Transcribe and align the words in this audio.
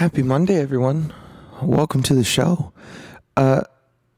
Happy 0.00 0.22
Monday, 0.22 0.58
everyone. 0.58 1.12
Welcome 1.60 2.02
to 2.04 2.14
the 2.14 2.24
show. 2.24 2.72
Uh, 3.36 3.64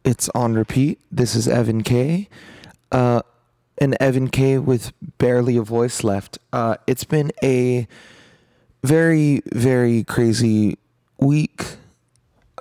it's 0.04 0.28
on 0.28 0.54
repeat. 0.54 1.00
This 1.10 1.34
is 1.34 1.48
Evan 1.48 1.82
K. 1.82 2.28
Uh, 2.92 3.22
and 3.78 3.96
Evan 3.98 4.28
K 4.28 4.58
with 4.58 4.92
barely 5.18 5.56
a 5.56 5.62
voice 5.62 6.04
left. 6.04 6.38
Uh, 6.52 6.76
it's 6.86 7.02
been 7.02 7.32
a 7.42 7.88
very, 8.84 9.42
very 9.52 10.04
crazy 10.04 10.78
week. 11.18 11.64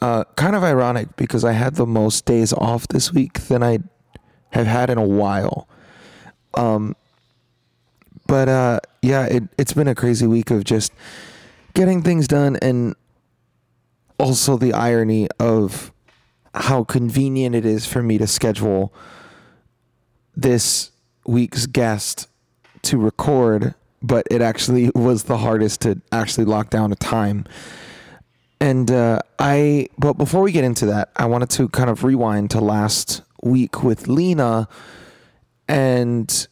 Uh, 0.01 0.23
kind 0.35 0.55
of 0.55 0.63
ironic 0.63 1.15
because 1.15 1.45
I 1.45 1.51
had 1.51 1.75
the 1.75 1.85
most 1.85 2.25
days 2.25 2.53
off 2.53 2.87
this 2.87 3.13
week 3.13 3.33
than 3.41 3.61
I 3.61 3.81
have 4.49 4.65
had 4.65 4.89
in 4.89 4.97
a 4.97 5.05
while. 5.05 5.67
Um, 6.55 6.95
but 8.25 8.49
uh, 8.49 8.79
yeah, 9.03 9.27
it, 9.27 9.43
it's 9.59 9.73
been 9.73 9.87
a 9.87 9.93
crazy 9.93 10.25
week 10.25 10.49
of 10.49 10.63
just 10.63 10.91
getting 11.75 12.01
things 12.01 12.27
done 12.27 12.57
and 12.63 12.95
also 14.21 14.55
the 14.55 14.71
irony 14.73 15.27
of 15.39 15.91
how 16.53 16.83
convenient 16.83 17.55
it 17.55 17.65
is 17.65 17.87
for 17.87 18.03
me 18.03 18.19
to 18.19 18.27
schedule 18.27 18.93
this 20.35 20.91
week's 21.25 21.65
guest 21.65 22.27
to 22.83 22.99
record, 22.99 23.73
but 24.03 24.27
it 24.29 24.41
actually 24.41 24.91
was 24.95 25.23
the 25.23 25.37
hardest 25.37 25.81
to 25.81 25.99
actually 26.11 26.45
lock 26.45 26.69
down 26.69 26.91
a 26.91 26.95
time. 26.95 27.45
And 28.59 28.91
uh, 28.91 29.21
I, 29.39 29.87
but 29.97 30.13
before 30.13 30.43
we 30.43 30.51
get 30.51 30.63
into 30.63 30.85
that, 30.85 31.09
I 31.15 31.25
wanted 31.25 31.49
to 31.51 31.67
kind 31.69 31.89
of 31.89 32.03
rewind 32.03 32.51
to 32.51 32.61
last 32.61 33.23
week 33.41 33.83
with 33.83 34.07
Lena 34.07 34.67
and 35.67 36.47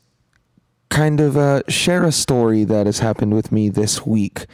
kind 0.89 1.19
of 1.19 1.37
uh, 1.37 1.61
share 1.67 2.03
a 2.03 2.11
story 2.11 2.63
that 2.63 2.87
has 2.87 2.97
happened 2.97 3.35
with 3.35 3.51
me 3.51 3.69
this 3.69 4.07
week 4.07 4.47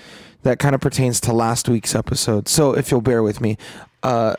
that 0.46 0.60
kind 0.60 0.76
of 0.76 0.80
pertains 0.80 1.20
to 1.20 1.34
last 1.34 1.68
week's 1.68 1.96
episode. 1.96 2.48
So 2.48 2.78
if 2.78 2.92
you'll 2.92 3.02
bear 3.02 3.24
with 3.24 3.42
me, 3.42 3.58
uh, 4.04 4.36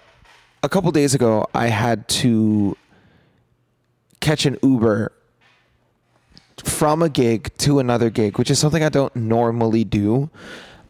a 0.62 0.68
couple 0.68 0.92
days 0.92 1.16
ago, 1.16 1.48
I 1.52 1.66
had 1.66 2.06
to 2.08 2.76
catch 4.20 4.46
an 4.46 4.56
Uber 4.62 5.10
from 6.62 7.02
a 7.02 7.08
gig 7.08 7.50
to 7.58 7.80
another 7.80 8.08
gig, 8.08 8.38
which 8.38 8.52
is 8.52 8.58
something 8.60 8.84
I 8.84 8.88
don't 8.88 9.14
normally 9.16 9.82
do. 9.82 10.30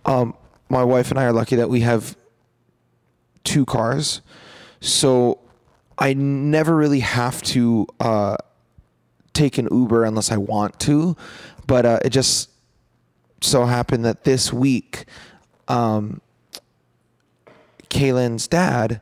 Um, 0.04 0.34
my 0.68 0.84
wife 0.84 1.10
and 1.10 1.18
I 1.18 1.24
are 1.24 1.32
lucky 1.32 1.56
that 1.56 1.70
we 1.70 1.80
have 1.80 2.14
two 3.42 3.64
cars, 3.64 4.20
so 4.82 5.38
I 5.96 6.12
never 6.12 6.76
really 6.76 7.00
have 7.00 7.40
to 7.42 7.86
uh, 8.00 8.36
take 9.32 9.56
an 9.56 9.66
Uber 9.70 10.04
unless 10.04 10.30
I 10.30 10.36
want 10.36 10.78
to. 10.80 11.16
But 11.66 11.86
uh, 11.86 12.00
it 12.04 12.10
just 12.10 12.50
so 13.40 13.64
happened 13.66 14.04
that 14.04 14.24
this 14.24 14.52
week, 14.52 15.04
um, 15.68 16.20
Kaylin's 17.88 18.48
dad 18.48 19.00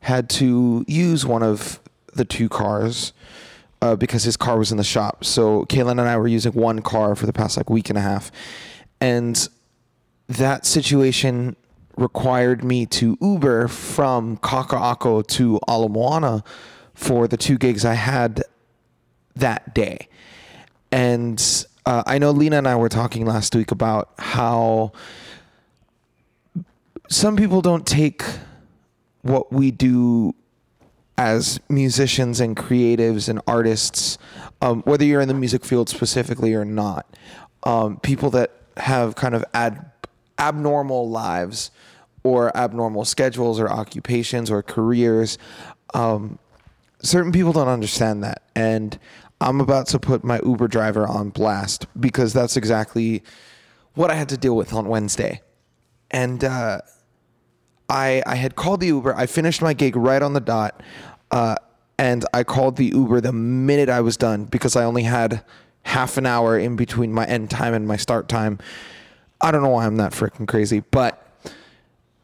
had 0.00 0.28
to 0.30 0.84
use 0.86 1.26
one 1.26 1.42
of 1.42 1.80
the 2.14 2.24
two 2.24 2.48
cars 2.48 3.12
uh, 3.80 3.96
because 3.96 4.24
his 4.24 4.36
car 4.36 4.58
was 4.58 4.70
in 4.70 4.76
the 4.76 4.84
shop. 4.84 5.24
So 5.24 5.64
Kaylin 5.66 5.92
and 5.92 6.00
I 6.00 6.16
were 6.16 6.28
using 6.28 6.52
one 6.52 6.82
car 6.82 7.14
for 7.14 7.26
the 7.26 7.32
past 7.32 7.56
like 7.56 7.70
week 7.70 7.88
and 7.88 7.98
a 7.98 8.02
half, 8.02 8.30
and 9.00 9.48
that 10.28 10.66
situation 10.66 11.56
required 11.96 12.62
me 12.62 12.86
to 12.86 13.16
Uber 13.20 13.68
from 13.68 14.36
Kaka'ako 14.38 15.26
to 15.26 15.58
Ala 15.68 15.88
Moana 15.88 16.44
for 16.94 17.26
the 17.26 17.36
two 17.36 17.58
gigs 17.58 17.84
I 17.84 17.94
had 17.94 18.42
that 19.36 19.74
day. 19.74 20.08
And 20.90 21.66
uh, 21.88 22.02
I 22.06 22.18
know 22.18 22.32
Lena 22.32 22.58
and 22.58 22.68
I 22.68 22.76
were 22.76 22.90
talking 22.90 23.24
last 23.24 23.54
week 23.54 23.70
about 23.70 24.10
how 24.18 24.92
some 27.08 27.34
people 27.34 27.62
don't 27.62 27.86
take 27.86 28.22
what 29.22 29.50
we 29.50 29.70
do 29.70 30.34
as 31.16 31.58
musicians 31.70 32.40
and 32.40 32.54
creatives 32.54 33.26
and 33.30 33.40
artists, 33.46 34.18
um, 34.60 34.82
whether 34.82 35.02
you're 35.02 35.22
in 35.22 35.28
the 35.28 35.34
music 35.34 35.64
field 35.64 35.88
specifically 35.88 36.52
or 36.52 36.66
not, 36.66 37.06
um, 37.62 37.98
people 38.00 38.28
that 38.28 38.52
have 38.76 39.14
kind 39.14 39.34
of 39.34 39.42
ad- 39.54 39.90
abnormal 40.38 41.08
lives 41.08 41.70
or 42.22 42.54
abnormal 42.54 43.06
schedules 43.06 43.58
or 43.58 43.66
occupations 43.70 44.50
or 44.50 44.62
careers, 44.62 45.38
um, 45.94 46.38
certain 47.00 47.32
people 47.32 47.54
don't 47.54 47.66
understand 47.66 48.22
that. 48.22 48.42
And 48.54 48.98
I'm 49.40 49.60
about 49.60 49.86
to 49.88 49.98
put 49.98 50.24
my 50.24 50.40
Uber 50.44 50.68
driver 50.68 51.06
on 51.06 51.30
blast 51.30 51.86
because 51.98 52.32
that's 52.32 52.56
exactly 52.56 53.22
what 53.94 54.10
I 54.10 54.14
had 54.14 54.28
to 54.30 54.36
deal 54.36 54.56
with 54.56 54.72
on 54.72 54.88
Wednesday. 54.88 55.42
And 56.10 56.42
uh, 56.42 56.80
I 57.88 58.22
I 58.26 58.34
had 58.36 58.56
called 58.56 58.80
the 58.80 58.88
Uber. 58.88 59.14
I 59.14 59.26
finished 59.26 59.62
my 59.62 59.74
gig 59.74 59.96
right 59.96 60.22
on 60.22 60.32
the 60.32 60.40
dot, 60.40 60.82
uh, 61.30 61.56
and 61.98 62.24
I 62.32 62.44
called 62.44 62.76
the 62.76 62.86
Uber 62.86 63.20
the 63.20 63.32
minute 63.32 63.88
I 63.88 64.00
was 64.00 64.16
done 64.16 64.44
because 64.44 64.76
I 64.76 64.84
only 64.84 65.02
had 65.04 65.44
half 65.82 66.16
an 66.16 66.26
hour 66.26 66.58
in 66.58 66.76
between 66.76 67.12
my 67.12 67.24
end 67.26 67.50
time 67.50 67.74
and 67.74 67.86
my 67.86 67.96
start 67.96 68.28
time. 68.28 68.58
I 69.40 69.50
don't 69.50 69.62
know 69.62 69.70
why 69.70 69.86
I'm 69.86 69.96
that 69.96 70.12
freaking 70.12 70.48
crazy, 70.48 70.80
but 70.80 71.24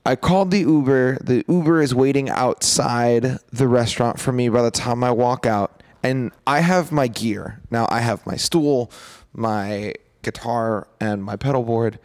I 0.05 0.17
called 0.17 0.51
the 0.51 0.61
Uber. 0.61 1.19
The 1.23 1.45
Uber 1.49 1.81
is 1.81 1.95
waiting 1.95 2.29
outside 2.29 3.39
the 3.53 3.69
restaurant 3.69 4.21
for 4.21 4.33
me 4.33 4.49
by 4.49 4.63
the 4.63 4.71
time 4.71 5.05
I 5.05 5.13
walk 5.13 5.47
out 5.47 5.83
and 6.05 6.33
I 6.47 6.61
have 6.61 6.93
my 6.93 7.09
gear. 7.09 7.63
Now 7.71 7.89
I 7.91 8.01
have 8.01 8.27
my 8.27 8.37
stool, 8.37 8.93
my 9.33 9.95
guitar, 10.23 10.87
and 11.01 11.25
my 11.25 11.35
pedal 11.35 11.63
board. 11.63 11.99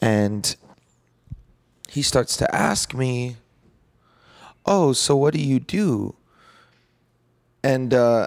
And 0.00 0.54
he 1.88 2.02
starts 2.02 2.36
to 2.38 2.54
ask 2.54 2.92
me, 2.92 3.36
Oh, 4.66 4.92
so 4.92 5.14
what 5.16 5.32
do 5.32 5.40
you 5.40 5.60
do? 5.60 6.16
And 7.62 7.94
uh, 7.94 8.26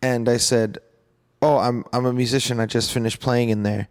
and 0.00 0.28
I 0.28 0.36
said, 0.36 0.78
Oh, 1.42 1.58
I'm 1.58 1.84
I'm 1.92 2.06
a 2.06 2.12
musician. 2.12 2.60
I 2.60 2.66
just 2.66 2.92
finished 2.92 3.18
playing 3.18 3.48
in 3.48 3.64
there. 3.64 3.88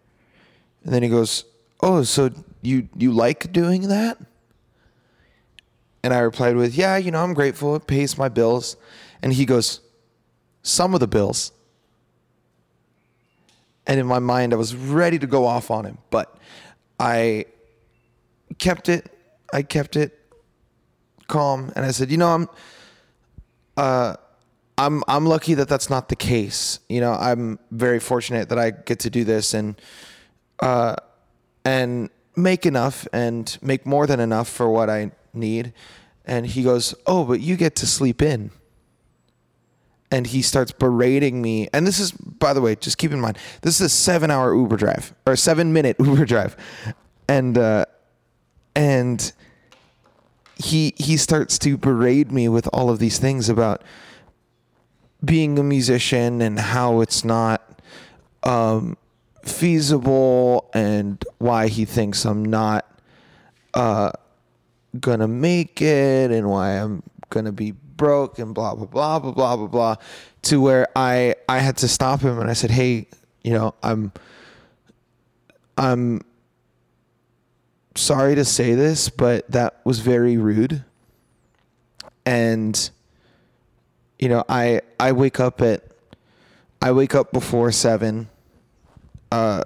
And 0.85 0.93
then 0.93 1.03
he 1.03 1.09
goes, 1.09 1.43
Oh, 1.81 2.03
so 2.03 2.29
you 2.61 2.87
you 2.95 3.11
like 3.11 3.51
doing 3.51 3.89
that? 3.89 4.17
And 6.01 6.13
I 6.13 6.19
replied 6.19 6.55
with, 6.55 6.75
Yeah, 6.75 6.95
you 6.95 7.11
know, 7.11 7.21
I'm 7.21 7.33
grateful. 7.33 7.75
It 7.75 7.87
pays 7.87 8.17
my 8.17 8.29
bills. 8.29 8.77
And 9.21 9.33
he 9.33 9.45
goes, 9.45 9.81
some 10.63 10.93
of 10.93 10.99
the 10.99 11.07
bills. 11.07 11.51
And 13.87 13.99
in 13.99 14.05
my 14.05 14.19
mind, 14.19 14.53
I 14.53 14.57
was 14.57 14.75
ready 14.75 15.17
to 15.19 15.27
go 15.27 15.45
off 15.45 15.71
on 15.71 15.85
him, 15.85 15.97
but 16.11 16.37
I 16.99 17.45
kept 18.57 18.89
it. 18.89 19.11
I 19.53 19.63
kept 19.63 19.95
it 19.95 20.17
calm, 21.27 21.71
and 21.75 21.83
I 21.85 21.91
said, 21.91 22.11
"You 22.11 22.17
know, 22.17 22.29
I'm, 22.29 22.49
uh, 23.75 24.15
I'm, 24.77 25.03
I'm 25.07 25.25
lucky 25.25 25.55
that 25.55 25.67
that's 25.67 25.89
not 25.89 26.09
the 26.09 26.15
case. 26.15 26.79
You 26.89 27.01
know, 27.01 27.13
I'm 27.13 27.59
very 27.71 27.99
fortunate 27.99 28.49
that 28.49 28.59
I 28.59 28.71
get 28.71 28.99
to 28.99 29.09
do 29.09 29.23
this 29.23 29.53
and, 29.53 29.75
uh, 30.59 30.95
and 31.65 32.09
make 32.35 32.65
enough 32.65 33.07
and 33.11 33.57
make 33.61 33.85
more 33.85 34.07
than 34.07 34.19
enough 34.19 34.47
for 34.47 34.69
what 34.69 34.89
I 34.89 35.11
need." 35.33 35.73
And 36.23 36.45
he 36.45 36.63
goes, 36.63 36.93
"Oh, 37.07 37.25
but 37.25 37.41
you 37.41 37.57
get 37.57 37.75
to 37.77 37.87
sleep 37.87 38.21
in." 38.21 38.51
And 40.11 40.27
he 40.27 40.41
starts 40.41 40.71
berating 40.71 41.41
me. 41.41 41.69
And 41.73 41.87
this 41.87 41.99
is, 41.99 42.11
by 42.11 42.53
the 42.53 42.61
way, 42.61 42.75
just 42.75 42.97
keep 42.97 43.11
in 43.11 43.19
mind, 43.19 43.37
this 43.61 43.75
is 43.75 43.81
a 43.81 43.89
seven-hour 43.89 44.53
Uber 44.53 44.77
drive 44.77 45.13
or 45.25 45.33
a 45.33 45.37
seven-minute 45.37 45.97
Uber 45.99 46.25
drive, 46.25 46.57
and 47.27 47.57
uh, 47.57 47.85
and 48.75 49.31
he 50.55 50.93
he 50.97 51.17
starts 51.17 51.57
to 51.59 51.77
berate 51.77 52.31
me 52.31 52.47
with 52.49 52.67
all 52.73 52.89
of 52.89 52.99
these 52.99 53.17
things 53.17 53.49
about 53.49 53.83
being 55.23 55.57
a 55.59 55.63
musician 55.63 56.41
and 56.41 56.59
how 56.59 57.01
it's 57.01 57.23
not 57.23 57.81
um, 58.43 58.97
feasible 59.43 60.69
and 60.73 61.23
why 61.37 61.67
he 61.67 61.85
thinks 61.85 62.25
I'm 62.25 62.43
not 62.43 62.85
uh, 63.73 64.11
gonna 64.99 65.27
make 65.27 65.81
it 65.81 66.31
and 66.31 66.49
why 66.49 66.71
I'm 66.71 67.03
gonna 67.29 67.51
be 67.51 67.73
broke 68.01 68.39
and 68.39 68.55
blah 68.55 68.73
blah 68.73 68.87
blah 68.87 69.19
blah 69.19 69.31
blah 69.31 69.55
blah 69.55 69.67
blah 69.67 69.95
to 70.41 70.59
where 70.59 70.87
I 70.95 71.35
I 71.47 71.59
had 71.59 71.77
to 71.77 71.87
stop 71.87 72.21
him 72.21 72.39
and 72.39 72.49
I 72.49 72.53
said, 72.53 72.71
"Hey, 72.71 73.05
you 73.43 73.53
know, 73.53 73.75
I'm 73.83 74.11
I'm 75.77 76.21
sorry 77.93 78.33
to 78.33 78.43
say 78.43 78.73
this, 78.73 79.07
but 79.07 79.45
that 79.51 79.85
was 79.85 79.99
very 79.99 80.35
rude." 80.37 80.83
And 82.25 82.73
you 84.17 84.29
know, 84.29 84.43
I 84.49 84.81
I 84.99 85.11
wake 85.11 85.39
up 85.39 85.61
at 85.61 85.83
I 86.81 86.91
wake 86.93 87.13
up 87.13 87.31
before 87.31 87.71
7 87.71 88.27
uh 89.31 89.63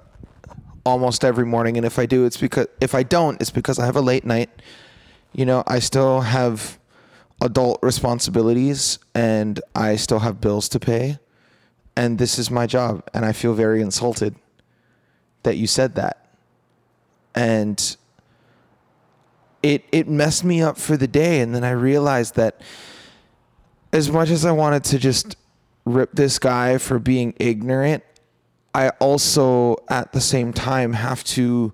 almost 0.84 1.24
every 1.24 1.46
morning 1.46 1.78
and 1.78 1.86
if 1.86 1.98
I 1.98 2.06
do 2.06 2.26
it's 2.26 2.36
because 2.36 2.68
if 2.80 2.94
I 2.94 3.02
don't 3.02 3.40
it's 3.40 3.50
because 3.50 3.78
I 3.78 3.86
have 3.86 3.96
a 3.96 4.02
late 4.12 4.26
night. 4.26 4.50
You 5.32 5.44
know, 5.44 5.64
I 5.66 5.80
still 5.80 6.20
have 6.20 6.78
adult 7.40 7.78
responsibilities 7.82 8.98
and 9.14 9.60
I 9.74 9.96
still 9.96 10.20
have 10.20 10.40
bills 10.40 10.68
to 10.70 10.80
pay. 10.80 11.18
And 11.96 12.18
this 12.18 12.38
is 12.38 12.50
my 12.50 12.66
job. 12.66 13.02
And 13.14 13.24
I 13.24 13.32
feel 13.32 13.54
very 13.54 13.80
insulted 13.80 14.36
that 15.42 15.56
you 15.56 15.66
said 15.66 15.94
that. 15.94 16.28
And 17.34 17.96
it 19.62 19.84
it 19.92 20.08
messed 20.08 20.44
me 20.44 20.62
up 20.62 20.78
for 20.78 20.96
the 20.96 21.08
day 21.08 21.40
and 21.40 21.54
then 21.54 21.64
I 21.64 21.70
realized 21.70 22.36
that 22.36 22.60
as 23.92 24.10
much 24.10 24.30
as 24.30 24.44
I 24.44 24.52
wanted 24.52 24.84
to 24.84 24.98
just 24.98 25.36
rip 25.84 26.12
this 26.12 26.38
guy 26.38 26.78
for 26.78 26.98
being 26.98 27.34
ignorant, 27.38 28.04
I 28.74 28.90
also 29.00 29.76
at 29.88 30.12
the 30.12 30.20
same 30.20 30.52
time 30.52 30.92
have 30.92 31.24
to 31.24 31.72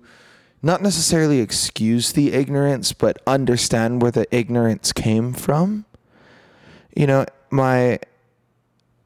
not 0.63 0.81
necessarily 0.81 1.41
excuse 1.41 2.13
the 2.13 2.31
ignorance, 2.31 2.93
but 2.93 3.21
understand 3.27 4.01
where 4.01 4.11
the 4.11 4.25
ignorance 4.33 4.93
came 4.93 5.33
from. 5.33 5.85
You 6.95 7.05
know, 7.05 7.25
my 7.51 7.99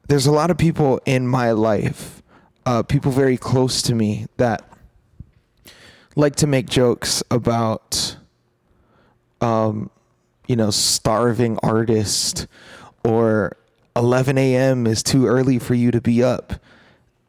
there's 0.06 0.26
a 0.26 0.32
lot 0.32 0.50
of 0.50 0.56
people 0.56 1.00
in 1.04 1.26
my 1.26 1.50
life, 1.50 2.22
uh, 2.64 2.84
people 2.84 3.10
very 3.10 3.36
close 3.36 3.82
to 3.82 3.94
me 3.94 4.26
that 4.36 4.64
like 6.14 6.36
to 6.36 6.46
make 6.46 6.68
jokes 6.68 7.22
about, 7.30 8.16
um, 9.40 9.90
you 10.46 10.56
know, 10.56 10.70
starving 10.70 11.58
artist 11.62 12.46
or 13.04 13.56
11 13.96 14.38
a.m. 14.38 14.86
is 14.86 15.02
too 15.02 15.26
early 15.26 15.58
for 15.58 15.74
you 15.74 15.90
to 15.90 16.00
be 16.00 16.22
up. 16.22 16.54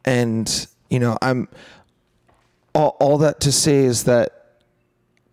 And, 0.06 0.68
you 0.90 1.00
know, 1.00 1.18
I'm 1.22 1.50
all, 2.80 2.96
all 3.02 3.18
that 3.18 3.42
to 3.42 3.52
say 3.52 3.80
is 3.84 4.06
that 4.06 4.32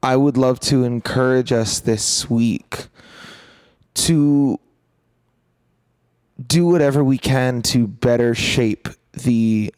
I 0.02 0.16
would 0.16 0.36
love 0.36 0.58
to 0.60 0.82
encourage 0.82 1.52
us 1.52 1.78
this 1.78 2.28
week 2.28 2.88
to 3.94 4.58
do 6.44 6.66
whatever 6.66 7.04
we 7.04 7.18
can 7.18 7.62
to 7.62 7.86
better 7.86 8.34
shape 8.34 8.88
the 9.12 9.72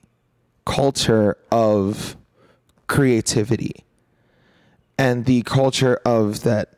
culture 0.65 1.37
of 1.53 2.17
creativity 2.87 3.85
and 4.97 5.27
the 5.27 5.43
culture 5.43 6.01
of 6.07 6.45
that 6.45 6.73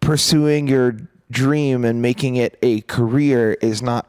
pursuing 0.00 0.66
your 0.66 0.96
dream 1.30 1.84
and 1.84 2.02
making 2.02 2.34
it 2.34 2.58
a 2.62 2.80
career 2.82 3.52
is 3.62 3.80
not 3.80 4.08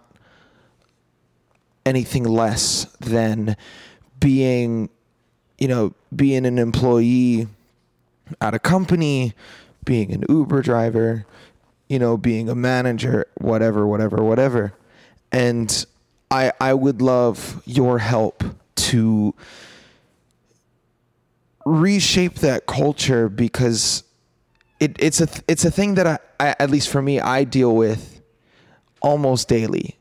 anything 1.85 2.23
less 2.23 2.85
than 2.99 3.55
being 4.23 4.89
you 5.57 5.67
know 5.67 5.93
being 6.15 6.45
an 6.45 6.57
employee 6.57 7.45
at 8.39 8.53
a 8.53 8.59
company 8.59 9.33
being 9.83 10.13
an 10.13 10.23
uber 10.29 10.61
driver 10.61 11.25
you 11.89 11.99
know 11.99 12.15
being 12.15 12.47
a 12.47 12.55
manager 12.55 13.25
whatever 13.35 13.85
whatever 13.85 14.23
whatever. 14.23 14.73
And 15.31 15.85
i 16.31 16.51
i 16.61 16.73
would 16.73 17.01
love 17.01 17.61
your 17.65 17.99
help 17.99 18.43
to 18.75 19.35
reshape 21.65 22.35
that 22.35 22.65
culture 22.65 23.27
because 23.29 24.03
it, 24.79 24.95
it's 24.99 25.19
a 25.19 25.27
it's 25.47 25.65
a 25.65 25.71
thing 25.71 25.95
that 25.95 26.07
I, 26.07 26.17
I 26.39 26.55
at 26.59 26.69
least 26.69 26.89
for 26.89 27.01
me 27.01 27.19
I 27.19 27.43
deal 27.43 27.75
with 27.75 28.21
almost 29.01 29.47
daily. 29.47 29.97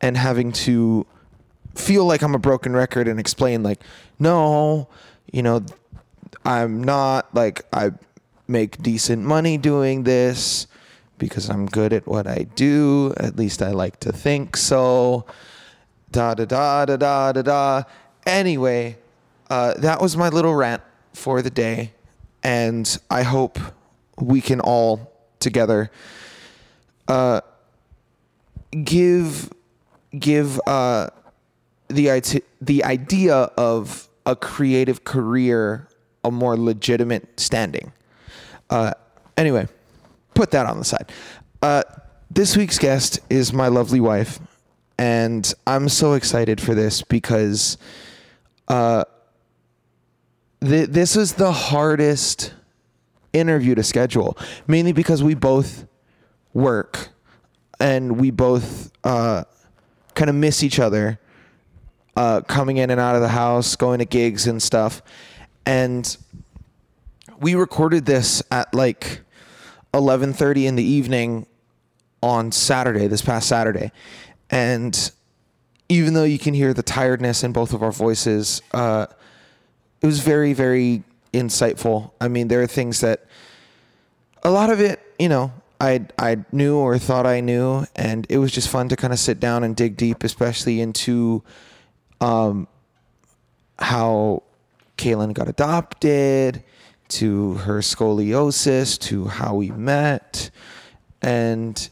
And 0.00 0.16
having 0.16 0.50
to 0.66 1.06
feel 1.74 2.04
like 2.04 2.22
I'm 2.22 2.34
a 2.34 2.38
broken 2.38 2.74
record 2.74 3.08
and 3.08 3.18
explain 3.18 3.62
like 3.62 3.82
no 4.18 4.88
you 5.32 5.42
know 5.42 5.64
I'm 6.44 6.82
not 6.82 7.34
like 7.34 7.62
I 7.72 7.92
make 8.48 8.82
decent 8.82 9.22
money 9.22 9.58
doing 9.58 10.02
this 10.02 10.66
because 11.18 11.48
I'm 11.48 11.66
good 11.66 11.92
at 11.92 12.06
what 12.06 12.26
I 12.26 12.46
do. 12.56 13.14
At 13.16 13.36
least 13.36 13.62
I 13.62 13.70
like 13.70 14.00
to 14.00 14.12
think 14.12 14.56
so. 14.56 15.24
Da 16.10 16.34
da 16.34 16.44
da 16.44 16.84
da 16.84 16.96
da 16.96 17.32
da 17.32 17.42
da. 17.42 17.82
Anyway 18.26 18.98
uh, 19.52 19.74
that 19.74 20.00
was 20.00 20.16
my 20.16 20.30
little 20.30 20.54
rant 20.54 20.82
for 21.12 21.42
the 21.42 21.50
day. 21.50 21.92
And 22.42 22.98
I 23.10 23.22
hope 23.22 23.58
we 24.18 24.40
can 24.40 24.60
all 24.60 25.12
together 25.40 25.90
uh, 27.06 27.42
give 28.84 29.52
give 30.18 30.58
uh, 30.66 31.08
the 31.92 32.42
the 32.60 32.84
idea 32.84 33.34
of 33.34 34.08
a 34.24 34.36
creative 34.36 35.04
career 35.04 35.88
a 36.24 36.30
more 36.30 36.56
legitimate 36.56 37.40
standing. 37.40 37.92
Uh, 38.70 38.94
anyway, 39.36 39.68
put 40.34 40.50
that 40.52 40.66
on 40.66 40.78
the 40.78 40.84
side. 40.84 41.10
Uh, 41.60 41.82
this 42.30 42.56
week's 42.56 42.78
guest 42.78 43.20
is 43.28 43.52
my 43.52 43.68
lovely 43.68 44.00
wife, 44.00 44.38
and 44.98 45.52
I'm 45.66 45.88
so 45.88 46.14
excited 46.14 46.60
for 46.60 46.74
this 46.74 47.02
because 47.02 47.76
uh, 48.68 49.04
th- 50.60 50.88
this 50.88 51.16
is 51.16 51.34
the 51.34 51.52
hardest 51.52 52.54
interview 53.32 53.74
to 53.74 53.82
schedule, 53.82 54.36
mainly 54.66 54.92
because 54.92 55.22
we 55.22 55.34
both 55.34 55.86
work 56.54 57.08
and 57.80 58.18
we 58.20 58.30
both 58.30 58.92
uh, 59.04 59.44
kind 60.14 60.30
of 60.30 60.36
miss 60.36 60.62
each 60.62 60.78
other 60.78 61.18
uh, 62.16 62.42
coming 62.42 62.76
in 62.76 62.90
and 62.90 63.00
out 63.00 63.14
of 63.14 63.22
the 63.22 63.28
house, 63.28 63.76
going 63.76 63.98
to 63.98 64.04
gigs 64.04 64.46
and 64.46 64.62
stuff. 64.62 65.02
And 65.64 66.16
we 67.40 67.54
recorded 67.54 68.06
this 68.06 68.42
at 68.50 68.72
like 68.74 69.20
11:30 69.94 70.66
in 70.66 70.76
the 70.76 70.84
evening 70.84 71.46
on 72.22 72.52
Saturday, 72.52 73.06
this 73.06 73.22
past 73.22 73.48
Saturday. 73.48 73.92
And 74.50 75.10
even 75.88 76.14
though 76.14 76.24
you 76.24 76.38
can 76.38 76.54
hear 76.54 76.72
the 76.72 76.82
tiredness 76.82 77.42
in 77.42 77.52
both 77.52 77.72
of 77.72 77.82
our 77.82 77.92
voices, 77.92 78.62
uh, 78.72 79.06
it 80.00 80.06
was 80.06 80.20
very, 80.20 80.52
very 80.52 81.02
insightful. 81.32 82.12
I 82.20 82.28
mean, 82.28 82.48
there 82.48 82.62
are 82.62 82.66
things 82.66 83.00
that 83.00 83.26
a 84.42 84.50
lot 84.50 84.70
of 84.70 84.80
it, 84.80 85.00
you 85.18 85.28
know, 85.28 85.52
I 85.80 86.06
I 86.18 86.38
knew 86.52 86.76
or 86.76 86.98
thought 86.98 87.26
I 87.26 87.40
knew, 87.40 87.86
and 87.96 88.26
it 88.28 88.38
was 88.38 88.52
just 88.52 88.68
fun 88.68 88.88
to 88.90 88.96
kind 88.96 89.12
of 89.12 89.18
sit 89.18 89.40
down 89.40 89.64
and 89.64 89.74
dig 89.74 89.96
deep, 89.96 90.22
especially 90.22 90.80
into 90.80 91.42
um, 92.22 92.68
how 93.78 94.44
Kaylin 94.96 95.34
got 95.34 95.48
adopted, 95.48 96.62
to 97.08 97.54
her 97.54 97.80
scoliosis, 97.80 98.98
to 98.98 99.26
how 99.26 99.54
we 99.54 99.70
met, 99.70 100.50
and 101.20 101.90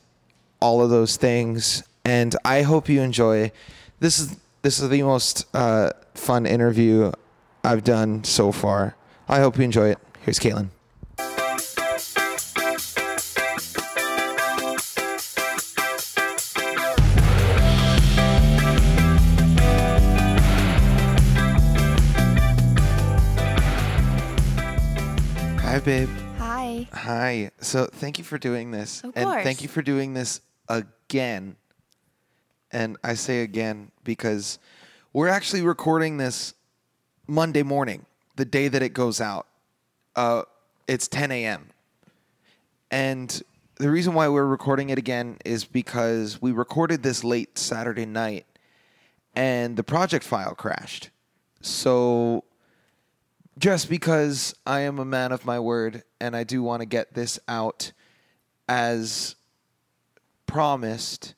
all 0.60 0.80
of 0.80 0.88
those 0.88 1.16
things. 1.16 1.82
And 2.04 2.34
I 2.44 2.62
hope 2.62 2.88
you 2.88 3.02
enjoy. 3.02 3.52
This 3.98 4.18
is 4.18 4.36
this 4.62 4.78
is 4.78 4.88
the 4.88 5.02
most 5.02 5.46
uh, 5.54 5.90
fun 6.14 6.46
interview 6.46 7.12
I've 7.64 7.84
done 7.84 8.24
so 8.24 8.52
far. 8.52 8.96
I 9.28 9.40
hope 9.40 9.58
you 9.58 9.64
enjoy 9.64 9.90
it. 9.90 9.98
Here's 10.22 10.38
Kaylin. 10.38 10.70
Hi, 25.80 25.86
babe. 25.86 26.10
Hi. 26.36 26.88
Hi. 26.92 27.50
So 27.62 27.86
thank 27.86 28.18
you 28.18 28.24
for 28.24 28.36
doing 28.36 28.70
this. 28.70 29.02
Of 29.02 29.12
and 29.16 29.30
course. 29.30 29.42
thank 29.42 29.62
you 29.62 29.68
for 29.68 29.80
doing 29.80 30.12
this 30.12 30.42
again. 30.68 31.56
And 32.70 32.98
I 33.02 33.14
say 33.14 33.40
again 33.40 33.90
because 34.04 34.58
we're 35.14 35.28
actually 35.28 35.62
recording 35.62 36.18
this 36.18 36.52
Monday 37.26 37.62
morning, 37.62 38.04
the 38.36 38.44
day 38.44 38.68
that 38.68 38.82
it 38.82 38.90
goes 38.90 39.22
out. 39.22 39.46
Uh, 40.14 40.42
it's 40.86 41.08
10 41.08 41.32
a.m. 41.32 41.70
And 42.90 43.42
the 43.76 43.88
reason 43.90 44.12
why 44.12 44.28
we're 44.28 44.44
recording 44.44 44.90
it 44.90 44.98
again 44.98 45.38
is 45.46 45.64
because 45.64 46.42
we 46.42 46.52
recorded 46.52 47.02
this 47.02 47.24
late 47.24 47.56
Saturday 47.56 48.04
night 48.04 48.44
and 49.34 49.78
the 49.78 49.82
project 49.82 50.26
file 50.26 50.54
crashed. 50.54 51.08
So 51.62 52.44
just 53.60 53.90
because 53.90 54.54
I 54.66 54.80
am 54.80 54.98
a 54.98 55.04
man 55.04 55.32
of 55.32 55.44
my 55.44 55.60
word 55.60 56.02
and 56.18 56.34
I 56.34 56.44
do 56.44 56.62
want 56.62 56.80
to 56.80 56.86
get 56.86 57.12
this 57.12 57.38
out 57.46 57.92
as 58.68 59.36
promised, 60.46 61.34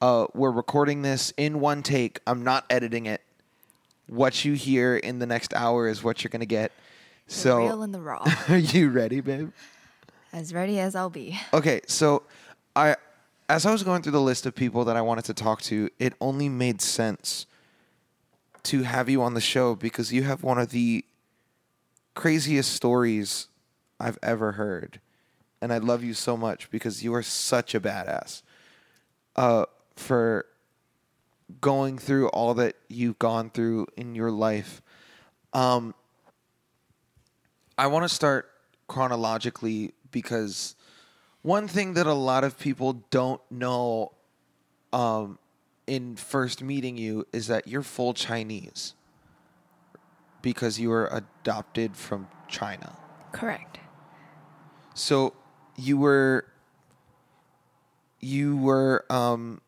uh, 0.00 0.26
we're 0.34 0.50
recording 0.50 1.02
this 1.02 1.32
in 1.36 1.60
one 1.60 1.82
take. 1.84 2.18
I'm 2.26 2.42
not 2.42 2.64
editing 2.70 3.06
it. 3.06 3.22
What 4.08 4.44
you 4.44 4.54
hear 4.54 4.96
in 4.96 5.20
the 5.20 5.26
next 5.26 5.54
hour 5.54 5.88
is 5.88 6.02
what 6.02 6.24
you're 6.24 6.30
going 6.30 6.40
to 6.40 6.46
get. 6.46 6.72
The 7.28 7.34
So, 7.34 7.58
real 7.58 7.82
and 7.84 7.94
the 7.94 8.00
raw. 8.00 8.26
are 8.48 8.56
you 8.58 8.90
ready, 8.90 9.20
babe? 9.20 9.52
as 10.32 10.52
ready 10.52 10.80
as 10.80 10.96
I'll 10.96 11.10
be. 11.10 11.38
Okay, 11.54 11.80
so 11.86 12.24
I 12.74 12.96
as 13.48 13.66
I 13.66 13.72
was 13.72 13.82
going 13.84 14.02
through 14.02 14.12
the 14.12 14.20
list 14.20 14.46
of 14.46 14.54
people 14.54 14.84
that 14.86 14.96
I 14.96 15.02
wanted 15.02 15.24
to 15.26 15.34
talk 15.34 15.62
to, 15.62 15.88
it 15.98 16.14
only 16.20 16.48
made 16.48 16.80
sense 16.80 17.46
to 18.64 18.82
have 18.82 19.08
you 19.08 19.22
on 19.22 19.34
the 19.34 19.40
show 19.40 19.74
because 19.76 20.12
you 20.12 20.22
have 20.24 20.42
one 20.42 20.58
of 20.58 20.70
the 20.70 21.04
craziest 22.14 22.72
stories 22.72 23.48
I've 23.98 24.18
ever 24.22 24.52
heard. 24.52 25.00
And 25.60 25.72
I 25.72 25.78
love 25.78 26.02
you 26.02 26.14
so 26.14 26.36
much 26.36 26.70
because 26.70 27.04
you 27.04 27.14
are 27.14 27.22
such 27.22 27.74
a 27.74 27.80
badass. 27.80 28.42
Uh 29.36 29.66
for 29.96 30.46
going 31.60 31.98
through 31.98 32.28
all 32.28 32.54
that 32.54 32.76
you've 32.88 33.18
gone 33.18 33.50
through 33.50 33.86
in 33.96 34.14
your 34.14 34.30
life. 34.30 34.80
Um 35.52 35.94
I 37.76 37.86
want 37.86 38.04
to 38.04 38.14
start 38.14 38.50
chronologically 38.88 39.92
because 40.10 40.74
one 41.42 41.66
thing 41.66 41.94
that 41.94 42.06
a 42.06 42.12
lot 42.12 42.44
of 42.44 42.58
people 42.58 43.04
don't 43.10 43.40
know 43.50 44.12
um, 44.92 45.38
in 45.86 46.16
first 46.16 46.62
meeting 46.62 46.98
you 46.98 47.26
is 47.32 47.46
that 47.46 47.66
you're 47.66 47.82
full 47.82 48.12
Chinese 48.12 48.94
because 50.42 50.78
you 50.80 50.88
were 50.90 51.06
adopted 51.08 51.96
from 51.96 52.28
China. 52.48 52.96
Correct. 53.32 53.78
So 54.94 55.34
you 55.76 55.96
were 55.98 56.46
you 58.20 58.56
were 58.56 59.04
um 59.10 59.60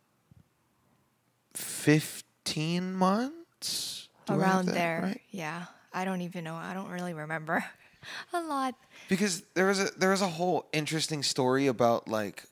15 1.54 2.94
months 2.94 4.08
Do 4.26 4.34
Around 4.34 4.66
that 4.66 4.74
there. 4.74 5.00
right? 5.02 5.20
Yeah. 5.30 5.64
I 5.92 6.04
don't 6.04 6.22
even 6.22 6.44
know. 6.44 6.54
I 6.54 6.72
don't 6.74 6.88
really 6.90 7.12
remember 7.12 7.64
a 8.32 8.40
lot. 8.40 8.74
because 9.08 9.42
there 9.54 9.66
was 9.66 9.78
a 9.80 9.90
there 9.96 10.10
was 10.10 10.22
a 10.22 10.28
whole 10.28 10.66
interesting 10.72 11.22
story 11.22 11.66
about 11.66 12.08
like 12.08 12.44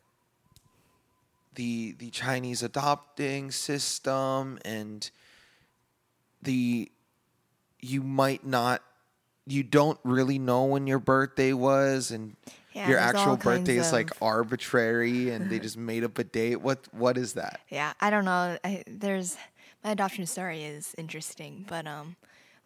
the 1.54 1.92
the 1.98 2.10
Chinese 2.10 2.62
adopting 2.62 3.50
system 3.50 4.58
and 4.64 5.10
the 6.42 6.90
you 7.82 8.02
might 8.02 8.44
not 8.46 8.82
you 9.46 9.62
don't 9.62 9.98
really 10.04 10.38
know 10.38 10.64
when 10.64 10.86
your 10.86 10.98
birthday 10.98 11.52
was 11.52 12.10
and 12.10 12.36
Yeah, 12.74 12.88
your 12.88 12.98
actual 12.98 13.36
birthday 13.36 13.76
is 13.76 13.92
like 13.92 14.10
arbitrary 14.22 15.30
and 15.30 15.50
they 15.50 15.58
just 15.58 15.76
made 15.76 16.04
up 16.04 16.18
a 16.18 16.24
date 16.24 16.56
what 16.56 16.86
what 16.92 17.16
is 17.18 17.34
that 17.34 17.60
Yeah, 17.68 17.92
I 18.00 18.10
don't 18.10 18.24
know. 18.24 18.58
I, 18.64 18.84
there's 18.86 19.36
my 19.82 19.90
adoption 19.92 20.26
story 20.26 20.62
is 20.64 20.94
interesting, 20.98 21.64
but 21.66 21.86
um, 21.86 22.16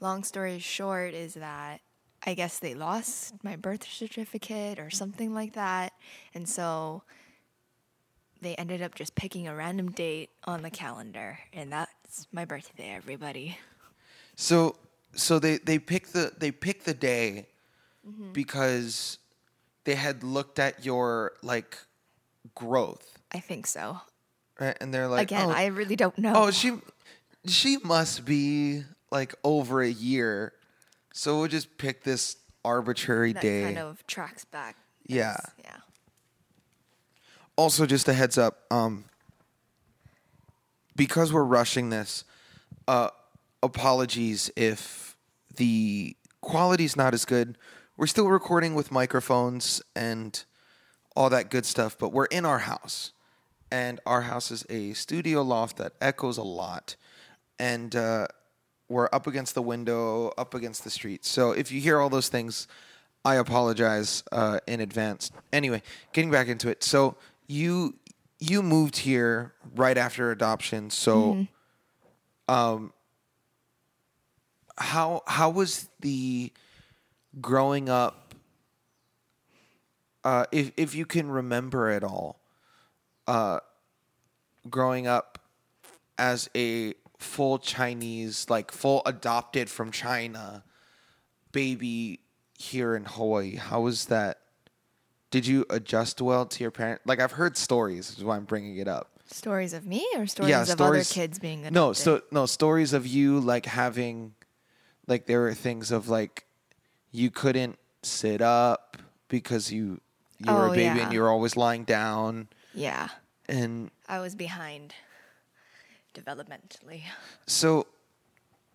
long 0.00 0.24
story 0.24 0.58
short 0.58 1.14
is 1.14 1.34
that 1.34 1.80
I 2.26 2.34
guess 2.34 2.58
they 2.58 2.74
lost 2.74 3.34
my 3.44 3.56
birth 3.56 3.86
certificate 3.86 4.78
or 4.78 4.90
something 4.90 5.34
like 5.34 5.52
that, 5.52 5.92
and 6.34 6.48
so 6.48 7.02
they 8.40 8.54
ended 8.56 8.82
up 8.82 8.94
just 8.94 9.14
picking 9.14 9.46
a 9.46 9.54
random 9.54 9.90
date 9.90 10.30
on 10.44 10.62
the 10.62 10.70
calendar, 10.70 11.38
and 11.52 11.72
that's 11.72 12.26
my 12.32 12.44
birthday. 12.44 12.90
Everybody. 12.90 13.58
So 14.36 14.76
so 15.16 15.38
they 15.38 15.58
they 15.58 15.78
pick 15.78 16.08
the 16.08 16.32
they 16.38 16.50
pick 16.52 16.84
the 16.84 16.94
day 16.94 17.46
Mm-hmm. 18.06 18.32
because 18.32 19.16
they 19.84 19.94
had 19.94 20.22
looked 20.22 20.58
at 20.58 20.84
your 20.84 21.32
like 21.42 21.78
growth, 22.54 23.18
I 23.32 23.40
think 23.40 23.66
so. 23.66 23.98
right? 24.60 24.76
And 24.78 24.92
they're 24.92 25.08
like, 25.08 25.30
Again, 25.30 25.48
oh, 25.48 25.52
I 25.52 25.66
really 25.66 25.96
don't 25.96 26.18
know. 26.18 26.34
oh, 26.36 26.50
she 26.50 26.72
she 27.46 27.78
must 27.82 28.26
be 28.26 28.82
like 29.10 29.34
over 29.42 29.80
a 29.80 29.88
year, 29.88 30.52
so 31.14 31.38
we'll 31.38 31.48
just 31.48 31.78
pick 31.78 32.04
this 32.04 32.36
arbitrary 32.62 33.32
day. 33.32 33.40
that 33.40 33.42
day. 33.42 33.62
kind 33.74 33.78
of 33.78 34.06
tracks 34.06 34.44
back. 34.44 34.76
Yeah. 35.06 35.38
Yeah. 35.64 35.76
also 37.56 37.86
just 37.86 38.06
a 38.08 38.12
heads 38.12 38.36
up 38.36 38.58
um 38.70 39.04
because 40.96 41.32
we're 41.32 41.44
rushing 41.44 41.90
this 41.90 42.24
uh 42.88 43.08
apologies 43.64 44.50
if 44.56 45.16
the 45.56 46.16
quality's 46.40 46.96
not 46.96 47.14
as 47.14 47.24
good 47.24 47.56
we're 47.96 48.06
still 48.06 48.28
recording 48.28 48.74
with 48.74 48.92
microphones 48.92 49.80
and 49.96 50.44
all 51.16 51.30
that 51.30 51.50
good 51.50 51.64
stuff 51.64 51.96
but 51.98 52.12
we're 52.12 52.26
in 52.26 52.44
our 52.44 52.60
house 52.60 53.12
and 53.70 54.00
our 54.04 54.22
house 54.22 54.50
is 54.50 54.66
a 54.68 54.92
studio 54.92 55.42
loft 55.42 55.78
that 55.78 55.92
echoes 56.00 56.36
a 56.36 56.42
lot 56.42 56.96
and 57.58 57.96
uh 57.96 58.26
we're 58.88 59.08
up 59.12 59.26
against 59.26 59.54
the 59.54 59.62
window 59.62 60.28
up 60.36 60.54
against 60.54 60.84
the 60.84 60.90
street 60.90 61.24
so 61.24 61.52
if 61.52 61.72
you 61.72 61.80
hear 61.80 61.98
all 61.98 62.10
those 62.10 62.28
things 62.28 62.68
I 63.24 63.36
apologize 63.36 64.22
uh, 64.32 64.60
in 64.66 64.80
advance. 64.80 65.30
Anyway, 65.52 65.82
getting 66.12 66.30
back 66.30 66.48
into 66.48 66.68
it. 66.68 66.84
So 66.84 67.16
you 67.46 67.94
you 68.38 68.62
moved 68.62 68.98
here 68.98 69.54
right 69.74 69.96
after 69.96 70.30
adoption. 70.30 70.90
So, 70.90 71.46
um, 72.48 72.92
how 74.76 75.22
how 75.26 75.50
was 75.50 75.88
the 76.00 76.52
growing 77.40 77.88
up? 77.88 78.34
Uh, 80.22 80.46
if 80.52 80.72
if 80.76 80.94
you 80.94 81.06
can 81.06 81.30
remember 81.30 81.90
it 81.90 82.02
all, 82.02 82.40
uh, 83.26 83.60
growing 84.68 85.06
up 85.06 85.38
as 86.18 86.48
a 86.56 86.94
full 87.18 87.58
Chinese, 87.58 88.46
like 88.48 88.70
full 88.70 89.02
adopted 89.06 89.68
from 89.68 89.90
China 89.90 90.64
baby 91.54 92.20
here 92.58 92.94
in 92.96 93.04
Hawaii. 93.04 93.56
How 93.56 93.80
was 93.80 94.06
that? 94.06 94.40
Did 95.30 95.46
you 95.46 95.64
adjust 95.70 96.20
well 96.20 96.46
to 96.46 96.62
your 96.62 96.70
parent? 96.70 97.00
Like 97.06 97.20
I've 97.20 97.32
heard 97.32 97.56
stories, 97.56 98.10
is 98.10 98.22
why 98.22 98.36
I'm 98.36 98.44
bringing 98.44 98.76
it 98.76 98.88
up. 98.88 99.10
Stories 99.26 99.72
of 99.72 99.86
me 99.86 100.06
or 100.16 100.26
stories 100.26 100.50
yeah, 100.50 100.62
of 100.62 100.68
stories. 100.68 101.10
other 101.10 101.14
kids 101.14 101.38
being 101.38 101.60
adopted? 101.60 101.74
no, 101.74 101.92
so 101.94 102.22
no 102.30 102.44
stories 102.44 102.92
of 102.92 103.06
you 103.06 103.40
like 103.40 103.64
having, 103.64 104.34
like 105.06 105.26
there 105.26 105.40
were 105.40 105.54
things 105.54 105.90
of 105.90 106.08
like, 106.08 106.46
you 107.12 107.30
couldn't 107.30 107.78
sit 108.02 108.40
up 108.40 108.96
because 109.28 109.72
you 109.72 110.00
you 110.38 110.52
were 110.52 110.66
a 110.66 110.70
Oh, 110.70 110.74
baby 110.74 110.98
yeah. 110.98 111.04
and 111.04 111.12
you 111.12 111.20
were 111.20 111.30
always 111.30 111.56
lying 111.56 111.84
down, 111.84 112.48
yeah, 112.74 113.08
and 113.48 113.90
I 114.08 114.18
was 114.20 114.34
behind 114.34 114.94
developmentally. 116.14 117.02
So, 117.46 117.86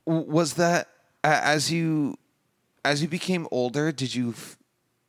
was 0.05 0.53
that 0.55 0.87
as 1.23 1.71
you 1.71 2.17
as 2.85 3.01
you 3.01 3.07
became 3.07 3.47
older? 3.51 3.91
Did 3.91 4.15
you 4.15 4.29
f- 4.31 4.57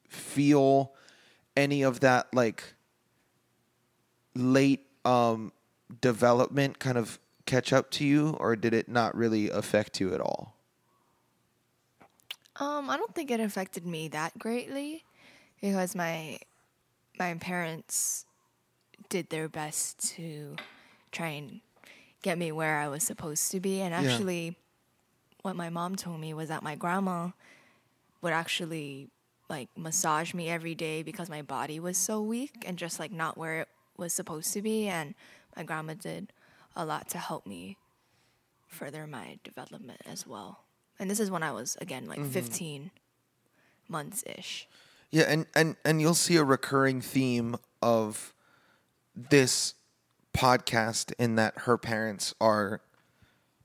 feel 0.09 0.93
any 1.57 1.83
of 1.83 2.01
that 2.01 2.27
like 2.35 2.75
late 4.35 4.87
um, 5.05 5.53
development 6.01 6.79
kind 6.79 6.99
of 6.99 7.19
catch 7.47 7.73
up 7.73 7.91
to 7.93 8.05
you, 8.05 8.37
or 8.41 8.55
did 8.57 8.75
it 8.75 8.89
not 8.89 9.15
really 9.17 9.51
affect 9.51 10.01
you 10.01 10.15
at 10.15 10.21
all? 10.21 10.57
Um, 12.61 12.91
I 12.91 12.97
don't 12.99 13.15
think 13.15 13.31
it 13.31 13.41
affected 13.41 13.87
me 13.87 14.09
that 14.09 14.39
greatly 14.39 15.05
because 15.61 15.95
my 15.97 16.39
my 17.19 17.35
parents 17.35 18.27
did 19.09 19.31
their 19.31 19.49
best 19.49 19.99
to 20.17 20.57
try 21.13 21.29
and 21.29 21.61
get 22.23 22.39
me 22.39 22.53
where 22.53 22.79
I 22.79 22.89
was 22.89 23.03
supposed 23.03 23.51
to 23.53 23.61
be. 23.61 23.81
And 23.81 23.95
Yeah. 23.95 24.01
actually, 24.01 24.57
what 25.43 25.57
my 25.57 25.71
mom 25.71 25.97
told 25.97 26.21
me 26.21 26.35
was 26.35 26.49
that 26.51 26.63
my 26.63 26.77
grandma 26.77 27.31
would 28.23 28.33
actually 28.33 29.11
like 29.49 29.69
massage 29.77 30.35
me 30.35 30.49
every 30.51 30.75
day 30.75 31.03
because 31.03 31.31
my 31.31 31.43
body 31.43 31.81
was 31.81 31.99
so 31.99 32.23
weak 32.23 32.65
and 32.67 32.79
just 32.79 33.01
like 33.01 33.13
not 33.13 33.39
where 33.39 33.63
it 33.63 33.69
was 33.97 34.13
supposed 34.13 34.53
to 34.55 34.63
be. 34.63 34.89
And 34.89 35.15
my 35.57 35.65
grandma 35.65 35.95
did 35.95 36.33
a 36.77 36.85
lot 36.85 37.09
to 37.11 37.19
help 37.19 37.47
me 37.47 37.79
further 38.69 39.07
my 39.07 39.39
development 39.45 40.03
as 40.07 40.27
well. 40.27 40.65
And 41.01 41.11
this 41.11 41.19
is 41.19 41.31
when 41.31 41.43
I 41.43 41.51
was 41.51 41.77
again 41.81 42.07
like 42.07 42.21
mm-hmm. 42.21 42.31
15 42.31 42.91
months 43.89 44.23
ish. 44.27 44.69
Yeah, 45.11 45.25
and, 45.27 45.47
and 45.57 45.77
and 45.85 46.01
you'll 46.01 46.15
see 46.15 46.37
a 46.37 46.45
recurring 46.45 47.01
theme 47.01 47.57
of 47.83 48.35
this 49.17 49.75
podcast 50.37 51.13
in 51.19 51.35
that 51.35 51.61
her 51.61 51.77
parents 51.77 52.35
are 52.41 52.83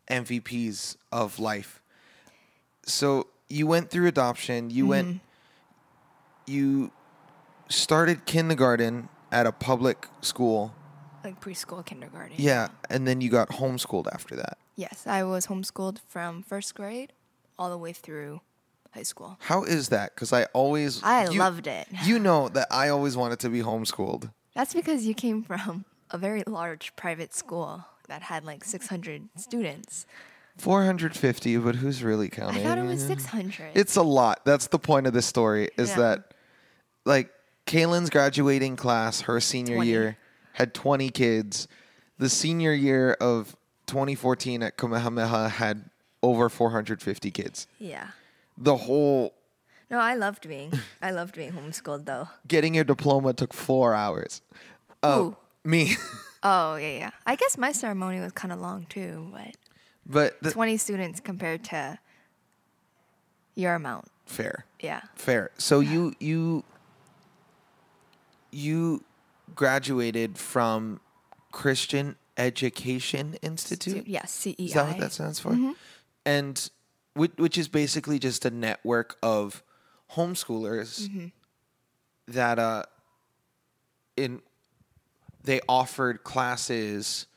MVPs 0.09 0.95
of 1.11 1.37
life. 1.37 1.81
So 2.85 3.27
you 3.49 3.67
went 3.67 3.91
through 3.91 4.07
adoption, 4.07 4.69
you 4.69 4.83
mm-hmm. 4.83 4.89
went 4.89 5.21
you 6.47 6.91
started 7.67 8.25
kindergarten 8.25 9.09
at 9.31 9.45
a 9.45 9.51
public 9.51 10.07
school. 10.21 10.73
Like 11.23 11.41
preschool, 11.41 11.85
kindergarten. 11.85 12.35
Yeah, 12.37 12.69
and 12.89 13.07
then 13.07 13.19
you 13.19 13.29
got 13.29 13.49
homeschooled 13.49 14.07
after 14.13 14.35
that. 14.35 14.57
Yes, 14.75 15.05
I 15.05 15.23
was 15.23 15.47
homeschooled 15.47 15.99
from 16.07 16.43
first 16.43 16.75
grade 16.75 17.13
all 17.57 17.69
the 17.69 17.77
way 17.77 17.93
through 17.93 18.41
high 18.93 19.03
school. 19.03 19.37
How 19.41 19.63
is 19.63 19.89
that? 19.89 20.15
Cuz 20.15 20.31
I 20.33 20.43
always 20.53 21.01
I 21.03 21.29
you- 21.29 21.39
loved 21.39 21.67
it. 21.67 21.87
You 22.03 22.19
know 22.27 22.49
that 22.49 22.67
I 22.71 22.89
always 22.89 23.15
wanted 23.17 23.39
to 23.39 23.49
be 23.49 23.61
homeschooled. 23.61 24.31
That's 24.53 24.73
because 24.73 25.05
you 25.05 25.13
came 25.13 25.43
from 25.43 25.85
a 26.11 26.17
very 26.17 26.43
large 26.47 26.95
private 26.95 27.33
school 27.33 27.85
that 28.07 28.21
had 28.23 28.45
like 28.45 28.63
600 28.63 29.29
students. 29.35 30.05
450, 30.57 31.57
but 31.57 31.75
who's 31.75 32.01
really 32.03 32.29
counting? 32.29 32.61
I 32.61 32.63
thought 32.69 32.77
it 32.77 32.83
was 32.85 33.05
600. 33.05 33.71
It's 33.73 33.95
a 33.97 34.01
lot. 34.03 34.45
That's 34.45 34.67
the 34.67 34.79
point 34.79 35.05
of 35.07 35.13
this 35.13 35.25
story 35.25 35.69
is 35.77 35.89
Yeah. 35.89 35.95
that 35.97 36.33
like 37.05 37.29
Kaylin's 37.65 38.09
graduating 38.09 38.75
class, 38.77 39.21
her 39.21 39.39
senior 39.41 39.75
20. 39.77 39.89
year, 39.89 40.17
had 40.53 40.73
20 40.73 41.09
kids. 41.09 41.67
The 42.17 42.29
senior 42.29 42.71
year 42.73 43.13
of 43.19 43.57
2014 43.87 44.63
at 44.63 44.77
Kamehameha 44.77 45.49
had 45.49 45.89
over 46.25 46.49
450 46.49 47.31
kids. 47.31 47.67
yeah. 47.79 48.07
The 48.57 48.77
whole 48.77 49.33
No, 49.91 49.99
I 49.99 50.15
loved 50.15 50.47
being 50.47 50.71
I 51.01 51.11
loved 51.11 51.35
being 51.35 51.51
homeschooled 51.51 52.05
though. 52.05 52.29
getting 52.47 52.73
your 52.75 52.85
diploma 52.85 53.33
took 53.33 53.53
four 53.53 53.93
hours. 53.93 54.41
Oh, 55.03 55.37
me. 55.63 55.95
Oh 56.47 56.75
yeah, 56.75 56.97
yeah. 56.99 57.09
I 57.25 57.35
guess 57.35 57.57
my 57.57 57.71
ceremony 57.71 58.19
was 58.19 58.31
kind 58.31 58.53
of 58.53 58.59
long 58.59 58.85
too, 58.87 59.31
but 59.33 59.55
but 60.05 60.39
the, 60.43 60.51
20 60.51 60.77
students 60.77 61.19
compared 61.19 61.63
to 61.65 61.97
your 63.55 63.73
amount 63.73 64.09
Fair. 64.27 64.65
Yeah. 64.79 65.01
Fair. 65.15 65.49
So 65.57 65.79
you 65.79 66.13
you 66.19 66.63
you 68.51 69.03
graduated 69.55 70.37
from 70.37 70.99
Christian 71.51 72.15
Education 72.37 73.37
Institute. 73.41 74.07
Yeah, 74.07 74.25
CEI. 74.25 74.55
Is 74.59 74.73
that 74.73 74.87
what 74.87 74.97
that 74.99 75.13
stands 75.13 75.39
for? 75.39 75.51
Mm-hmm. 75.51 75.71
And 76.25 76.69
which, 77.13 77.31
which 77.37 77.57
is 77.57 77.67
basically 77.67 78.19
just 78.19 78.45
a 78.45 78.49
network 78.51 79.17
of 79.21 79.63
homeschoolers 80.13 81.31
that 82.27 82.59
uh 82.59 82.83
in 84.17 84.41
they 85.43 85.61
offered 85.69 86.23
classes 86.23 87.27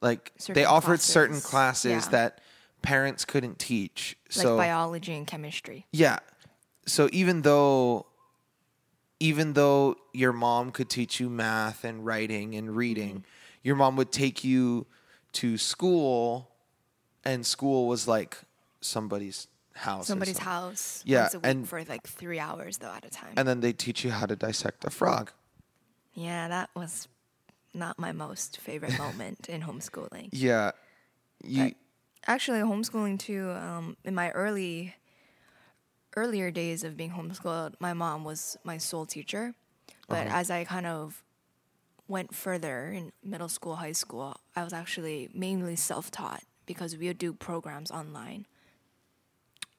like 0.00 0.32
they 0.36 0.42
Certain 0.44 0.64
offered 0.66 1.00
certain 1.00 1.40
classes, 1.40 1.50
classes 1.90 2.06
yeah. 2.06 2.10
that 2.10 2.40
parents 2.82 3.24
couldn't 3.24 3.58
teach. 3.58 4.16
like 4.26 4.32
so 4.32 4.56
biology 4.56 5.14
and 5.14 5.26
chemistry. 5.26 5.86
yeah. 5.92 6.18
So 6.86 7.08
even 7.12 7.42
though 7.42 8.06
even 9.18 9.52
though 9.52 9.96
your 10.14 10.32
mom 10.32 10.70
could 10.70 10.88
teach 10.88 11.20
you 11.20 11.28
math 11.28 11.84
and 11.84 12.04
writing 12.06 12.54
and 12.54 12.74
reading, 12.76 13.10
Mm-hmm. 13.16 13.24
your 13.62 13.76
mom 13.76 13.96
would 13.96 14.10
take 14.12 14.42
you 14.44 14.86
to 15.32 15.58
school 15.58 16.49
and 17.24 17.44
school 17.46 17.86
was 17.88 18.06
like 18.08 18.38
somebody's 18.80 19.46
house. 19.74 20.06
Somebody's 20.06 20.38
house. 20.38 21.02
Yeah, 21.06 21.22
Once 21.22 21.34
a 21.34 21.38
week 21.38 21.46
and- 21.46 21.68
for 21.68 21.84
like 21.84 22.06
three 22.06 22.38
hours 22.38 22.78
though 22.78 22.92
at 22.92 23.04
a 23.04 23.10
time. 23.10 23.34
And 23.36 23.46
then 23.46 23.60
they 23.60 23.72
teach 23.72 24.04
you 24.04 24.10
how 24.10 24.26
to 24.26 24.36
dissect 24.36 24.84
a 24.84 24.90
frog. 24.90 25.30
yeah, 26.14 26.48
that 26.48 26.70
was 26.74 27.08
not 27.72 27.98
my 27.98 28.12
most 28.12 28.58
favorite 28.58 28.98
moment 29.06 29.48
in 29.48 29.62
homeschooling. 29.62 30.28
Yeah. 30.32 30.72
You 31.44 31.62
Right. 31.62 31.76
Actually, 32.26 32.58
homeschooling 32.60 33.18
too. 33.18 33.50
Um, 33.50 33.96
in 34.04 34.14
my 34.14 34.30
early, 34.32 34.94
earlier 36.16 36.50
days 36.50 36.84
of 36.84 36.96
being 36.96 37.12
homeschooled, 37.12 37.74
my 37.80 37.92
mom 37.94 38.24
was 38.24 38.56
my 38.64 38.76
sole 38.78 39.06
teacher. 39.06 39.54
But 40.08 40.26
Uh-huh. 40.26 40.36
as 40.36 40.50
I 40.50 40.64
kind 40.64 40.86
of 40.86 41.22
went 42.08 42.34
further 42.34 42.90
in 42.90 43.12
middle 43.22 43.48
school, 43.48 43.76
high 43.76 43.92
school, 43.92 44.36
I 44.56 44.64
was 44.64 44.72
actually 44.72 45.30
mainly 45.32 45.76
self-taught 45.76 46.42
because 46.74 46.96
we 46.96 47.12
do 47.12 47.32
programs 47.32 47.90
online. 47.90 48.46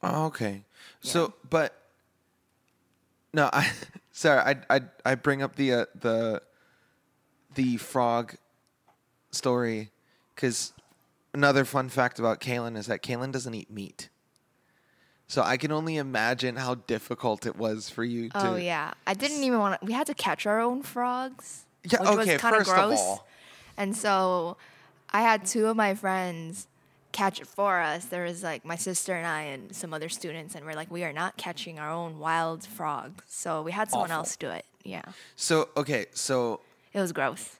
Oh, 0.03 0.25
okay. 0.25 0.63
So, 1.01 1.33
but 1.50 1.74
no, 3.33 3.50
I 3.53 3.71
sorry, 4.12 4.39
I 4.69 4.75
I 4.75 4.81
I 5.05 5.15
bring 5.15 5.41
up 5.41 5.55
the 5.55 5.74
uh, 5.74 5.86
the 6.00 6.41
the 7.55 7.77
frog 7.77 8.36
story 9.31 9.91
because 10.36 10.74
another 11.33 11.65
fun 11.65 11.89
fact 11.89 12.19
about 12.19 12.39
Kaylin 12.39 12.77
is 12.77 12.88
that 12.88 13.01
Kaylin 13.01 13.31
doesn't 13.31 13.53
eat 13.53 13.69
meat. 13.69 14.10
So 15.27 15.41
I 15.41 15.55
can 15.55 15.71
only 15.71 15.95
imagine 15.95 16.57
how 16.57 16.75
difficult 16.75 17.45
it 17.45 17.55
was 17.55 17.89
for 17.89 18.03
you 18.03 18.29
to. 18.29 18.48
Oh 18.48 18.55
yeah, 18.57 18.93
I 19.07 19.13
didn't 19.13 19.43
even 19.43 19.60
want 19.60 19.79
to. 19.79 19.86
We 19.86 19.93
had 19.93 20.07
to 20.07 20.13
catch 20.13 20.45
our 20.45 20.60
own 20.60 20.83
frogs. 20.83 21.65
Yeah, 21.83 22.01
which 22.01 22.10
okay, 22.10 22.33
was 22.33 22.41
kind 22.41 22.55
of 22.55 22.60
first 22.60 22.71
of 22.71 22.75
gross. 22.75 23.00
all. 23.00 23.27
and 23.77 23.95
so 23.95 24.57
I 25.10 25.21
had 25.21 25.45
two 25.45 25.67
of 25.67 25.75
my 25.75 25.95
friends 25.95 26.67
catch 27.12 27.39
it 27.41 27.48
for 27.48 27.80
us. 27.80 28.06
There 28.06 28.24
was 28.24 28.44
like 28.44 28.63
my 28.65 28.75
sister 28.75 29.15
and 29.15 29.25
I 29.27 29.41
and 29.44 29.75
some 29.75 29.94
other 29.94 30.10
students, 30.10 30.56
and 30.56 30.65
we're 30.65 30.74
like, 30.75 30.89
we 30.91 31.03
are 31.03 31.13
not 31.13 31.38
catching 31.38 31.80
our 31.80 31.89
own 31.89 32.20
wild 32.20 32.65
frog. 32.65 33.22
So 33.27 33.62
we 33.62 33.72
had 33.72 33.89
someone 33.91 34.12
Awful. 34.12 34.20
else 34.22 34.36
do 34.38 34.50
it. 34.50 34.65
Yeah, 34.84 35.03
So 35.36 35.70
okay, 35.77 36.08
so 36.13 36.62
it 36.94 37.00
was 37.00 37.12
gross. 37.12 37.60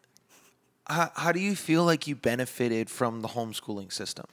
how 0.88 1.12
how 1.15 1.31
do 1.31 1.39
you 1.39 1.55
feel 1.55 1.84
like 1.86 2.08
you 2.08 2.15
benefited 2.15 2.89
from 2.89 3.22
the 3.22 3.29
homeschooling 3.29 3.91
system? 3.93 4.25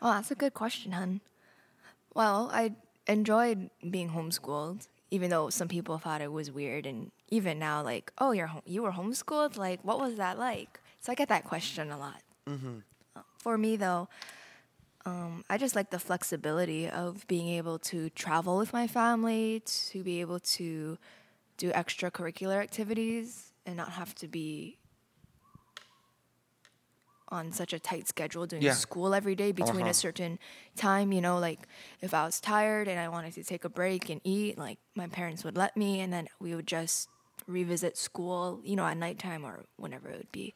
Oh, 0.00 0.12
that's 0.12 0.30
a 0.30 0.34
good 0.34 0.54
question, 0.54 0.92
hun. 0.92 1.20
Well, 2.14 2.48
I 2.52 2.72
enjoyed 3.06 3.68
being 3.90 4.10
homeschooled, 4.10 4.88
even 5.10 5.28
though 5.30 5.50
some 5.50 5.68
people 5.68 5.98
thought 5.98 6.22
it 6.22 6.32
was 6.32 6.50
weird, 6.50 6.86
and 6.86 7.10
even 7.28 7.58
now, 7.58 7.82
like, 7.82 8.10
oh, 8.18 8.32
you're 8.32 8.46
home- 8.48 8.62
you 8.64 8.82
were 8.82 8.92
homeschooled. 8.92 9.56
Like, 9.58 9.80
what 9.84 10.00
was 10.00 10.14
that 10.16 10.38
like? 10.38 10.80
So 11.00 11.12
I 11.12 11.14
get 11.14 11.28
that 11.28 11.44
question 11.44 11.90
a 11.90 11.98
lot. 11.98 12.22
Uh, 12.46 12.80
For 13.40 13.58
me, 13.58 13.76
though, 13.76 14.08
um, 15.06 15.44
I 15.50 15.58
just 15.58 15.76
like 15.76 15.90
the 15.90 15.98
flexibility 15.98 16.88
of 16.88 17.26
being 17.26 17.48
able 17.48 17.78
to 17.80 18.10
travel 18.10 18.58
with 18.58 18.72
my 18.72 18.86
family, 18.86 19.62
to 19.64 20.02
be 20.04 20.20
able 20.20 20.40
to 20.40 20.98
do 21.56 21.70
extracurricular 21.72 22.60
activities, 22.62 23.52
and 23.66 23.76
not 23.76 23.90
have 23.92 24.14
to 24.16 24.28
be 24.28 24.78
on 27.28 27.52
such 27.52 27.72
a 27.72 27.78
tight 27.78 28.08
schedule 28.08 28.46
doing 28.46 28.62
Yeah. 28.62 28.72
school 28.72 29.14
every 29.14 29.34
day 29.36 29.52
between 29.52 29.82
Uh-huh. 29.82 29.90
a 29.90 29.94
certain 29.94 30.38
time 30.76 31.12
you 31.12 31.20
know 31.20 31.38
like 31.38 31.60
if 32.00 32.12
i 32.12 32.24
was 32.24 32.40
tired 32.40 32.88
and 32.88 32.98
i 32.98 33.08
wanted 33.08 33.32
to 33.34 33.44
take 33.44 33.64
a 33.64 33.68
break 33.68 34.10
and 34.10 34.20
eat 34.24 34.58
like 34.58 34.78
my 34.96 35.06
parents 35.06 35.44
would 35.44 35.56
let 35.56 35.76
me 35.76 36.00
and 36.00 36.12
then 36.12 36.28
we 36.40 36.54
would 36.56 36.66
just 36.66 37.08
revisit 37.46 37.96
school 37.96 38.60
you 38.64 38.74
know 38.76 38.84
at 38.84 38.96
nighttime 38.96 39.44
or 39.44 39.64
whenever 39.76 40.08
it 40.08 40.16
would 40.18 40.32
be 40.32 40.54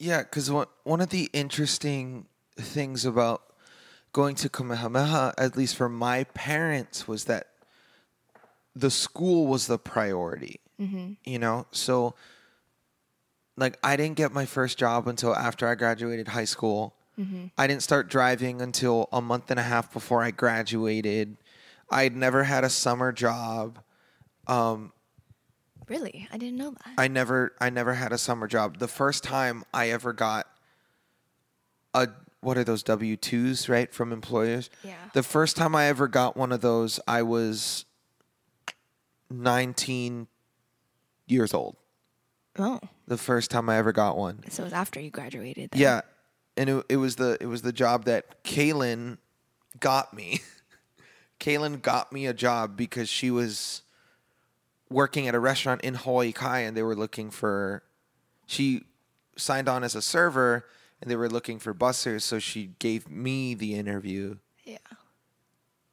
Yeah, 0.00 0.22
because 0.22 0.50
one 0.50 0.66
one 0.82 1.00
of 1.02 1.10
the 1.10 1.28
interesting 1.34 2.26
things 2.56 3.04
about 3.04 3.42
going 4.12 4.34
to 4.36 4.48
Kamehameha, 4.48 5.34
at 5.36 5.56
least 5.56 5.76
for 5.76 5.88
my 5.90 6.24
parents, 6.24 7.06
was 7.06 7.26
that 7.26 7.48
the 8.74 8.90
school 8.90 9.46
was 9.46 9.66
the 9.66 9.78
priority. 9.78 10.60
Mm-hmm. 10.80 11.12
You 11.24 11.38
know, 11.38 11.66
so 11.70 12.14
like 13.58 13.78
I 13.84 13.96
didn't 13.96 14.16
get 14.16 14.32
my 14.32 14.46
first 14.46 14.78
job 14.78 15.06
until 15.06 15.36
after 15.36 15.68
I 15.68 15.74
graduated 15.74 16.28
high 16.28 16.46
school. 16.46 16.94
I 17.58 17.66
didn't 17.66 17.82
start 17.82 18.08
driving 18.08 18.62
until 18.62 19.06
a 19.12 19.20
month 19.20 19.50
and 19.50 19.60
a 19.60 19.62
half 19.62 19.92
before 19.92 20.22
I 20.22 20.30
graduated. 20.30 21.36
I'd 21.90 22.16
never 22.16 22.44
had 22.44 22.64
a 22.64 22.70
summer 22.70 23.12
job. 23.12 23.80
Really 25.90 26.26
i 26.32 26.38
didn't 26.38 26.56
know 26.56 26.70
that 26.70 26.94
I 26.96 27.08
never 27.08 27.52
I 27.60 27.68
never 27.70 27.94
had 27.94 28.12
a 28.12 28.18
summer 28.18 28.46
job. 28.46 28.78
The 28.78 28.88
first 28.88 29.22
time 29.24 29.64
I 29.74 29.90
ever 29.90 30.12
got 30.12 30.46
a 31.92 32.08
what 32.40 32.56
are 32.56 32.64
those 32.64 32.82
W 32.84 33.16
twos, 33.18 33.68
right, 33.68 33.92
from 33.92 34.12
employers? 34.12 34.70
Yeah. 34.82 34.94
The 35.12 35.22
first 35.22 35.56
time 35.56 35.74
I 35.74 35.86
ever 35.86 36.08
got 36.08 36.36
one 36.38 36.52
of 36.52 36.62
those, 36.62 36.98
I 37.06 37.22
was 37.22 37.84
nineteen 39.28 40.26
years 41.26 41.52
old. 41.54 41.76
oh 42.58 42.80
The 43.06 43.18
first 43.18 43.50
time 43.50 43.68
I 43.68 43.76
ever 43.76 43.92
got 43.92 44.16
one. 44.16 44.42
so 44.48 44.62
it 44.62 44.66
was 44.66 44.72
after 44.72 45.00
you 45.00 45.10
graduated 45.10 45.70
then. 45.72 45.80
Yeah. 45.80 46.00
And 46.56 46.68
it, 46.70 46.86
it 46.88 46.96
was 46.96 47.16
the 47.16 47.36
it 47.40 47.46
was 47.46 47.62
the 47.62 47.72
job 47.72 48.04
that 48.04 48.42
Kaylin 48.44 49.18
got 49.78 50.14
me. 50.14 50.40
Kaylin 51.40 51.80
got 51.80 52.12
me 52.12 52.26
a 52.26 52.34
job 52.34 52.76
because 52.76 53.08
she 53.08 53.30
was 53.30 53.82
working 54.90 55.28
at 55.28 55.34
a 55.34 55.40
restaurant 55.40 55.80
in 55.82 55.94
Hawaii 55.94 56.32
Kai 56.32 56.60
and 56.60 56.76
they 56.76 56.82
were 56.82 56.96
looking 56.96 57.30
for 57.30 57.82
she 58.46 58.82
signed 59.36 59.68
on 59.68 59.84
as 59.84 59.94
a 59.94 60.02
server 60.02 60.66
and 61.00 61.10
they 61.10 61.16
were 61.16 61.28
looking 61.28 61.58
for 61.58 61.72
bussers 61.72 62.22
so 62.22 62.38
she 62.38 62.72
gave 62.78 63.08
me 63.08 63.54
the 63.54 63.74
interview. 63.74 64.36
yeah 64.64 64.78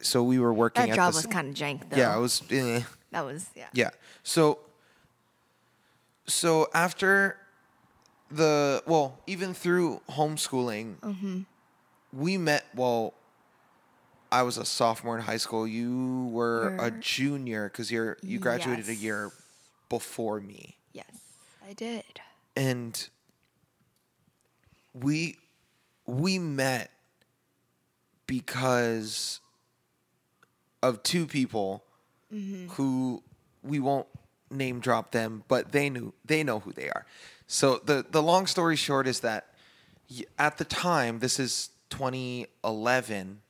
So 0.02 0.24
we 0.24 0.40
were 0.40 0.54
working 0.54 0.82
that 0.88 0.90
at 0.92 0.96
job 0.96 1.14
the 1.14 1.22
job 1.22 1.26
was 1.30 1.34
kind 1.34 1.48
of 1.50 1.56
jank 1.56 1.90
though 1.90 1.98
Yeah, 1.98 2.18
it 2.18 2.20
was 2.20 2.42
eh. 2.50 2.82
that 3.12 3.24
was 3.26 3.50
yeah 3.56 3.68
Yeah. 3.74 3.90
So 4.24 4.60
so 6.26 6.68
after 6.74 7.38
the 8.30 8.84
well, 8.86 9.20
even 9.28 9.54
through 9.54 10.02
homeschooling, 10.10 11.46
we 12.12 12.38
met 12.38 12.66
well 12.76 13.14
I 14.32 14.44
was 14.44 14.58
a 14.58 14.66
sophomore 14.66 15.18
in 15.18 15.24
high 15.24 15.38
school. 15.38 15.68
You 15.68 16.30
were 16.32 16.76
a 16.80 16.92
junior 16.92 17.70
because 17.70 17.92
you're 17.92 18.18
you 18.22 18.40
graduated 18.40 18.90
a 18.90 18.96
year 18.96 19.32
before 19.90 20.42
me. 20.42 20.76
yes 20.94 21.06
i 21.68 21.74
did 21.74 22.04
And 22.56 23.08
we 24.94 25.38
we 26.06 26.40
met 26.40 26.92
because 28.26 29.40
of 30.82 31.04
two 31.04 31.26
people 31.26 31.84
mm-hmm. 32.34 32.68
who 32.70 33.24
we 33.64 33.80
won't 33.80 34.08
name 34.50 34.80
drop 34.80 35.12
them, 35.12 35.44
but 35.48 35.72
they 35.72 35.90
knew 35.90 36.14
they 36.26 36.44
know 36.44 36.60
who 36.60 36.72
they 36.72 36.90
are. 36.90 37.06
So 37.48 37.82
the 37.84 38.06
the 38.10 38.22
long 38.22 38.48
story 38.48 38.76
short 38.76 39.08
is 39.08 39.22
that 39.22 39.54
at 40.38 40.58
the 40.58 40.66
time, 40.66 41.20
this 41.20 41.40
is 41.40 41.70
2011, 41.90 43.42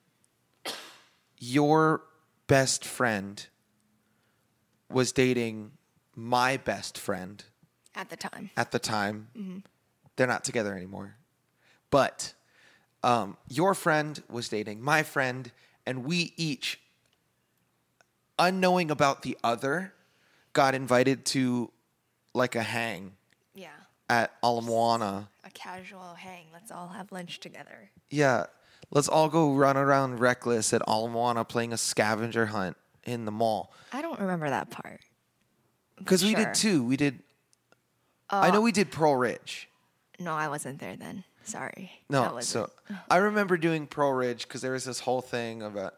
your 1.37 2.01
best 2.47 2.85
friend 2.85 3.45
was 4.89 5.11
dating 5.11 5.71
my 6.15 6.57
best 6.57 6.97
friend 6.97 7.43
at 7.95 8.09
the 8.09 8.15
time 8.15 8.49
at 8.57 8.71
the 8.71 8.79
time. 8.79 9.63
They're 10.15 10.27
not 10.27 10.43
together 10.43 10.75
anymore. 10.75 11.15
But 11.91 12.33
um, 13.03 13.37
your 13.47 13.73
friend 13.73 14.21
was 14.29 14.49
dating 14.49 14.81
my 14.81 15.03
friend, 15.03 15.51
and 15.85 16.03
we 16.03 16.33
each, 16.37 16.79
unknowing 18.39 18.91
about 18.91 19.21
the 19.21 19.37
other, 19.43 19.93
got 20.53 20.73
invited 20.75 21.25
to 21.25 21.71
like 22.33 22.55
a 22.55 22.63
hang 22.63 23.13
yeah 23.55 23.69
at 24.09 24.31
Ala 24.43 24.61
Moana. 24.61 25.29
a 25.43 25.49
casual 25.49 26.13
hang 26.15 26.45
let's 26.53 26.71
all 26.71 26.89
have 26.89 27.11
lunch 27.11 27.39
together 27.39 27.89
Yeah. 28.09 28.45
Let's 28.91 29.07
all 29.07 29.29
go 29.29 29.53
run 29.53 29.77
around 29.77 30.19
reckless 30.19 30.73
at 30.73 30.81
Ala 30.87 31.09
Moana 31.09 31.43
playing 31.45 31.73
a 31.73 31.77
scavenger 31.77 32.47
hunt 32.47 32.77
in 33.03 33.25
the 33.25 33.31
mall. 33.31 33.73
I 33.91 34.01
don't 34.01 34.19
remember 34.19 34.49
that 34.49 34.69
part. 34.69 35.01
Because 35.97 36.23
we 36.23 36.31
Sure. 36.31 36.45
did 36.45 36.53
two. 36.53 36.83
We 36.83 36.97
did. 36.97 37.23
I 38.29 38.49
uh, 38.49 38.51
know 38.51 38.61
we 38.61 38.71
did 38.71 38.91
Pearl 38.91 39.15
Ridge. 39.15 39.69
No, 40.19 40.33
I 40.33 40.47
wasn't 40.47 40.79
there 40.79 40.95
then. 40.95 41.23
Sorry. 41.43 41.91
No, 42.09 42.39
so 42.41 42.69
I 43.09 43.17
remember 43.17 43.57
doing 43.57 43.87
Pearl 43.87 44.11
Ridge 44.11 44.47
because 44.47 44.61
there 44.61 44.73
was 44.73 44.83
this 44.83 44.99
whole 44.99 45.21
thing 45.21 45.61
of 45.61 45.75
a 45.75 45.93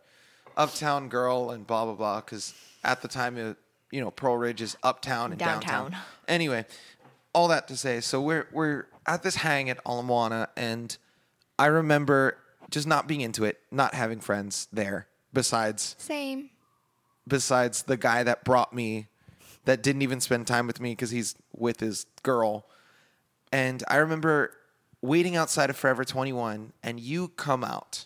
uptown 0.56 1.10
girl 1.10 1.50
and 1.50 1.66
blah 1.66 1.86
blah 1.86 1.96
blah. 1.96 2.22
Because 2.22 2.54
at 2.84 3.02
the 3.02 3.08
time, 3.08 3.38
it, 3.38 3.58
you 3.92 4.00
know, 4.00 4.12
Pearl 4.12 4.38
Ridge 4.38 4.62
is 4.62 4.78
uptown 4.84 5.32
and 5.32 5.40
downtown. 5.40 5.92
Downtown. 5.92 6.02
Anyway, 6.28 6.66
all 7.34 7.48
that 7.48 7.68
to 7.70 7.76
say, 7.76 8.00
so 8.00 8.22
we're 8.22 8.48
we're 8.52 8.86
at 9.08 9.24
this 9.24 9.38
hang 9.38 9.70
at 9.70 9.80
Ala 9.88 10.04
Moana, 10.04 10.50
and 10.56 10.96
I 11.58 11.66
remember 11.66 12.38
just 12.70 12.88
not 12.88 13.08
being 13.08 13.22
into 13.22 13.44
it, 13.46 13.60
not 13.72 13.94
having 13.94 14.20
friends 14.20 14.68
there. 14.72 15.08
Besides, 15.34 15.96
Same. 16.00 16.50
besides 17.28 17.84
the 17.84 17.98
guy 17.98 18.24
that 18.24 18.44
brought 18.44 18.74
me, 18.74 19.08
that 19.66 19.84
didn't 19.84 20.02
even 20.02 20.20
spend 20.20 20.48
time 20.48 20.68
with 20.68 20.80
me 20.80 20.92
because 20.92 21.12
he's 21.12 21.36
with 21.56 21.80
his 21.80 22.06
girl. 22.24 22.66
And 23.52 23.84
I 23.88 23.98
remember 23.98 24.52
waiting 25.02 25.36
outside 25.36 25.70
of 25.70 25.78
Forever 25.78 26.04
21, 26.04 26.74
and 26.84 27.00
you 27.00 27.30
come 27.30 27.64
out 27.64 28.06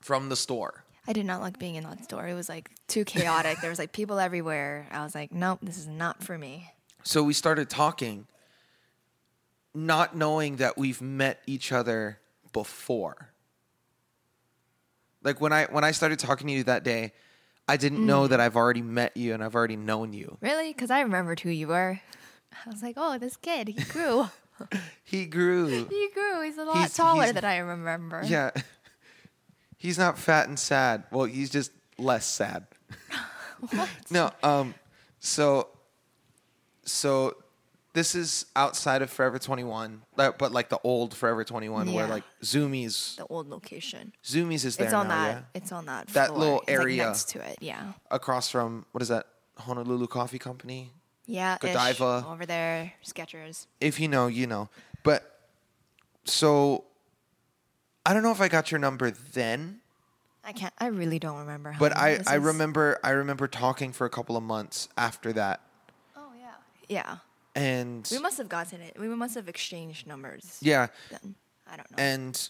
from 0.00 0.28
the 0.28 0.36
store. 0.36 0.84
I 1.06 1.12
did 1.12 1.26
not 1.26 1.40
like 1.40 1.58
being 1.58 1.74
in 1.74 1.84
that 1.84 2.04
store. 2.04 2.26
It 2.26 2.34
was 2.34 2.48
like 2.48 2.70
too 2.88 3.04
chaotic. 3.04 3.60
there 3.60 3.70
was 3.70 3.78
like 3.78 3.92
people 3.92 4.18
everywhere. 4.18 4.86
I 4.90 5.02
was 5.02 5.14
like, 5.14 5.32
nope, 5.32 5.58
this 5.62 5.76
is 5.76 5.86
not 5.86 6.22
for 6.22 6.38
me. 6.38 6.70
So 7.02 7.22
we 7.22 7.34
started 7.34 7.68
talking, 7.68 8.26
not 9.74 10.16
knowing 10.16 10.56
that 10.56 10.78
we've 10.78 11.02
met 11.02 11.40
each 11.46 11.72
other 11.72 12.20
before. 12.52 13.33
Like 15.24 15.40
when 15.40 15.52
I 15.52 15.64
when 15.66 15.82
I 15.84 15.90
started 15.90 16.18
talking 16.20 16.46
to 16.46 16.52
you 16.52 16.62
that 16.64 16.84
day, 16.84 17.12
I 17.66 17.76
didn't 17.76 18.04
know 18.06 18.26
that 18.28 18.38
I've 18.40 18.56
already 18.56 18.82
met 18.82 19.16
you 19.16 19.34
and 19.34 19.42
I've 19.42 19.54
already 19.54 19.76
known 19.76 20.12
you. 20.12 20.36
Really? 20.40 20.72
Because 20.72 20.90
I 20.90 21.00
remembered 21.00 21.40
who 21.40 21.50
you 21.50 21.68
were. 21.68 22.00
I 22.66 22.70
was 22.70 22.82
like, 22.82 22.94
oh, 22.96 23.18
this 23.18 23.36
kid, 23.36 23.68
he 23.68 23.74
grew. 23.84 24.28
He 25.02 25.26
grew. 25.26 25.66
he 25.90 26.08
grew. 26.14 26.42
He's 26.42 26.56
a 26.58 26.64
lot 26.64 26.76
He's- 26.76 26.94
taller 26.94 27.22
he's- 27.22 27.34
than 27.34 27.44
I 27.44 27.56
remember. 27.58 28.22
Yeah. 28.24 28.52
He's 29.76 29.98
not 29.98 30.16
fat 30.16 30.46
and 30.48 30.56
sad. 30.58 31.02
Well, 31.10 31.24
he's 31.24 31.50
just 31.50 31.72
less 31.98 32.24
sad. 32.24 32.66
What? 33.70 33.88
No, 34.10 34.30
um 34.44 34.74
so 35.18 35.68
so 36.84 37.36
this 37.94 38.14
is 38.14 38.44
outside 38.54 39.00
of 39.02 39.10
Forever 39.10 39.38
21, 39.38 40.02
like- 40.16 40.36
but 40.36 40.52
like 40.52 40.68
the 40.68 40.78
old 40.84 41.14
Forever 41.16 41.42
21 41.44 41.92
where 41.94 42.06
Yeah. 42.06 42.12
like 42.12 42.24
Zumiez 42.42 43.16
The 43.16 43.26
old 43.26 43.48
location. 43.48 44.12
Zumiez 44.22 44.64
is 44.66 44.76
there 44.76 44.86
It's 44.86 44.94
on 44.94 45.08
now, 45.08 45.14
that. 45.24 45.30
yeah. 45.34 45.42
It's 45.60 45.72
on 45.72 45.86
that. 45.86 46.08
That 46.08 46.26
floor. 46.28 46.38
little 46.38 46.60
It's, 46.60 46.68
like, 46.68 46.78
area. 46.78 47.06
next 47.06 47.28
to 47.30 47.40
it. 47.40 47.56
Yeah. 47.60 47.92
Across 48.10 48.50
from 48.50 48.84
what 48.92 49.00
is 49.00 49.08
that? 49.08 49.26
Honolulu 49.58 50.06
Coffee 50.08 50.38
Company? 50.38 50.92
Yeah. 51.26 51.54
ish, 51.62 51.72
Godiva. 51.72 52.26
over 52.28 52.44
there. 52.44 52.92
Skechers. 53.04 53.66
If 53.80 53.98
you 53.98 54.08
know, 54.08 54.26
you 54.26 54.46
know. 54.46 54.68
But 55.04 55.40
so 56.24 56.84
I 58.04 58.12
don't 58.12 58.22
know 58.22 58.32
if 58.32 58.40
I 58.40 58.48
got 58.48 58.70
your 58.70 58.78
number 58.80 59.10
then, 59.10 59.80
I 60.44 60.52
can't. 60.52 60.74
I 60.78 60.86
really 60.88 61.18
don't 61.18 61.38
remember. 61.38 61.72
How 61.72 61.78
but 61.78 61.94
long 61.94 62.04
I 62.04 62.14
this 62.16 62.26
I 62.26 62.36
is. 62.36 62.42
remember 62.42 62.98
I 63.02 63.10
remember 63.10 63.46
talking 63.48 63.92
for 63.92 64.04
a 64.04 64.10
couple 64.10 64.36
of 64.36 64.42
months 64.42 64.88
after 64.98 65.32
that. 65.34 65.60
Oh 66.16 66.32
yeah. 66.38 66.54
Yeah. 66.88 67.16
And 67.54 68.06
We 68.10 68.18
must 68.18 68.38
have 68.38 68.48
gotten 68.48 68.80
it. 68.80 68.96
We 68.98 69.08
must 69.08 69.34
have 69.36 69.48
exchanged 69.48 70.06
numbers. 70.06 70.58
yeah, 70.60 70.88
Then 71.10 71.34
I 71.70 71.76
don't 71.76 71.90
know. 71.90 71.96
and 71.98 72.48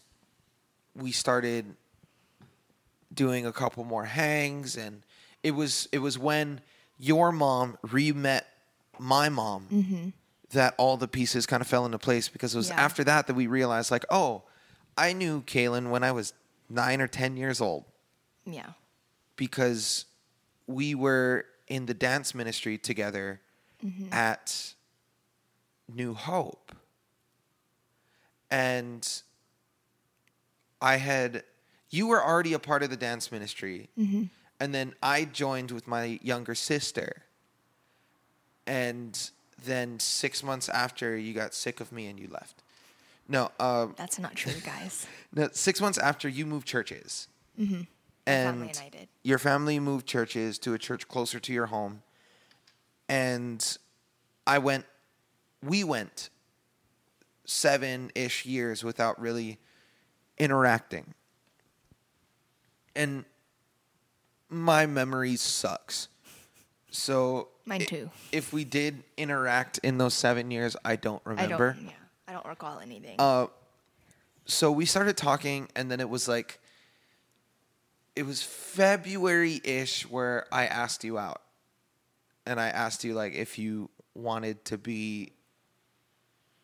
we 0.97 1.13
started 1.13 1.75
doing 3.13 3.47
a 3.47 3.53
couple 3.53 3.85
more 3.85 4.05
hangs 4.05 4.77
and 4.77 5.03
it 5.43 5.53
was 5.53 5.89
it 5.93 5.99
was 5.99 6.19
when 6.19 6.61
your 6.99 7.31
mom 7.33 7.77
re-met 7.91 8.47
my 8.99 9.29
mom 9.29 10.13
that 10.51 10.75
all 10.79 10.97
the 10.97 11.07
pieces 11.09 11.47
kind 11.47 11.61
of 11.61 11.67
fell 11.67 11.85
into 11.85 11.99
place 11.99 12.29
because 12.29 12.55
it 12.55 12.59
was 12.59 12.69
Mm-hmm. 12.71 12.79
Yeah. 12.79 12.85
after 12.85 13.05
that 13.05 13.27
that 13.29 13.35
we 13.35 13.47
realized 13.47 13.91
like 13.91 14.05
oh 14.11 14.43
i 14.97 15.13
knew 15.13 15.43
kaylin 15.43 15.91
when 15.91 16.03
i 16.03 16.11
was 16.13 16.33
nine 16.69 17.01
or 17.01 17.07
ten 17.09 17.37
years 17.37 17.61
old 17.61 17.85
yeah. 18.47 18.71
because 19.37 20.07
we 20.67 20.95
were 20.95 21.45
in 21.69 21.87
the 21.87 21.95
dance 21.95 22.35
ministry 22.35 22.79
together 22.79 23.41
Mm-hmm. 23.85 24.13
at 24.15 24.75
New 25.93 26.15
Hope. 26.15 26.73
And 28.51 29.07
I 30.81 30.97
had, 30.97 31.43
you 31.91 32.07
were 32.07 32.23
already 32.23 32.53
a 32.53 32.59
part 32.59 32.83
of 32.83 32.91
the 32.91 32.97
dance 32.97 33.33
ministry. 33.33 33.89
Mm-hmm. 33.99 34.25
And 34.61 34.75
then 34.75 34.95
I 35.03 35.25
joined 35.25 35.71
with 35.71 35.87
my 35.87 36.19
younger 36.23 36.55
sister. 36.55 37.23
And 38.67 39.31
then 39.65 39.99
six 39.99 40.43
months 40.43 40.69
after, 40.69 41.17
you 41.17 41.35
got 41.35 41.55
sick 41.55 41.81
of 41.81 41.91
me 41.93 42.07
and 42.07 42.19
you 42.19 42.29
left. 42.31 42.63
No, 43.29 43.51
uh, 43.59 43.87
That's 43.97 44.19
not 44.19 44.35
true, 44.35 44.53
guys. 44.65 45.07
no, 45.35 45.49
six 45.53 45.81
months 45.81 45.99
after 45.99 46.29
you 46.29 46.47
moved 46.47 46.67
churches. 46.67 47.29
Mm-hmm. 47.59 47.83
And 48.27 48.49
family 48.49 48.69
and 48.69 48.79
I 48.79 48.89
did. 48.89 49.09
your 49.23 49.39
family 49.39 49.79
moved 49.79 50.07
churches 50.07 50.59
to 50.61 50.75
a 50.75 50.79
church 50.79 51.09
closer 51.09 51.39
to 51.41 51.53
your 51.53 51.67
home. 51.67 52.03
And 53.09 53.77
I 54.47 54.59
went, 54.59 54.85
we 55.65 55.85
went 55.85 56.31
seven 57.45 58.11
ish 58.15 58.47
years 58.47 58.83
without 58.85 59.21
really 59.21 59.59
interacting. 60.39 61.15
And 62.97 63.25
my 64.49 64.87
memory 64.87 65.37
sucks. 65.37 66.09
So 66.91 67.49
Mine 67.67 67.81
too. 67.81 68.11
If 68.31 68.53
we 68.53 68.65
did 68.65 69.03
interact 69.17 69.79
in 69.79 69.99
those 69.99 70.15
seven 70.15 70.51
years, 70.51 70.77
I 70.85 70.97
don't 70.97 71.23
remember. 71.25 71.71
I 71.71 71.81
don't. 71.81 71.87
Yeah. 71.87 71.93
I 72.29 72.33
don't 72.33 72.47
recall 72.47 72.79
anything. 72.79 73.17
Uh, 73.19 73.47
so 74.45 74.71
we 74.71 74.85
started 74.85 75.17
talking, 75.17 75.69
and 75.75 75.91
then 75.91 76.01
it 76.01 76.09
was 76.09 76.29
like, 76.29 76.61
it 78.15 78.25
was 78.27 78.43
February 78.43 79.61
ish 79.65 80.09
where 80.09 80.47
I 80.53 80.67
asked 80.67 81.05
you 81.05 81.19
out, 81.19 81.41
and 82.47 82.61
I 82.61 82.69
asked 82.69 83.05
you 83.05 83.15
like 83.15 83.35
if 83.35 83.59
you 83.59 83.91
wanted 84.15 84.65
to 84.67 84.79
be 84.79 85.33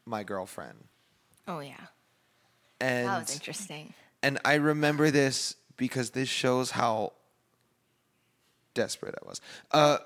my 0.07 0.23
girlfriend, 0.25 0.85
oh 1.47 1.61
yeah. 1.61 1.75
and 2.81 3.07
That 3.09 3.21
was 3.21 3.35
interesting. 3.35 3.95
and 4.23 4.39
I 4.45 4.55
remember 4.55 5.11
this 5.11 5.57
because 5.77 6.11
this 6.11 6.29
shows 6.29 6.73
how 6.73 7.13
desperate 8.75 9.15
I 9.23 9.29
was. 9.29 9.41
Uh, 9.71 9.99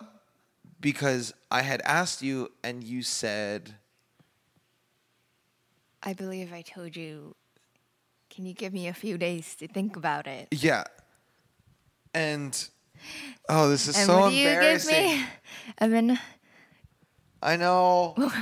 because 0.81 1.33
I 1.51 1.63
had 1.63 1.81
asked 1.85 2.23
you, 2.23 2.51
and 2.63 2.85
you 2.85 3.03
said. 3.03 3.75
I 6.03 6.13
believe 6.13 6.53
I 6.53 6.63
told 6.63 6.97
you. 6.97 7.35
Can 8.29 8.45
you 8.47 8.53
give 8.53 8.73
me 8.73 8.89
a 8.89 8.93
few 8.93 9.17
days 9.17 9.55
to 9.57 9.69
think 9.69 9.97
about 9.97 10.27
it? 10.27 10.49
Yeah. 10.51 10.85
And 12.13 12.53
oh, 13.49 13.69
this 13.69 13.87
is 13.89 13.97
and 13.97 14.07
so 14.07 14.29
do 14.29 14.35
you 14.35 14.45
give 14.45 14.55
embarrassing. 14.55 15.07
me? 15.19 15.25
Evan, 15.79 16.19
I 17.43 17.57
know. 17.57 18.15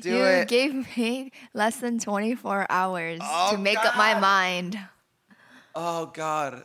Do 0.00 0.10
you 0.10 0.24
it. 0.24 0.48
gave 0.48 0.96
me 0.96 1.32
less 1.54 1.76
than 1.76 1.98
24 1.98 2.66
hours 2.70 3.20
Oh, 3.22 3.50
to 3.52 3.58
make 3.58 3.78
up 3.78 3.96
my 3.96 4.18
mind. 4.20 4.78
oh 5.74 6.06
God. 6.06 6.64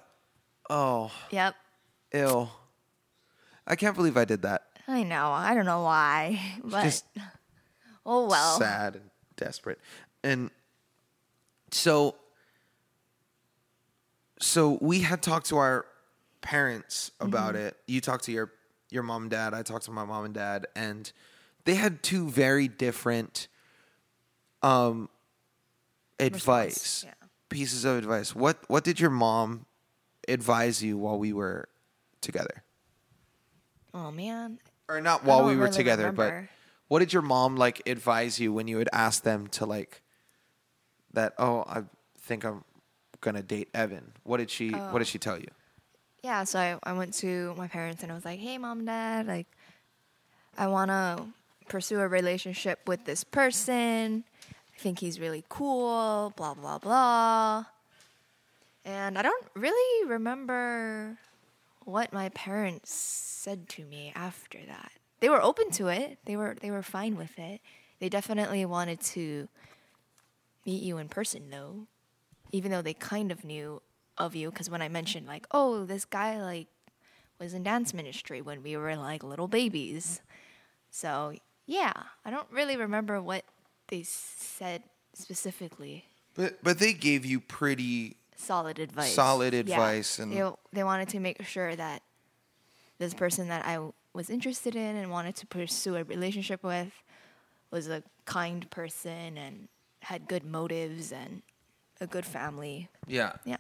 Oh, 0.69 1.12
Yep. 1.32 1.56
ew. 2.13 2.49
I 3.67 3.75
can't 3.75 3.95
believe 3.95 4.17
I 4.17 4.25
did 4.25 4.41
that. 4.43 4.63
I 4.88 5.04
know. 5.04 5.32
I 5.32 5.54
don't 5.56 5.65
know 5.65 5.82
why, 5.84 6.39
but 6.63 6.84
Just 6.84 7.06
oh 8.06 8.28
well. 8.28 8.58
sad 8.60 8.95
and 8.95 9.10
desperate. 9.38 9.80
And 10.23 10.51
so 11.71 12.15
so 14.39 14.78
we 14.82 14.99
had 15.01 15.21
talked 15.21 15.47
to 15.47 15.58
our 15.58 15.86
parents 16.41 17.12
about 17.19 17.56
Mm-hmm. 17.56 17.67
it. 17.67 17.78
You 17.88 18.01
talked 18.01 18.25
to 18.25 18.32
your 18.32 18.51
your 18.91 19.04
mom 19.04 19.23
and 19.23 19.32
dad, 19.32 19.54
I 19.54 19.63
talked 19.63 19.86
to 19.86 19.91
my 19.91 20.06
mom 20.06 20.25
and 20.25 20.34
dad, 20.34 20.67
and 20.75 21.12
they 21.65 21.75
had 21.75 22.01
two 22.01 22.30
very 22.30 22.67
different 22.67 23.47
um 24.63 25.10
advice. 26.19 27.04
yeah. 27.06 27.13
Pieces 27.49 27.86
of 27.86 27.97
advice. 27.97 28.36
What 28.36 28.58
what 28.67 28.84
did 28.84 28.99
your 28.99 29.10
mom 29.12 29.65
advise 30.28 30.84
you 30.84 30.97
while 30.97 31.17
we 31.19 31.32
were 31.34 31.67
together? 32.21 32.63
Oh 33.93 34.12
man. 34.12 34.60
or 34.89 34.99
not 35.01 35.23
while 35.23 35.45
we 35.45 35.56
were 35.56 35.65
really 35.65 35.75
together, 35.78 36.04
remember. 36.08 36.49
but 36.49 36.56
what 36.88 36.99
did 36.99 37.13
your 37.13 37.21
mom 37.21 37.56
like 37.56 37.82
advise 37.88 38.39
you 38.39 38.51
when 38.51 38.67
you 38.67 38.78
would 38.78 38.89
ask 38.91 39.23
them 39.23 39.47
to 39.47 39.65
like 39.65 40.01
that? 41.13 41.34
Oh, 41.38 41.63
I 41.67 41.84
think 42.19 42.43
I'm 42.43 42.63
gonna 43.21 43.43
date 43.43 43.69
Evan. 43.73 44.12
What 44.23 44.38
did 44.38 44.49
she? 44.49 44.71
What 44.71 44.82
Oh. 44.95 44.97
did 44.97 45.08
she 45.08 45.19
tell 45.19 45.38
you? 45.39 45.47
Yeah, 46.23 46.43
so 46.43 46.58
I, 46.60 46.80
I 46.84 46.93
went 46.93 47.13
to 47.15 47.54
my 47.56 47.67
parents 47.67 48.01
and 48.01 48.12
I 48.12 48.15
was 48.15 48.25
like, 48.25 48.39
"Hey, 48.39 48.58
mom, 48.58 48.80
and 48.80 48.88
dad, 48.88 49.28
like, 49.28 49.45
I 50.58 50.65
want 50.67 50.89
to 50.89 51.23
pursue 51.67 51.99
a 51.99 52.08
relationship 52.08 52.80
with 52.88 53.06
this 53.06 53.23
person. 53.23 54.23
I 54.75 54.80
think 54.80 54.99
he's 54.99 55.19
really 55.19 55.43
cool. 55.49 56.34
Blah 56.36 56.54
blah 56.54 56.80
blah." 56.80 57.65
And 58.84 59.17
I 59.17 59.21
don't 59.23 59.47
really 59.56 60.08
remember 60.08 61.17
what 61.86 62.13
my 62.13 62.30
parents 62.30 62.93
said 62.93 63.67
to 63.69 63.86
me 63.86 64.12
after 64.15 64.60
that. 64.67 64.91
They 65.19 65.30
were 65.30 65.41
open 65.41 65.71
to 65.71 65.88
it. 65.88 66.19
They 66.25 66.36
were 66.38 66.56
they 66.60 66.71
were 66.71 66.84
fine 66.84 67.15
with 67.15 67.38
it. 67.39 67.62
They 67.99 68.10
definitely 68.10 68.65
wanted 68.65 68.99
to 69.01 69.47
meet 70.65 70.84
you 70.84 70.97
in 70.97 71.10
person 71.10 71.49
though. 71.49 71.88
Even 72.51 72.71
though 72.71 72.82
they 72.82 72.93
kind 72.93 73.32
of 73.32 73.43
knew 73.43 73.82
of 74.17 74.36
you 74.36 74.51
cuz 74.51 74.69
when 74.69 74.82
I 74.82 74.89
mentioned 74.89 75.28
like, 75.28 75.47
"Oh, 75.51 75.86
this 75.86 76.06
guy 76.06 76.41
like 76.41 76.67
was 77.39 77.54
in 77.54 77.63
dance 77.63 77.93
ministry 77.93 78.41
when 78.41 78.62
we 78.63 78.78
were 78.78 78.95
like 78.95 79.23
little 79.23 79.47
babies." 79.47 80.21
So, 80.89 81.34
yeah, 81.65 81.93
I 82.23 82.30
don't 82.32 82.47
really 82.51 82.78
remember 82.78 83.21
what 83.21 83.43
they 83.88 84.04
said 84.04 84.84
specifically. 85.13 86.06
But 86.36 86.62
but 86.63 86.80
they 86.80 86.93
gave 86.93 87.25
you 87.25 87.39
pretty 87.39 88.17
Solid 88.38 88.80
advice. 88.80 89.13
Solid 89.13 89.54
Yeah. 89.54 89.60
advice 89.62 90.19
and- 90.19 90.32
they, 90.34 90.51
they 90.73 90.84
wanted 90.84 91.08
to 91.10 91.19
make 91.19 91.41
sure 91.45 91.75
that 91.75 92.01
this 92.99 93.13
person 93.13 93.47
that 93.47 93.65
I 93.65 93.80
was 94.13 94.30
interested 94.30 94.75
in 94.75 94.95
and 94.97 95.10
wanted 95.10 95.36
to 95.38 95.47
pursue 95.47 95.95
a 95.95 96.04
relationship 96.04 96.62
with 96.63 96.91
was 97.71 97.88
a 97.88 98.04
kind 98.25 98.69
person 98.69 99.38
and 99.38 99.67
had 100.01 100.28
good 100.28 100.43
motives 100.43 101.12
and 101.13 101.41
a 102.01 102.08
good 102.08 102.25
family. 102.25 102.89
yeah. 103.08 103.34
Yeah. 103.45 103.58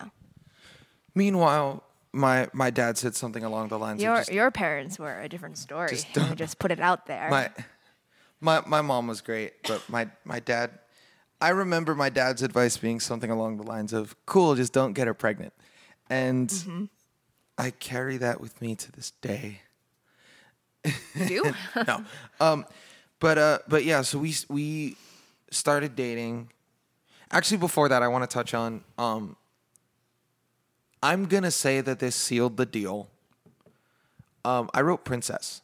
Meanwhile, 1.13 1.83
my 2.11 2.49
my 2.53 2.69
dad 2.69 2.97
said 2.97 3.15
something 3.15 3.43
along 3.43 3.69
the 3.69 3.79
lines 3.79 4.01
Your 4.01 4.13
of 4.13 4.19
just, 4.19 4.31
your 4.33 4.51
parents 4.51 4.99
were 4.99 5.21
a 5.21 5.29
different 5.29 5.57
story. 5.57 5.89
Just, 5.89 6.11
don't- 6.13 6.35
just 6.35 6.59
put 6.59 6.71
it 6.71 6.79
out 6.79 7.05
there. 7.05 7.29
my 7.29 7.49
my 8.45 8.61
my 8.65 8.81
mom 8.81 9.07
was 9.07 9.19
great, 9.21 9.53
but 9.63 9.81
my 9.89 10.07
my 10.23 10.39
dad 10.39 10.71
I 11.41 11.49
remember 11.49 11.93
my 11.95 12.09
dad's 12.09 12.41
advice 12.41 12.77
being 12.77 12.99
something 13.01 13.29
along 13.29 13.57
the 13.57 13.63
lines 13.63 13.91
of 13.91 14.15
cool, 14.25 14.55
just 14.55 14.71
don't 14.71 14.93
get 14.93 15.07
her 15.07 15.13
pregnant. 15.13 15.53
And 16.09 16.49
Mm-hmm. 16.49 16.85
I 17.57 17.71
carry 17.71 18.17
that 18.17 18.39
with 18.41 18.61
me 18.61 18.75
to 18.75 18.91
this 18.91 19.11
day. 19.21 19.61
You 21.15 21.25
do? 21.27 21.53
no. 21.87 22.03
Um, 22.39 22.65
but 23.19 23.37
uh, 23.37 23.59
but 23.67 23.83
yeah. 23.85 24.01
So 24.01 24.19
we 24.19 24.35
we 24.49 24.95
started 25.51 25.95
dating. 25.95 26.51
Actually, 27.31 27.57
before 27.57 27.89
that, 27.89 28.03
I 28.03 28.07
want 28.07 28.29
to 28.29 28.33
touch 28.33 28.53
on. 28.53 28.83
Um, 28.97 29.35
I'm 31.01 31.25
gonna 31.25 31.51
say 31.51 31.81
that 31.81 31.99
this 31.99 32.15
sealed 32.15 32.57
the 32.57 32.65
deal. 32.65 33.09
Um, 34.43 34.69
I 34.73 34.81
wrote 34.81 35.03
Princess, 35.05 35.61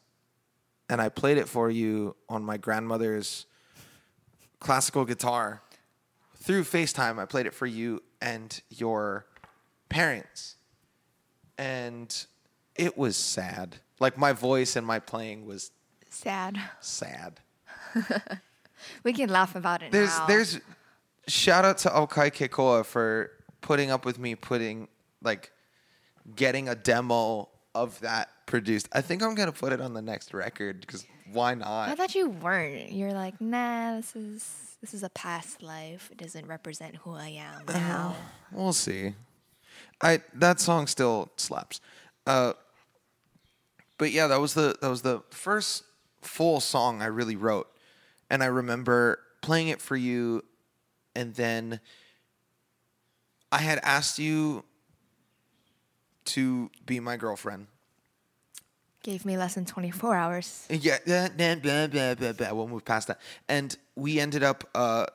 and 0.88 1.00
I 1.00 1.08
played 1.08 1.38
it 1.38 1.48
for 1.48 1.70
you 1.70 2.16
on 2.28 2.44
my 2.44 2.56
grandmother's 2.56 3.46
classical 4.60 5.04
guitar 5.04 5.62
through 6.36 6.64
FaceTime. 6.64 7.18
I 7.18 7.24
played 7.24 7.46
it 7.46 7.54
for 7.54 7.66
you 7.66 8.02
and 8.20 8.60
your 8.70 9.26
parents, 9.88 10.56
and 11.58 12.26
it 12.76 12.96
was 12.96 13.16
sad. 13.16 13.76
Like 14.00 14.16
my 14.18 14.32
voice 14.32 14.76
and 14.76 14.86
my 14.86 14.98
playing 14.98 15.46
was 15.46 15.70
Sad. 16.10 16.58
sad. 16.80 17.40
We 19.04 19.12
can 19.12 19.28
laugh 19.28 19.54
about 19.54 19.82
it 19.84 19.92
There's 19.92 20.18
now. 20.18 20.26
there's 20.26 20.60
shout 21.28 21.64
out 21.64 21.78
to 21.78 21.88
Okai 21.88 22.32
Kekoa 22.32 22.84
for 22.84 23.30
putting 23.60 23.92
up 23.92 24.04
with 24.04 24.18
me 24.18 24.34
putting 24.34 24.88
like 25.22 25.52
getting 26.34 26.68
a 26.68 26.74
demo 26.74 27.48
of 27.74 27.98
that 28.00 28.28
produced. 28.46 28.88
I 28.92 29.00
think 29.00 29.22
I'm 29.22 29.34
gonna 29.34 29.52
put 29.52 29.72
it 29.72 29.80
on 29.80 29.94
the 29.94 30.02
next 30.02 30.34
record 30.34 30.80
because 30.80 31.06
why 31.32 31.54
not? 31.54 31.88
I 31.88 31.94
thought 31.94 32.14
you 32.14 32.28
weren't. 32.30 32.92
You're 32.92 33.12
like, 33.12 33.40
nah, 33.40 33.96
this 33.96 34.14
is 34.14 34.76
this 34.80 34.94
is 34.94 35.02
a 35.02 35.08
past 35.10 35.62
life. 35.62 36.08
It 36.10 36.18
doesn't 36.18 36.46
represent 36.46 36.96
who 36.96 37.14
I 37.14 37.28
am 37.28 37.62
Uh-huh. 37.68 37.78
now. 37.78 38.16
We'll 38.50 38.72
see. 38.72 39.14
I 40.00 40.20
that 40.34 40.60
song 40.60 40.86
still 40.86 41.30
slaps. 41.36 41.80
Uh, 42.26 42.52
but 43.98 44.10
yeah, 44.10 44.26
that 44.26 44.40
was 44.40 44.54
the 44.54 44.76
that 44.82 44.88
was 44.88 45.02
the 45.02 45.22
first 45.30 45.84
full 46.20 46.60
song 46.60 47.00
I 47.02 47.06
really 47.06 47.36
wrote, 47.36 47.68
and 48.30 48.42
I 48.42 48.46
remember 48.46 49.18
playing 49.40 49.68
it 49.68 49.80
for 49.80 49.96
you, 49.96 50.42
and 51.16 51.34
then 51.34 51.80
I 53.50 53.58
had 53.58 53.80
asked 53.82 54.18
you 54.18 54.64
to 56.26 56.70
be 56.86 57.00
my 57.00 57.16
girlfriend. 57.16 57.66
Gave 59.02 59.24
me 59.24 59.36
less 59.36 59.54
than 59.54 59.64
24 59.64 60.14
hours. 60.14 60.66
Yeah, 60.70 60.98
blah, 61.04 61.28
blah, 61.28 61.86
blah, 61.88 62.14
blah, 62.14 62.32
blah, 62.32 62.52
we'll 62.52 62.68
move 62.68 62.84
past 62.84 63.08
that. 63.08 63.20
And 63.48 63.76
we 63.96 64.20
ended 64.20 64.42
up, 64.44 64.68
uh, 64.74 65.06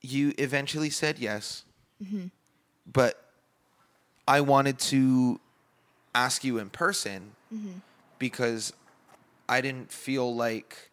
you 0.00 0.32
eventually 0.38 0.90
said 0.90 1.18
yes. 1.18 1.64
But 2.92 3.22
I 4.26 4.40
wanted 4.40 4.78
to 4.80 5.40
ask 6.14 6.42
you 6.44 6.58
in 6.58 6.70
person 6.70 7.32
because 8.18 8.72
I 9.48 9.60
didn't 9.60 9.92
feel 9.92 10.34
like 10.34 10.90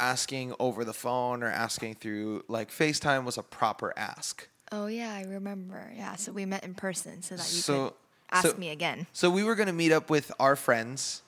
asking 0.00 0.54
over 0.58 0.84
the 0.84 0.92
phone 0.92 1.42
or 1.42 1.48
asking 1.48 1.94
through 1.94 2.42
like 2.48 2.70
FaceTime 2.70 3.24
was 3.24 3.38
a 3.38 3.42
proper 3.42 3.92
ask. 3.96 4.48
Oh 4.72 4.86
yeah, 4.86 5.12
I 5.14 5.22
remember. 5.24 5.92
Yeah, 5.94 6.16
so 6.16 6.32
we 6.32 6.46
met 6.46 6.64
in 6.64 6.74
person 6.74 7.22
so 7.22 7.36
that 7.36 7.42
you 7.52 7.60
So- 7.60 7.88
could 7.90 7.94
ask 8.30 8.48
so- 8.48 8.56
me 8.56 8.70
again. 8.70 9.06
So 9.12 9.30
we 9.30 9.44
were 9.44 9.54
gonna 9.54 9.72
meet 9.72 9.92
up 9.92 10.08
with 10.10 10.32
our 10.40 10.56
friends, 10.56 11.22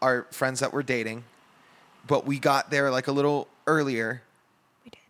our 0.00 0.26
friends 0.30 0.60
that 0.60 0.72
were 0.72 0.82
dating, 0.84 1.24
but 2.06 2.24
we 2.24 2.38
got 2.38 2.70
there 2.70 2.90
like 2.90 3.08
a 3.08 3.12
little 3.12 3.48
earlier. 3.66 4.22
We 4.84 4.90
did. 4.90 5.00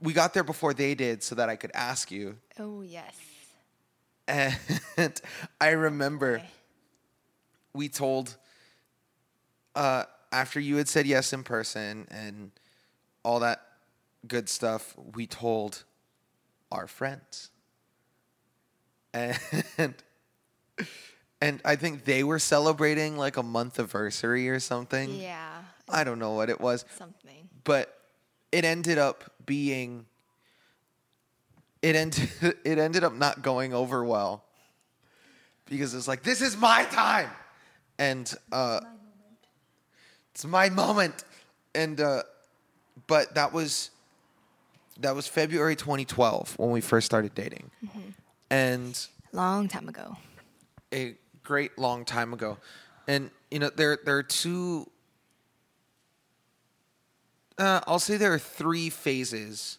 We 0.00 0.12
got 0.14 0.32
there 0.34 0.44
before 0.44 0.72
they 0.72 0.94
did 0.94 1.22
so 1.22 1.34
that 1.34 1.48
I 1.50 1.56
could 1.56 1.70
ask 1.74 2.10
you. 2.10 2.38
Oh 2.58 2.80
yes. 2.82 3.14
And 4.26 4.56
I 5.60 5.70
remember 5.70 6.36
Okay. 6.36 6.48
we 7.74 7.88
told 7.88 8.36
uh, 9.74 10.04
after 10.32 10.58
you 10.60 10.76
had 10.76 10.88
said 10.88 11.06
yes 11.06 11.32
in 11.32 11.42
person 11.42 12.06
and 12.10 12.52
all 13.24 13.40
that 13.40 13.66
good 14.26 14.48
stuff, 14.48 14.94
we 15.14 15.26
told 15.26 15.84
our 16.70 16.86
friends. 16.86 17.50
And 19.12 19.38
and 21.40 21.60
I 21.64 21.76
think 21.76 22.04
they 22.04 22.22
were 22.22 22.38
celebrating 22.38 23.16
like 23.16 23.36
a 23.36 23.42
month 23.42 23.78
anniversary 23.78 24.48
or 24.48 24.60
something. 24.60 25.14
Yeah, 25.20 25.62
I 25.88 26.04
don't 26.04 26.18
know 26.18 26.32
what 26.32 26.50
it 26.50 26.60
was, 26.60 26.84
something. 26.96 27.48
but 27.64 27.96
it 28.52 28.64
ended 28.64 28.98
up 28.98 29.32
being 29.46 30.06
it 31.82 31.96
ended 31.96 32.30
it 32.64 32.78
ended 32.78 33.04
up 33.04 33.14
not 33.14 33.42
going 33.42 33.72
over 33.74 34.04
well 34.04 34.44
because 35.66 35.94
it's 35.94 36.08
like 36.08 36.22
this 36.22 36.40
is 36.40 36.56
my 36.56 36.84
time 36.84 37.30
and 37.98 38.34
uh 38.52 38.80
it's 40.34 40.44
my 40.44 40.68
moment 40.68 41.24
and 41.74 42.00
uh 42.00 42.22
but 43.06 43.34
that 43.34 43.52
was 43.52 43.90
that 45.00 45.14
was 45.14 45.26
February 45.26 45.76
2012 45.76 46.58
when 46.58 46.70
we 46.70 46.80
first 46.80 47.06
started 47.06 47.34
dating 47.34 47.70
mm-hmm. 47.84 48.00
and 48.50 49.06
Long 49.32 49.68
time 49.68 49.88
ago. 49.88 50.16
a 50.92 51.14
great 51.44 51.78
long 51.78 52.04
time 52.04 52.32
ago. 52.32 52.58
And 53.06 53.30
you 53.50 53.58
know, 53.58 53.70
there 53.70 53.98
there 54.04 54.16
are 54.16 54.22
two 54.22 54.90
uh, 57.58 57.80
I'll 57.86 57.98
say 57.98 58.16
there 58.16 58.32
are 58.32 58.38
three 58.38 58.90
phases 58.90 59.78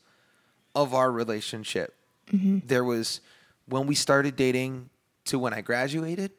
of 0.76 0.94
our 0.94 1.12
relationship. 1.12 1.96
Mm-hmm. 2.32 2.60
There 2.68 2.84
was 2.84 3.22
when 3.66 3.88
we 3.88 3.96
started 3.96 4.36
dating 4.36 4.90
to 5.26 5.40
when 5.40 5.54
I 5.54 5.62
graduated. 5.62 6.32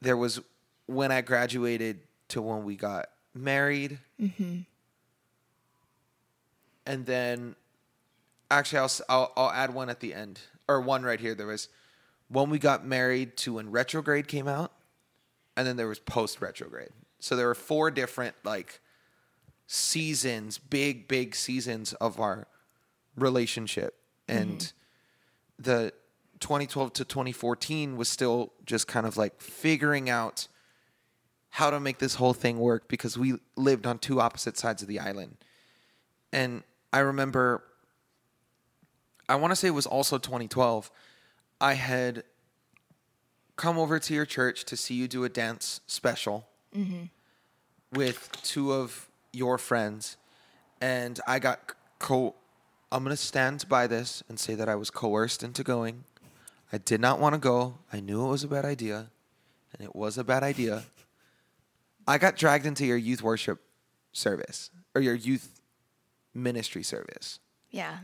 There 0.00 0.16
was 0.16 0.40
when 0.86 1.12
I 1.12 1.20
graduated 1.20 2.00
to 2.28 2.40
when 2.40 2.64
we 2.64 2.76
got 2.76 3.10
married. 3.34 3.98
Mm-hmm. 4.20 4.60
And 6.86 7.06
then 7.06 7.56
actually 8.50 8.78
I'll, 8.78 8.90
I'll 9.08 9.32
I'll 9.36 9.50
add 9.50 9.74
one 9.74 9.90
at 9.90 10.00
the 10.00 10.14
end 10.14 10.40
or 10.68 10.80
one 10.80 11.02
right 11.02 11.20
here. 11.20 11.34
There 11.34 11.46
was 11.46 11.68
when 12.28 12.50
we 12.50 12.58
got 12.58 12.84
married 12.84 13.36
to 13.38 13.54
when 13.54 13.70
retrograde 13.70 14.28
came 14.28 14.48
out 14.48 14.72
and 15.56 15.66
then 15.66 15.76
there 15.76 15.88
was 15.88 15.98
post 15.98 16.40
retrograde 16.40 16.90
so 17.18 17.36
there 17.36 17.46
were 17.46 17.54
four 17.54 17.90
different 17.90 18.34
like 18.44 18.80
seasons 19.66 20.58
big 20.58 21.06
big 21.06 21.34
seasons 21.34 21.92
of 21.94 22.18
our 22.18 22.46
relationship. 23.16 23.96
Mm-hmm. 24.28 24.42
And 24.42 24.72
the 25.58 25.92
2012 26.40 26.92
to 26.94 27.04
2014 27.04 27.96
was 27.96 28.08
still 28.08 28.52
just 28.64 28.88
kind 28.88 29.06
of 29.06 29.16
like 29.16 29.40
figuring 29.40 30.08
out 30.08 30.48
how 31.50 31.70
to 31.70 31.80
make 31.80 31.98
this 31.98 32.14
whole 32.14 32.32
thing 32.32 32.58
work 32.58 32.88
because 32.88 33.18
we 33.18 33.34
lived 33.56 33.86
on 33.86 33.98
two 33.98 34.20
opposite 34.20 34.56
sides 34.56 34.82
of 34.82 34.88
the 34.88 34.98
island. 34.98 35.36
And 36.32 36.62
i 36.92 36.98
remember 36.98 37.62
I 39.30 39.36
want 39.36 39.52
to 39.52 39.56
say 39.56 39.68
it 39.68 39.70
was 39.70 39.86
also 39.86 40.18
2012. 40.18 40.90
I 41.60 41.74
had 41.74 42.24
come 43.54 43.78
over 43.78 44.00
to 44.00 44.12
your 44.12 44.26
church 44.26 44.64
to 44.64 44.76
see 44.76 44.94
you 44.94 45.06
do 45.06 45.22
a 45.22 45.28
dance 45.28 45.80
special 45.86 46.48
mm-hmm. 46.76 47.04
with 47.92 48.28
two 48.42 48.72
of 48.72 49.08
your 49.32 49.56
friends, 49.56 50.16
and 50.80 51.20
I 51.28 51.38
got 51.38 51.74
co 52.00 52.34
I'm 52.90 53.04
gonna 53.04 53.16
stand 53.16 53.68
by 53.68 53.86
this 53.86 54.24
and 54.28 54.40
say 54.40 54.56
that 54.56 54.68
I 54.68 54.74
was 54.74 54.90
coerced 54.90 55.44
into 55.44 55.62
going. 55.62 56.02
I 56.72 56.78
did 56.78 57.00
not 57.00 57.20
want 57.20 57.36
to 57.36 57.38
go. 57.38 57.74
I 57.92 58.00
knew 58.00 58.26
it 58.26 58.30
was 58.30 58.42
a 58.42 58.48
bad 58.48 58.64
idea, 58.64 59.10
and 59.72 59.86
it 59.86 59.94
was 59.94 60.18
a 60.18 60.24
bad 60.24 60.42
idea. 60.42 60.82
I 62.08 62.18
got 62.18 62.34
dragged 62.34 62.66
into 62.66 62.84
your 62.84 62.96
youth 62.96 63.22
worship 63.22 63.60
service 64.10 64.70
or 64.92 65.00
your 65.00 65.14
youth 65.14 65.59
ministry 66.34 66.82
service. 66.82 67.38
Yeah. 67.70 67.98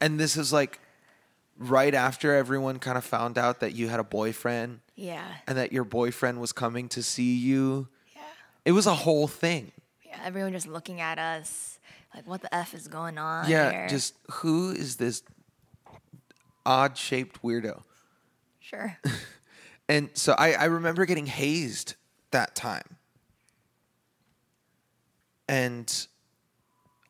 And 0.00 0.18
this 0.18 0.36
is 0.36 0.52
like 0.52 0.80
right 1.58 1.94
after 1.94 2.34
everyone 2.34 2.78
kind 2.78 2.96
of 2.96 3.04
found 3.04 3.36
out 3.38 3.60
that 3.60 3.74
you 3.74 3.88
had 3.88 4.00
a 4.00 4.04
boyfriend 4.04 4.80
Yeah. 4.96 5.24
and 5.46 5.58
that 5.58 5.72
your 5.72 5.84
boyfriend 5.84 6.40
was 6.40 6.52
coming 6.52 6.88
to 6.90 7.02
see 7.02 7.36
you. 7.36 7.88
Yeah. 8.16 8.22
It 8.64 8.72
was 8.72 8.86
a 8.86 8.94
whole 8.94 9.28
thing. 9.28 9.72
Yeah. 10.04 10.18
Everyone 10.24 10.52
just 10.52 10.66
looking 10.66 11.00
at 11.00 11.18
us 11.18 11.78
like, 12.14 12.26
what 12.26 12.40
the 12.42 12.52
F 12.54 12.74
is 12.74 12.88
going 12.88 13.18
on? 13.18 13.48
yeah, 13.48 13.70
here? 13.70 13.88
just 13.88 14.14
who 14.30 14.70
is 14.70 14.96
this 14.96 15.22
odd 16.66 16.96
shaped 16.96 17.42
weirdo? 17.42 17.82
Sure. 18.60 18.96
And 19.88 20.08
so 20.14 20.36
I, 20.38 20.52
I 20.52 20.64
remember 20.66 21.04
getting 21.04 21.26
hazed 21.26 21.96
that 22.30 22.54
time. 22.54 22.84
And 25.48 26.06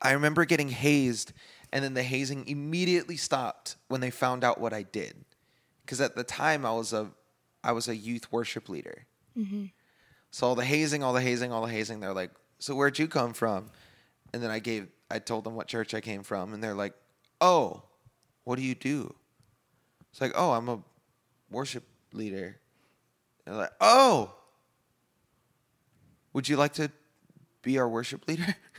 I 0.03 0.13
remember 0.13 0.45
getting 0.45 0.69
hazed, 0.69 1.33
and 1.73 1.85
then 1.85 1.95
the 1.95 2.03
hazing 2.03 2.47
immediately 2.49 3.17
stopped 3.17 3.77
when 3.89 4.01
they 4.01 4.11
found 4.11 4.45
out 4.45 4.61
what 4.61 4.73
I 4.73 4.83
did. 4.83 5.15
Because 5.85 6.01
at 6.01 6.17
the 6.17 6.25
time 6.25 6.65
I 6.65 6.73
was 6.73 6.93
a 6.93 7.11
I 7.63 7.73
was 7.73 7.89
a 7.89 7.97
youth 7.97 8.33
worship 8.33 8.69
leader. 8.69 9.07
Mm-hmm. 9.37 9.67
So 10.31 10.47
all 10.47 10.55
the 10.55 10.65
hazing, 10.65 11.03
all 11.03 11.13
the 11.13 11.21
hazing, 11.21 11.53
all 11.53 11.63
the 11.63 11.73
hazing, 11.73 12.01
they're 12.01 12.15
like, 12.15 12.31
So 12.59 12.75
where'd 12.75 12.99
you 12.99 13.09
come 13.09 13.33
from? 13.33 13.71
And 14.33 14.43
then 14.43 14.51
I 14.51 14.59
gave 14.59 14.89
I 15.11 15.19
told 15.19 15.45
them 15.45 15.55
what 15.55 15.67
church 15.67 15.93
I 15.95 16.01
came 16.01 16.23
from, 16.23 16.55
and 16.55 16.63
they're 16.63 16.75
like, 16.75 16.95
Oh, 17.41 17.83
what 18.45 18.57
do 18.57 18.63
you 18.63 18.75
do? 18.75 19.15
It's 20.11 20.21
like, 20.21 20.33
oh, 20.35 20.53
I'm 20.53 20.69
a 20.69 20.81
worship 21.51 21.85
leader. 22.13 22.59
And 23.47 23.55
they're 23.55 23.63
like, 23.63 23.73
oh, 23.81 24.35
would 26.33 26.49
you 26.49 26.57
like 26.57 26.75
to 26.75 26.91
be 27.63 27.79
our 27.79 27.89
worship 27.89 28.27
leader? 28.27 28.57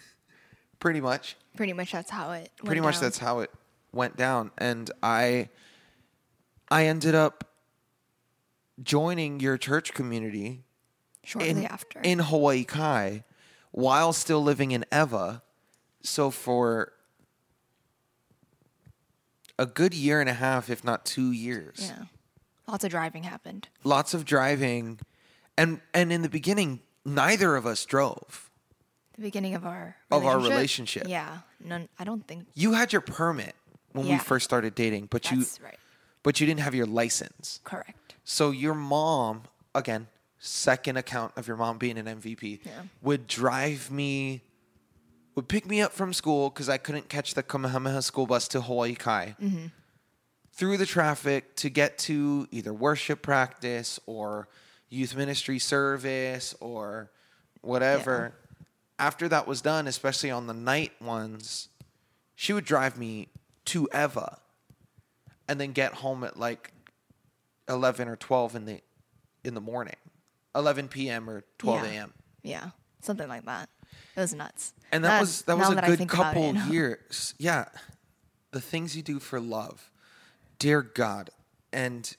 Pretty 0.82 1.00
much. 1.00 1.38
Pretty 1.56 1.72
much 1.74 1.92
that's 1.94 2.10
how 2.10 2.32
it. 2.32 2.50
Went 2.60 2.66
Pretty 2.66 2.82
much 2.82 2.96
down. 2.96 3.04
that's 3.04 3.18
how 3.20 3.40
it 3.40 3.52
went 3.94 4.18
down. 4.18 4.52
And 4.58 4.92
I 5.02 5.48
I 6.70 6.88
ended 6.88 7.16
up 7.16 7.48
joining 8.82 9.40
your 9.40 9.58
church 9.58 9.94
community 9.94 10.64
shortly 11.24 11.52
in, 11.52 11.66
after. 11.66 12.00
in 12.02 12.20
Hawaii 12.20 12.64
Kai 12.64 13.24
while 13.72 14.12
still 14.12 14.42
living 14.42 14.72
in 14.72 14.84
Ewa. 14.92 15.44
So 16.02 16.32
for 16.32 16.94
a 19.60 19.66
good 19.68 19.94
year 19.94 20.20
and 20.20 20.30
a 20.30 20.34
half, 20.34 20.70
if 20.70 20.84
not 20.84 21.06
two 21.06 21.32
years. 21.32 21.78
yeah. 21.96 22.06
Lots 22.68 22.84
of 22.84 22.90
driving 22.92 23.24
happened. 23.24 23.68
Lots 23.84 24.14
of 24.14 24.26
driving. 24.26 25.00
And 25.58 25.82
and 25.94 26.12
in 26.12 26.22
the 26.22 26.30
beginning, 26.30 26.80
neither 27.06 27.56
of 27.56 27.66
us 27.68 27.86
drove. 27.86 28.50
The 29.22 29.28
beginning 29.28 29.54
of 29.54 29.68
our 29.68 29.96
Of 30.10 30.26
our 30.26 30.40
relationship. 30.40 31.08
Yeah. 31.08 31.40
None. 31.64 31.88
I 32.00 32.06
don't 32.06 32.28
think. 32.28 32.48
You 32.56 32.74
had 32.74 32.92
your 32.92 33.04
permit 33.04 33.56
when 33.92 34.06
we 34.06 34.14
Yeah. 34.14 34.18
first 34.18 34.46
started 34.46 34.74
dating, 34.74 35.10
but 35.12 35.30
you 35.30 35.38
That's 35.38 35.62
right. 35.62 35.78
but 36.24 36.40
you 36.40 36.48
didn't 36.48 36.62
have 36.62 36.74
your 36.74 36.88
license. 36.88 37.60
Correct. 37.64 38.16
So 38.24 38.50
your 38.50 38.74
mom, 38.74 39.44
again, 39.76 40.08
second 40.40 40.98
account 40.98 41.34
of 41.36 41.48
your 41.48 41.56
mom 41.56 41.78
being 41.78 42.00
an 42.00 42.08
MVP, 42.08 42.62
Yeah. 42.66 42.82
would 43.04 43.28
drive 43.28 43.92
me, 43.92 44.42
would 45.36 45.48
pick 45.48 45.68
me 45.68 45.82
up 45.82 45.94
from 45.94 46.14
school 46.14 46.50
because 46.50 46.68
I 46.68 46.78
couldn't 46.80 47.08
catch 47.08 47.36
the 47.36 47.44
Kamehameha 47.44 48.02
school 48.02 48.26
bus 48.26 48.48
to 48.48 48.62
Hawaii 48.62 48.96
Kai. 48.96 49.36
Mm-hmm. 49.40 49.68
Through 50.52 50.78
the 50.78 50.88
traffic 50.88 51.56
to 51.58 51.70
get 51.70 52.00
to 52.10 52.48
either 52.50 52.74
worship 52.74 53.22
practice 53.22 54.00
or 54.08 54.48
youth 54.90 55.16
ministry 55.16 55.60
service 55.60 56.56
or 56.60 57.12
whatever. 57.62 58.34
After 59.02 59.28
that 59.30 59.48
was 59.48 59.62
done, 59.62 59.88
especially 59.88 60.30
on 60.30 60.46
the 60.46 60.54
night 60.54 60.92
ones, 61.02 61.70
she 62.36 62.54
would 62.54 62.66
drive 62.66 62.98
me 63.00 63.30
to 63.66 63.90
Ewa 63.94 64.38
and 65.48 65.60
then 65.60 65.72
get 65.72 65.96
home 65.96 66.24
at 66.24 66.38
like 66.38 66.72
11 67.68 68.08
or 68.08 68.16
12 68.16 68.56
in 68.56 68.66
the 68.66 68.82
in 69.44 69.56
the 69.56 69.62
morning 69.62 69.96
11 70.56 70.88
p.m 70.88 71.28
or 71.30 71.44
12 71.58 71.84
Yeah. 71.84 71.90
a.m 71.90 72.14
Yeah. 72.44 72.70
Something 73.02 73.28
like 73.28 73.46
that. 73.46 73.70
It 74.16 74.20
was 74.20 74.34
nuts. 74.36 74.74
and 74.92 75.04
that 75.04 75.20
was 75.20 75.42
that 75.44 75.58
was 75.58 75.70
a 75.72 75.76
that 75.76 75.86
good 75.88 76.08
couple 76.08 76.56
it, 76.56 76.58
years 76.72 77.34
yeah 77.40 77.66
the 78.52 78.62
things 78.62 78.96
you 78.96 79.02
do 79.02 79.20
for 79.20 79.40
love 79.40 79.90
dear 80.60 80.82
god 80.82 81.30
and 81.74 82.16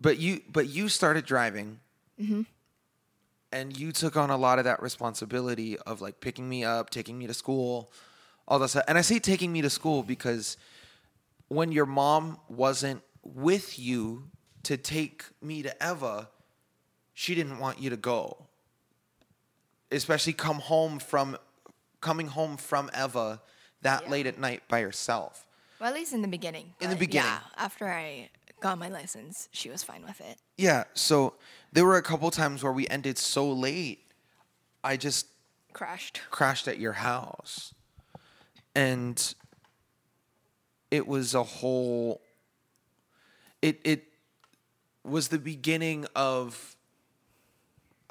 but 0.00 0.18
you 0.18 0.40
but 0.50 0.66
you 0.68 0.88
started 0.88 1.24
driving 1.26 1.80
Mm-hmm. 2.20 2.42
And 3.50 3.76
you 3.78 3.92
took 3.92 4.16
on 4.16 4.30
a 4.30 4.36
lot 4.36 4.58
of 4.58 4.64
that 4.66 4.82
responsibility 4.82 5.78
of 5.78 6.00
like 6.00 6.20
picking 6.20 6.48
me 6.48 6.64
up 6.64 6.90
taking 6.90 7.18
me 7.18 7.26
to 7.26 7.34
school 7.34 7.90
all 8.46 8.58
that 8.58 8.68
stuff 8.68 8.84
and 8.88 8.96
i 8.98 9.00
say 9.02 9.18
taking 9.18 9.52
me 9.52 9.60
to 9.62 9.70
school 9.70 10.02
because 10.02 10.56
when 11.48 11.70
your 11.72 11.86
mom 11.86 12.38
wasn't 12.48 13.00
with 13.22 13.78
you 13.78 14.24
to 14.62 14.76
take 14.76 15.24
me 15.42 15.62
to 15.62 15.74
Ewa 15.82 16.28
she 17.14 17.34
didn't 17.34 17.58
want 17.58 17.80
you 17.80 17.88
to 17.90 17.96
go 17.96 18.46
especially 19.90 20.32
come 20.32 20.58
home 20.58 20.98
from 20.98 21.36
coming 22.00 22.28
home 22.28 22.56
from 22.56 22.90
Ewa 22.96 23.40
that 23.82 24.02
Yeah. 24.04 24.10
late 24.10 24.26
at 24.26 24.38
night 24.38 24.62
by 24.68 24.80
herself. 24.82 25.46
Well, 25.80 25.88
at 25.88 25.94
least 25.94 26.12
in 26.12 26.22
the 26.22 26.28
beginning. 26.28 26.74
In 26.80 26.90
the 26.90 26.96
beginning. 26.96 27.30
Yeah. 27.30 27.38
After 27.56 27.88
I 27.88 28.30
got 28.60 28.78
my 28.78 28.88
license, 28.88 29.48
she 29.52 29.70
was 29.70 29.82
fine 29.84 30.02
with 30.04 30.20
it. 30.20 30.38
yeah 30.56 30.84
so 30.94 31.34
there 31.72 31.84
were 31.84 31.96
a 31.96 32.02
couple 32.02 32.30
times 32.30 32.62
where 32.62 32.72
we 32.72 32.88
ended 32.88 33.18
so 33.18 33.50
late 33.50 34.00
i 34.82 34.96
just 34.96 35.26
Crashed. 35.72 36.20
crashed 36.30 36.66
at 36.66 36.78
your 36.78 36.94
house. 36.94 37.72
And 38.74 39.34
it 40.90 41.06
was 41.06 41.34
a 41.34 41.42
whole 41.42 42.20
it 43.62 43.80
it 43.84 44.04
was 45.04 45.28
the 45.28 45.38
beginning 45.38 46.06
of 46.16 46.76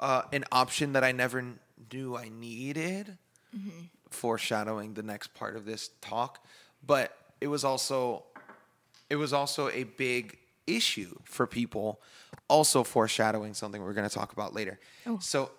uh, 0.00 0.22
an 0.32 0.44
option 0.52 0.92
that 0.92 1.04
I 1.04 1.12
never 1.12 1.44
knew 1.92 2.16
I 2.16 2.28
needed 2.28 3.18
foreshadowing 4.10 4.94
the 4.94 5.02
next 5.02 5.34
part 5.34 5.56
of 5.56 5.64
this 5.64 5.90
talk. 6.00 6.44
But 6.86 7.16
it 7.40 7.48
was 7.48 7.64
also 7.64 8.24
it 9.10 9.16
was 9.16 9.32
also 9.32 9.68
a 9.70 9.84
big 9.84 10.38
issue 10.68 11.14
for 11.24 11.46
people 11.46 12.00
also 12.48 12.84
foreshadowing 12.84 13.54
something 13.54 13.82
we're 13.82 13.92
going 13.94 14.08
to 14.08 14.14
talk 14.14 14.32
about 14.32 14.54
later 14.54 14.78
Oh. 15.06 15.18
so 15.20 15.50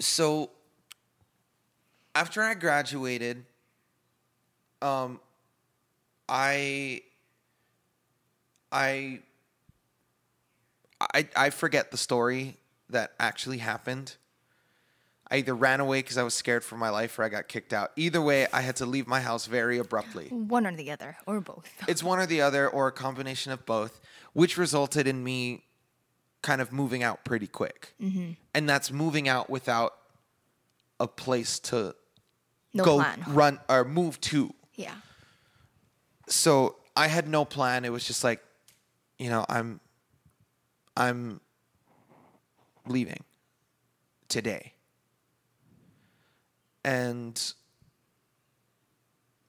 so 0.00 0.50
after 2.16 2.42
I 2.42 2.54
graduated, 2.54 3.44
um, 4.82 5.20
I, 6.28 7.02
I, 8.70 9.20
I, 11.00 11.28
I 11.36 11.50
forget 11.50 11.90
the 11.90 11.96
story 11.96 12.56
that 12.90 13.12
actually 13.18 13.58
happened. 13.58 14.16
I 15.34 15.38
either 15.38 15.54
ran 15.56 15.80
away 15.80 15.98
because 15.98 16.16
I 16.16 16.22
was 16.22 16.32
scared 16.32 16.62
for 16.62 16.76
my 16.76 16.90
life 16.90 17.18
or 17.18 17.24
I 17.24 17.28
got 17.28 17.48
kicked 17.48 17.72
out. 17.72 17.90
Either 17.96 18.22
way, 18.22 18.46
I 18.52 18.60
had 18.60 18.76
to 18.76 18.86
leave 18.86 19.08
my 19.08 19.20
house 19.20 19.46
very 19.46 19.78
abruptly. 19.78 20.28
One 20.28 20.64
or 20.64 20.70
the 20.76 20.92
other, 20.92 21.16
or 21.26 21.40
both. 21.40 21.68
It's 21.88 22.04
one 22.04 22.20
or 22.20 22.26
the 22.26 22.40
other 22.40 22.68
or 22.68 22.86
a 22.86 22.92
combination 22.92 23.50
of 23.50 23.66
both, 23.66 24.00
which 24.32 24.56
resulted 24.56 25.08
in 25.08 25.24
me 25.24 25.64
kind 26.42 26.60
of 26.60 26.72
moving 26.72 27.02
out 27.02 27.24
pretty 27.24 27.48
quick. 27.48 27.94
Mm-hmm. 28.00 28.32
And 28.54 28.68
that's 28.68 28.92
moving 28.92 29.28
out 29.28 29.50
without 29.50 29.94
a 31.00 31.08
place 31.08 31.58
to 31.70 31.96
No 32.72 32.84
go 32.84 32.96
plan. 32.98 33.24
run 33.26 33.58
or 33.68 33.84
move 33.84 34.20
to. 34.20 34.54
Yeah. 34.76 34.94
So 36.28 36.76
I 36.94 37.08
had 37.08 37.26
no 37.26 37.44
plan. 37.44 37.84
It 37.84 37.90
was 37.90 38.06
just 38.06 38.22
like, 38.22 38.40
you 39.18 39.30
know, 39.30 39.44
I'm 39.48 39.80
I'm 40.96 41.40
leaving 42.86 43.24
today. 44.28 44.74
And 46.84 47.40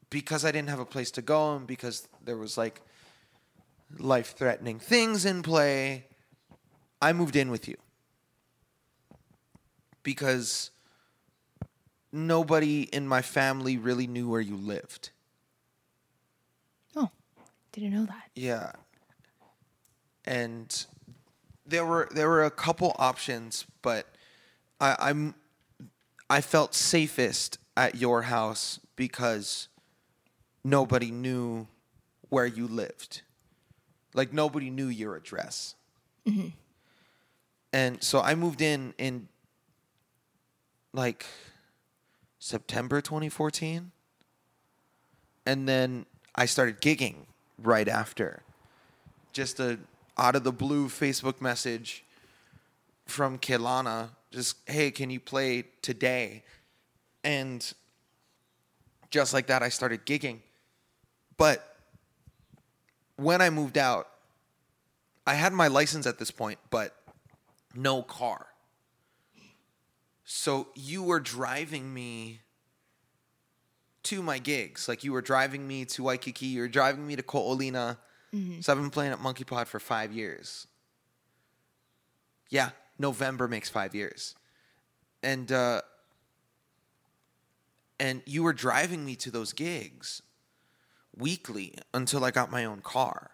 because 0.10 0.46
I 0.46 0.52
didn't 0.52 0.70
have 0.70 0.80
a 0.80 0.86
place 0.86 1.12
to 1.12 1.22
go 1.22 1.56
and 1.56 1.68
because 1.68 2.08
there 2.24 2.38
was 2.38 2.58
like 2.58 2.82
life 4.00 4.36
threatening 4.38 4.80
things 4.80 5.26
in 5.26 5.44
play, 5.44 6.06
I 7.02 7.14
moved 7.14 7.36
in 7.36 7.52
with 7.52 7.68
you. 7.68 7.76
Because 10.04 10.72
nobody 12.12 12.84
in 12.84 13.08
my 13.08 13.22
family 13.22 13.78
really 13.78 14.08
knew 14.08 14.30
where 14.30 14.42
you 14.42 14.56
lived. 14.56 15.10
Oh, 16.96 17.10
didn't 17.72 17.92
know 17.92 18.06
that. 18.06 18.30
Yeah. 18.36 18.72
And 20.24 20.86
there 21.66 21.86
were 21.86 22.08
there 22.12 22.30
were 22.30 22.46
a 22.46 22.52
couple 22.52 22.96
options, 22.98 23.66
but 23.82 24.08
I, 24.80 24.96
I'm 25.00 25.36
I 26.30 26.42
felt 26.42 26.74
safest 26.74 27.58
at 27.78 27.96
your 27.96 28.24
house 28.24 28.80
because 28.96 29.68
nobody 30.64 31.12
knew 31.12 31.68
where 32.30 32.46
you 32.46 32.68
lived. 32.68 33.22
Like 34.14 34.34
nobody 34.34 34.70
knew 34.70 34.88
your 34.88 35.16
address. 35.16 35.76
Mm-hmm. 36.28 36.50
And 37.74 38.02
so 38.02 38.22
I 38.22 38.36
moved 38.36 38.62
in 38.62 38.94
in 38.98 39.28
like 40.94 41.26
September 42.40 43.02
2014. 43.02 43.92
And 45.46 45.68
then 45.68 46.06
I 46.34 46.46
started 46.46 46.82
gigging 46.82 47.16
right 47.62 47.88
after. 47.88 48.42
Just 49.34 49.60
a 49.60 49.78
out 50.18 50.36
of 50.36 50.44
the 50.44 50.52
blue 50.52 50.88
Facebook 50.88 51.42
message 51.42 52.06
from 53.06 53.38
Kelana, 53.38 54.10
just 54.36 54.58
hey, 54.68 54.92
can 54.92 55.10
you 55.10 55.20
play 55.20 55.64
today? 55.82 56.44
And 57.24 57.74
just 59.10 59.34
like 59.34 59.48
that, 59.48 59.64
I 59.64 59.70
started 59.70 60.06
gigging. 60.06 60.40
But 61.38 61.78
when 63.16 63.42
I 63.42 63.50
moved 63.50 63.78
out, 63.78 64.08
I 65.26 65.34
had 65.34 65.54
my 65.54 65.68
license 65.68 66.06
at 66.06 66.20
this 66.20 66.32
point, 66.32 66.60
but 66.70 66.96
no 67.74 68.04
car. 68.04 68.46
So 70.24 70.68
you 70.76 71.02
were 71.04 71.20
driving 71.20 71.94
me 71.94 72.42
to 74.04 74.22
my 74.22 74.38
gigs. 74.38 74.88
Like 74.88 75.04
you 75.04 75.14
were 75.14 75.22
driving 75.22 75.68
me 75.68 75.86
to 75.86 76.04
Waikiki, 76.04 76.48
you 76.48 76.62
were 76.62 76.68
driving 76.68 77.08
me 77.08 77.16
to 77.16 77.24
Ko'olina. 77.24 77.98
Mm-hmm. 78.34 78.62
So 78.62 78.72
I've 78.72 78.80
been 78.80 78.90
playing 78.90 79.14
at 79.14 79.22
Monkey 79.22 79.44
Pod 79.44 79.68
for 79.68 79.80
five 79.80 80.12
years. 80.12 80.68
Yeah, 82.50 82.70
November 82.98 83.48
makes 83.48 83.70
five 83.70 83.93
years. 83.96 84.36
And 85.24 85.52
uh 85.52 85.82
and 88.00 88.22
you 88.26 88.43
were 88.43 88.54
driving 88.54 89.06
me 89.06 89.16
to 89.16 89.32
those 89.32 89.54
gigs 89.54 90.22
weekly 91.16 91.76
until 91.93 92.24
I 92.26 92.32
got 92.32 92.52
my 92.52 92.66
own 92.66 92.82
car. 92.82 93.32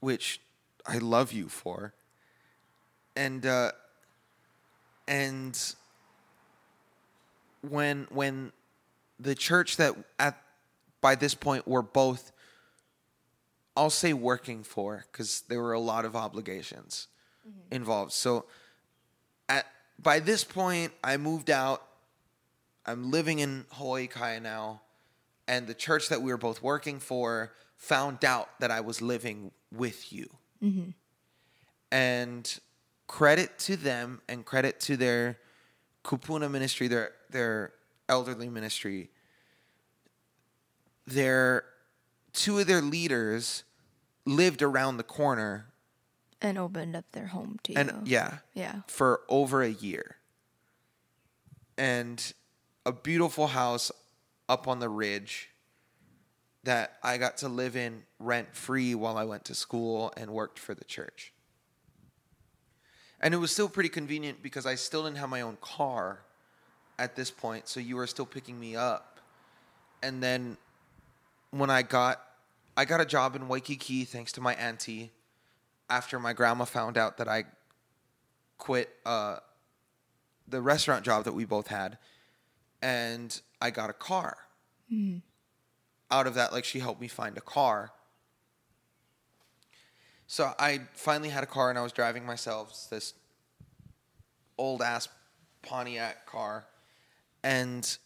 Which 0.00 0.40
I 0.86 0.98
love 0.98 1.32
you 1.32 1.48
for. 1.48 1.94
And 3.16 3.44
uh 3.44 3.72
and 5.08 5.58
when 7.68 8.06
when 8.10 8.52
the 9.18 9.34
church 9.34 9.76
that 9.76 9.94
at 10.18 10.40
by 11.00 11.14
this 11.14 11.34
point 11.34 11.66
we're 11.68 11.82
both 11.82 12.32
I'll 13.76 13.90
say 13.90 14.12
working 14.12 14.62
for 14.62 15.04
because 15.10 15.42
there 15.48 15.60
were 15.60 15.72
a 15.72 15.80
lot 15.80 16.04
of 16.04 16.16
obligations 16.16 17.08
Mm-hmm. 17.50 17.74
involved. 17.74 18.12
So 18.12 18.44
at 19.48 19.66
by 19.98 20.20
this 20.20 20.44
point 20.44 20.92
I 21.02 21.16
moved 21.16 21.50
out. 21.50 21.82
I'm 22.86 23.10
living 23.10 23.40
in 23.40 23.66
Hawaii 23.72 24.06
Kai 24.06 24.38
now, 24.38 24.80
and 25.46 25.66
the 25.66 25.74
church 25.74 26.08
that 26.08 26.22
we 26.22 26.32
were 26.32 26.38
both 26.38 26.62
working 26.62 26.98
for 26.98 27.52
found 27.76 28.24
out 28.24 28.48
that 28.60 28.70
I 28.70 28.80
was 28.80 29.02
living 29.02 29.52
with 29.70 30.12
you. 30.12 30.28
Mm-hmm. 30.62 30.90
And 31.92 32.60
credit 33.06 33.58
to 33.58 33.76
them 33.76 34.22
and 34.28 34.44
credit 34.44 34.80
to 34.80 34.96
their 34.96 35.38
kupuna 36.04 36.50
ministry, 36.50 36.88
their 36.88 37.12
their 37.30 37.72
elderly 38.08 38.48
ministry. 38.48 39.10
Their 41.06 41.64
two 42.32 42.58
of 42.58 42.66
their 42.66 42.80
leaders 42.80 43.64
lived 44.24 44.62
around 44.62 44.96
the 44.96 45.02
corner 45.02 45.66
And 46.42 46.56
opened 46.58 46.96
up 46.96 47.04
their 47.12 47.26
home 47.26 47.58
to 47.64 47.74
and 47.74 47.90
you. 47.90 48.00
yeah, 48.12 48.38
Yeah. 48.54 48.80
for 48.86 49.20
over 49.28 49.62
a 49.62 49.68
year. 49.68 50.16
And 51.76 52.32
a 52.86 52.92
beautiful 52.92 53.48
house 53.48 53.92
up 54.48 54.66
on 54.66 54.80
the 54.80 54.88
ridge 54.88 55.50
that 56.64 56.98
I 57.02 57.18
got 57.18 57.38
to 57.38 57.48
live 57.48 57.76
in 57.76 58.02
rent 58.18 58.54
free 58.54 58.94
while 58.94 59.16
I 59.16 59.24
went 59.24 59.44
to 59.46 59.54
school 59.54 60.12
and 60.16 60.30
worked 60.30 60.58
for 60.58 60.74
the 60.74 60.84
church. 60.84 61.32
And 63.20 63.34
it 63.34 63.38
was 63.38 63.50
still 63.50 63.68
pretty 63.68 63.88
convenient 63.88 64.42
because 64.42 64.66
I 64.66 64.74
still 64.74 65.04
didn't 65.04 65.18
have 65.18 65.28
my 65.28 65.42
own 65.42 65.58
car 65.60 66.20
at 66.98 67.16
this 67.16 67.30
point, 67.30 67.68
so 67.68 67.80
you 67.80 67.96
were 67.96 68.06
still 68.06 68.26
picking 68.26 68.58
me 68.58 68.76
up. 68.76 69.20
And 70.02 70.22
then 70.22 70.56
when 71.50 71.70
I 71.70 71.82
got 71.82 72.20
I 72.76 72.84
got 72.84 73.00
a 73.00 73.04
job 73.04 73.36
in 73.36 73.48
Waikiki 73.48 74.04
thanks 74.04 74.32
to 74.32 74.40
my 74.40 74.54
auntie 74.54 75.10
after 75.90 76.18
my 76.18 76.32
grandma 76.32 76.64
found 76.64 76.96
out 76.96 77.18
that 77.18 77.28
I 77.28 77.44
quit 78.56 78.88
uh, 79.04 79.38
the 80.48 80.62
restaurant 80.62 81.04
job 81.04 81.24
that 81.24 81.32
we 81.32 81.44
both 81.44 81.66
had, 81.66 81.98
and 82.80 83.38
I 83.60 83.70
got 83.70 83.90
a 83.90 83.92
car. 83.94 84.36
Out 86.10 86.26
of 86.26 86.34
that, 86.34 86.52
like 86.52 86.64
she 86.64 86.78
helped 86.78 87.00
me 87.00 87.08
find 87.08 87.36
a 87.36 87.40
car. 87.40 87.92
So 90.26 90.52
I 90.58 90.82
finally 90.94 91.28
had 91.28 91.42
a 91.42 91.46
car, 91.46 91.70
and 91.70 91.78
I 91.78 91.82
was 91.82 91.92
driving 91.92 92.24
myself 92.24 92.88
this 92.88 93.14
old 94.56 94.82
ass 94.82 95.08
Pontiac 95.62 96.26
car, 96.26 96.66
and 97.42 97.98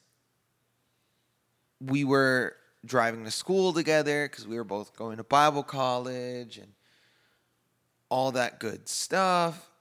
we 1.80 2.04
were 2.04 2.56
driving 2.84 3.24
to 3.24 3.30
school 3.30 3.72
together 3.72 4.28
because 4.28 4.46
we 4.46 4.56
were 4.56 4.64
both 4.64 4.96
going 4.96 5.16
to 5.16 5.24
Bible 5.24 5.62
college 5.62 6.58
and 6.58 6.73
all 8.14 8.30
that 8.30 8.60
good 8.60 8.88
stuff. 8.88 9.72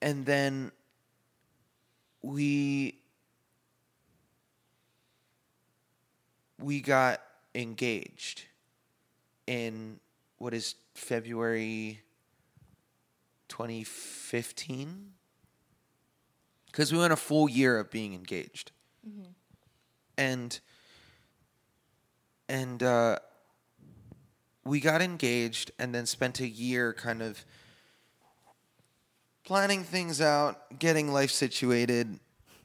And 0.00 0.24
then 0.24 0.72
we 2.22 2.98
we 6.58 6.80
got 6.80 7.20
engaged 7.54 8.44
in 9.46 10.00
what 10.38 10.54
is 10.54 10.76
February 10.94 12.00
2015 13.48 15.12
because 16.64 16.90
we 16.90 16.98
went 16.98 17.12
a 17.12 17.16
full 17.16 17.50
year 17.50 17.78
of 17.78 17.90
being 17.90 18.14
engaged 18.14 18.72
and 20.16 20.58
and 22.48 22.82
uh, 22.82 23.18
we 24.64 24.80
got 24.80 25.02
engaged 25.02 25.70
and 25.78 25.94
then 25.94 26.06
spent 26.06 26.40
a 26.40 26.48
year 26.48 26.94
kind 26.94 27.20
of 27.20 27.44
planning 29.44 29.84
things 29.84 30.20
out, 30.20 30.78
getting 30.78 31.12
life 31.12 31.30
situated, 31.30 32.18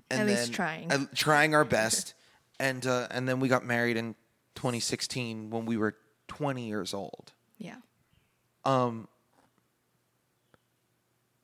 and 0.10 0.22
At 0.22 0.28
least 0.28 0.44
then- 0.46 0.52
trying. 0.54 0.92
uh, 0.92 1.06
trying 1.16 1.54
our 1.56 1.66
best, 1.66 2.14
and 2.60 2.86
uh, 2.86 3.08
and 3.12 3.28
then 3.28 3.40
we 3.40 3.48
got 3.48 3.66
married 3.66 3.98
in 3.98 4.16
2016 4.56 5.50
when 5.50 5.66
we 5.66 5.78
were 5.78 5.96
20 6.28 6.68
years 6.68 6.94
old. 6.94 7.34
Yeah. 7.58 7.76
Um, 8.66 9.08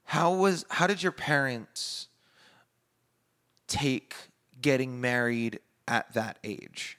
how 0.06 0.34
was 0.34 0.66
how 0.70 0.88
did 0.88 1.02
your 1.02 1.12
parents 1.12 2.08
take 3.68 4.16
getting 4.62 5.02
married 5.02 5.60
at 5.88 6.14
that 6.14 6.40
age? 6.44 6.98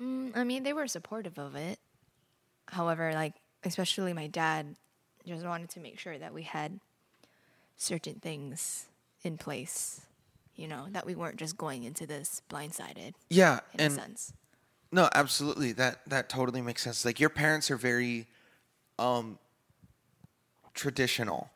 Mm, 0.00 0.36
I 0.36 0.44
mean, 0.44 0.62
they 0.62 0.72
were 0.72 0.86
supportive 0.86 1.38
of 1.38 1.54
it. 1.54 1.78
However, 2.68 3.12
like, 3.14 3.34
especially 3.64 4.12
my 4.12 4.26
dad 4.26 4.76
just 5.26 5.44
wanted 5.44 5.70
to 5.70 5.80
make 5.80 5.98
sure 5.98 6.18
that 6.18 6.32
we 6.32 6.42
had 6.42 6.80
certain 7.76 8.14
things 8.14 8.86
in 9.22 9.36
place, 9.36 10.02
you 10.54 10.68
know, 10.68 10.86
that 10.92 11.06
we 11.06 11.14
weren't 11.14 11.36
just 11.36 11.56
going 11.56 11.84
into 11.84 12.06
this 12.06 12.42
blindsided 12.48 13.14
Yeah, 13.28 13.60
in 13.74 13.80
and 13.80 13.92
a 13.92 13.96
sense. 13.96 14.32
No, 14.92 15.08
absolutely. 15.14 15.72
That 15.72 16.00
that 16.06 16.28
totally 16.28 16.62
makes 16.62 16.82
sense. 16.82 17.04
Like 17.04 17.18
your 17.20 17.28
parents 17.30 17.70
are 17.70 17.76
very 17.76 18.26
um 18.98 19.38
traditional. 20.74 21.50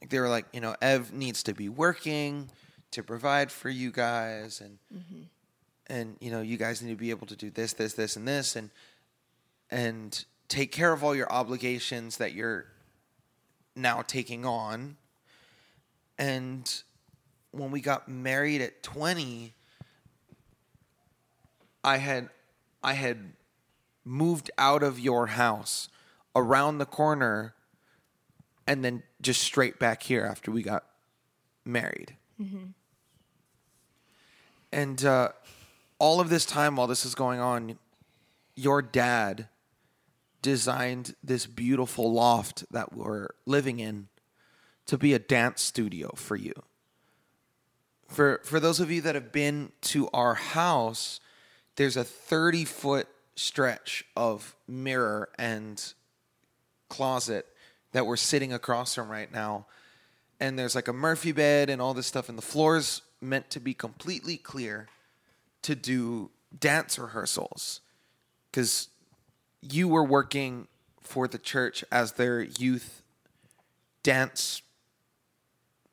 Like 0.00 0.10
they 0.10 0.18
were 0.18 0.28
like, 0.28 0.46
you 0.52 0.60
know, 0.60 0.74
Ev 0.82 1.12
needs 1.12 1.42
to 1.44 1.54
be 1.54 1.68
working 1.68 2.50
to 2.90 3.02
provide 3.02 3.50
for 3.52 3.70
you 3.70 3.90
guys 3.92 4.60
and 4.60 4.78
and 5.86 6.16
you 6.20 6.30
know, 6.30 6.40
you 6.40 6.56
guys 6.56 6.82
need 6.82 6.90
to 6.90 6.96
be 6.96 7.10
able 7.10 7.26
to 7.26 7.36
do 7.36 7.50
this, 7.50 7.72
this, 7.74 7.94
this 7.94 8.16
and 8.16 8.26
this 8.26 8.56
and 8.56 8.70
and 9.70 10.24
take 10.52 10.70
care 10.70 10.92
of 10.92 11.02
all 11.02 11.14
your 11.14 11.32
obligations 11.32 12.18
that 12.18 12.34
you're 12.34 12.66
now 13.74 14.02
taking 14.02 14.44
on. 14.44 14.98
And 16.18 16.70
when 17.52 17.70
we 17.70 17.80
got 17.80 18.06
married 18.06 18.60
at 18.60 18.82
20, 18.82 19.54
I 21.82 21.96
had 21.96 22.28
I 22.84 22.92
had 22.92 23.32
moved 24.04 24.50
out 24.58 24.82
of 24.82 25.00
your 25.00 25.28
house 25.28 25.88
around 26.36 26.78
the 26.78 26.86
corner 26.86 27.54
and 28.66 28.84
then 28.84 29.02
just 29.22 29.40
straight 29.40 29.78
back 29.78 30.02
here 30.02 30.24
after 30.24 30.50
we 30.50 30.62
got 30.62 30.84
married. 31.64 32.16
And 34.70 35.02
uh, 35.02 35.30
all 35.98 36.20
of 36.20 36.28
this 36.28 36.44
time 36.44 36.76
while 36.76 36.86
this 36.86 37.06
is 37.06 37.14
going 37.14 37.40
on, 37.40 37.78
your 38.54 38.82
dad 38.82 39.48
designed 40.42 41.14
this 41.22 41.46
beautiful 41.46 42.12
loft 42.12 42.64
that 42.70 42.92
we're 42.92 43.28
living 43.46 43.78
in 43.80 44.08
to 44.86 44.98
be 44.98 45.14
a 45.14 45.18
dance 45.18 45.62
studio 45.62 46.12
for 46.16 46.36
you. 46.36 46.52
For 48.08 48.40
for 48.44 48.60
those 48.60 48.80
of 48.80 48.90
you 48.90 49.00
that 49.02 49.14
have 49.14 49.32
been 49.32 49.72
to 49.82 50.08
our 50.12 50.34
house, 50.34 51.20
there's 51.76 51.96
a 51.96 52.04
30 52.04 52.64
foot 52.64 53.08
stretch 53.36 54.04
of 54.16 54.54
mirror 54.68 55.30
and 55.38 55.94
closet 56.88 57.46
that 57.92 58.06
we're 58.06 58.16
sitting 58.16 58.52
across 58.52 58.94
from 58.94 59.08
right 59.08 59.32
now. 59.32 59.66
And 60.40 60.58
there's 60.58 60.74
like 60.74 60.88
a 60.88 60.92
Murphy 60.92 61.32
bed 61.32 61.70
and 61.70 61.80
all 61.80 61.94
this 61.94 62.06
stuff, 62.06 62.28
and 62.28 62.36
the 62.36 62.42
floor's 62.42 63.02
meant 63.20 63.48
to 63.50 63.60
be 63.60 63.74
completely 63.74 64.36
clear 64.36 64.88
to 65.62 65.74
do 65.74 66.30
dance 66.58 66.98
rehearsals. 66.98 67.80
Because 68.50 68.88
you 69.62 69.88
were 69.88 70.04
working 70.04 70.66
for 71.00 71.26
the 71.28 71.38
church 71.38 71.84
as 71.90 72.12
their 72.12 72.40
youth 72.42 73.02
dance 74.02 74.62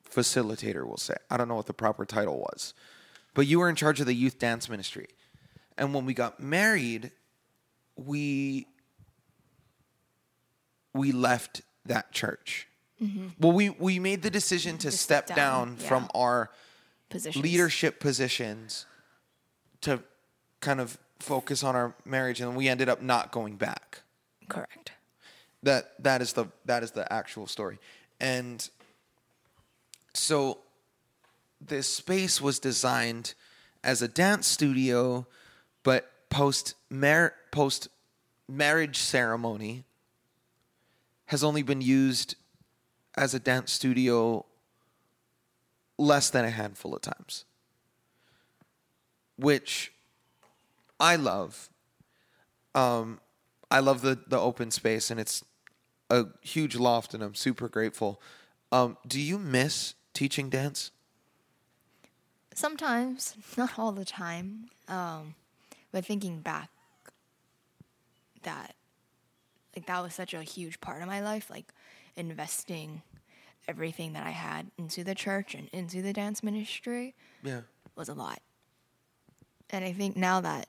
facilitator, 0.09 0.85
we'll 0.85 0.97
say. 0.97 1.15
I 1.29 1.37
don't 1.37 1.47
know 1.47 1.55
what 1.55 1.67
the 1.67 1.73
proper 1.73 2.05
title 2.05 2.39
was. 2.39 2.73
But 3.33 3.45
you 3.47 3.59
were 3.59 3.69
in 3.69 3.75
charge 3.75 3.99
of 3.99 4.05
the 4.07 4.13
youth 4.13 4.39
dance 4.39 4.67
ministry. 4.67 5.07
And 5.77 5.93
when 5.93 6.05
we 6.05 6.13
got 6.13 6.39
married, 6.39 7.11
we 7.95 8.67
we 10.93 11.11
left 11.11 11.61
that 11.85 12.11
church. 12.11 12.67
Mm-hmm. 13.01 13.27
Well, 13.39 13.53
we 13.53 13.69
we 13.69 13.99
made 13.99 14.23
the 14.23 14.29
decision 14.31 14.77
to, 14.79 14.89
To 14.89 14.97
step 14.97 15.25
step 15.27 15.37
down, 15.37 15.67
down, 15.67 15.77
from 15.77 16.09
our 16.15 16.49
Positions. 17.09 17.43
leadership 17.43 17.99
positions 17.99 18.85
to 19.81 20.03
kind 20.59 20.81
of 20.81 20.97
focus 21.19 21.63
on 21.63 21.75
our 21.75 21.93
marriage 22.05 22.41
and 22.41 22.55
we 22.55 22.67
ended 22.67 22.89
up 22.89 23.01
not 23.01 23.31
going 23.31 23.55
back 23.55 24.01
Correct. 24.47 24.91
that 25.63 25.91
that 26.01 26.21
is 26.21 26.33
the 26.33 26.45
that 26.65 26.81
is 26.81 26.91
the 26.91 27.11
actual 27.11 27.45
story 27.45 27.77
and 28.19 28.69
so 30.13 30.59
this 31.61 31.87
space 31.87 32.41
was 32.41 32.59
designed 32.59 33.33
as 33.83 34.01
a 34.01 34.07
dance 34.07 34.47
studio 34.47 35.27
but 35.83 36.09
post 36.29 36.75
mar- 36.89 37.35
post 37.51 37.89
marriage 38.47 38.97
ceremony 38.97 39.83
has 41.25 41.43
only 41.43 41.61
been 41.61 41.81
used 41.81 42.35
as 43.15 43.33
a 43.33 43.39
dance 43.39 43.71
studio 43.71 44.45
less 45.97 46.29
than 46.29 46.45
a 46.45 46.49
handful 46.49 46.95
of 46.95 47.01
times 47.01 47.43
which 49.37 49.91
i 50.99 51.15
love 51.15 51.69
um, 52.75 53.19
I 53.71 53.79
love 53.79 54.01
the 54.01 54.19
the 54.27 54.39
open 54.39 54.71
space, 54.71 55.09
and 55.11 55.19
it's 55.19 55.43
a 56.09 56.25
huge 56.41 56.75
loft, 56.75 57.13
and 57.13 57.23
I'm 57.23 57.35
super 57.35 57.67
grateful. 57.67 58.21
Um, 58.71 58.97
do 59.07 59.19
you 59.19 59.37
miss 59.39 59.95
teaching 60.13 60.49
dance? 60.49 60.91
Sometimes, 62.53 63.35
not 63.57 63.77
all 63.77 63.91
the 63.91 64.05
time. 64.05 64.69
Um, 64.87 65.35
but 65.91 66.05
thinking 66.05 66.41
back, 66.41 66.69
that 68.43 68.75
like 69.75 69.85
that 69.87 70.01
was 70.03 70.13
such 70.13 70.33
a 70.33 70.43
huge 70.43 70.79
part 70.81 71.01
of 71.01 71.07
my 71.07 71.21
life. 71.21 71.49
Like 71.49 71.73
investing 72.15 73.01
everything 73.67 74.13
that 74.13 74.25
I 74.25 74.31
had 74.31 74.71
into 74.77 75.03
the 75.03 75.15
church 75.15 75.53
and 75.55 75.69
into 75.69 76.01
the 76.01 76.13
dance 76.13 76.43
ministry 76.43 77.15
Yeah. 77.43 77.61
was 77.95 78.09
a 78.09 78.13
lot. 78.13 78.41
And 79.69 79.85
I 79.85 79.93
think 79.93 80.17
now 80.17 80.41
that 80.41 80.67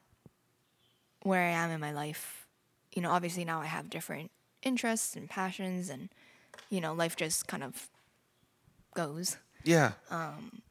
where 1.22 1.42
I 1.42 1.50
am 1.50 1.70
in 1.70 1.80
my 1.80 1.92
life, 1.92 2.46
you 2.92 3.02
know, 3.02 3.10
obviously 3.10 3.44
now 3.44 3.60
I 3.60 3.66
have 3.66 3.90
different 3.90 4.30
interests 4.62 5.16
and 5.16 5.28
passions, 5.28 5.88
and 5.90 6.08
you 6.70 6.80
know, 6.80 6.92
life 6.94 7.16
just 7.16 7.46
kind 7.46 7.62
of 7.62 7.88
goes. 8.94 9.36
Yeah. 9.64 9.92
Um. 10.10 10.62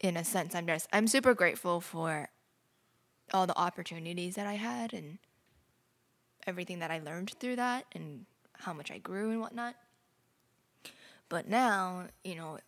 in 0.00 0.16
a 0.16 0.24
sense 0.24 0.54
i'm 0.54 0.66
just 0.66 0.88
i'm 0.92 1.06
super 1.06 1.34
grateful 1.34 1.80
for 1.80 2.28
all 3.32 3.46
the 3.46 3.56
opportunities 3.58 4.34
that 4.34 4.46
i 4.46 4.54
had 4.54 4.92
and 4.94 5.18
everything 6.46 6.78
that 6.80 6.90
i 6.90 6.98
learned 6.98 7.30
through 7.38 7.54
that 7.56 7.84
and 7.94 8.24
how 8.54 8.72
much 8.72 8.90
i 8.90 8.98
grew 8.98 9.30
and 9.30 9.40
whatnot 9.40 9.74
but 11.28 11.46
now 11.48 12.06
you 12.24 12.34
know 12.34 12.58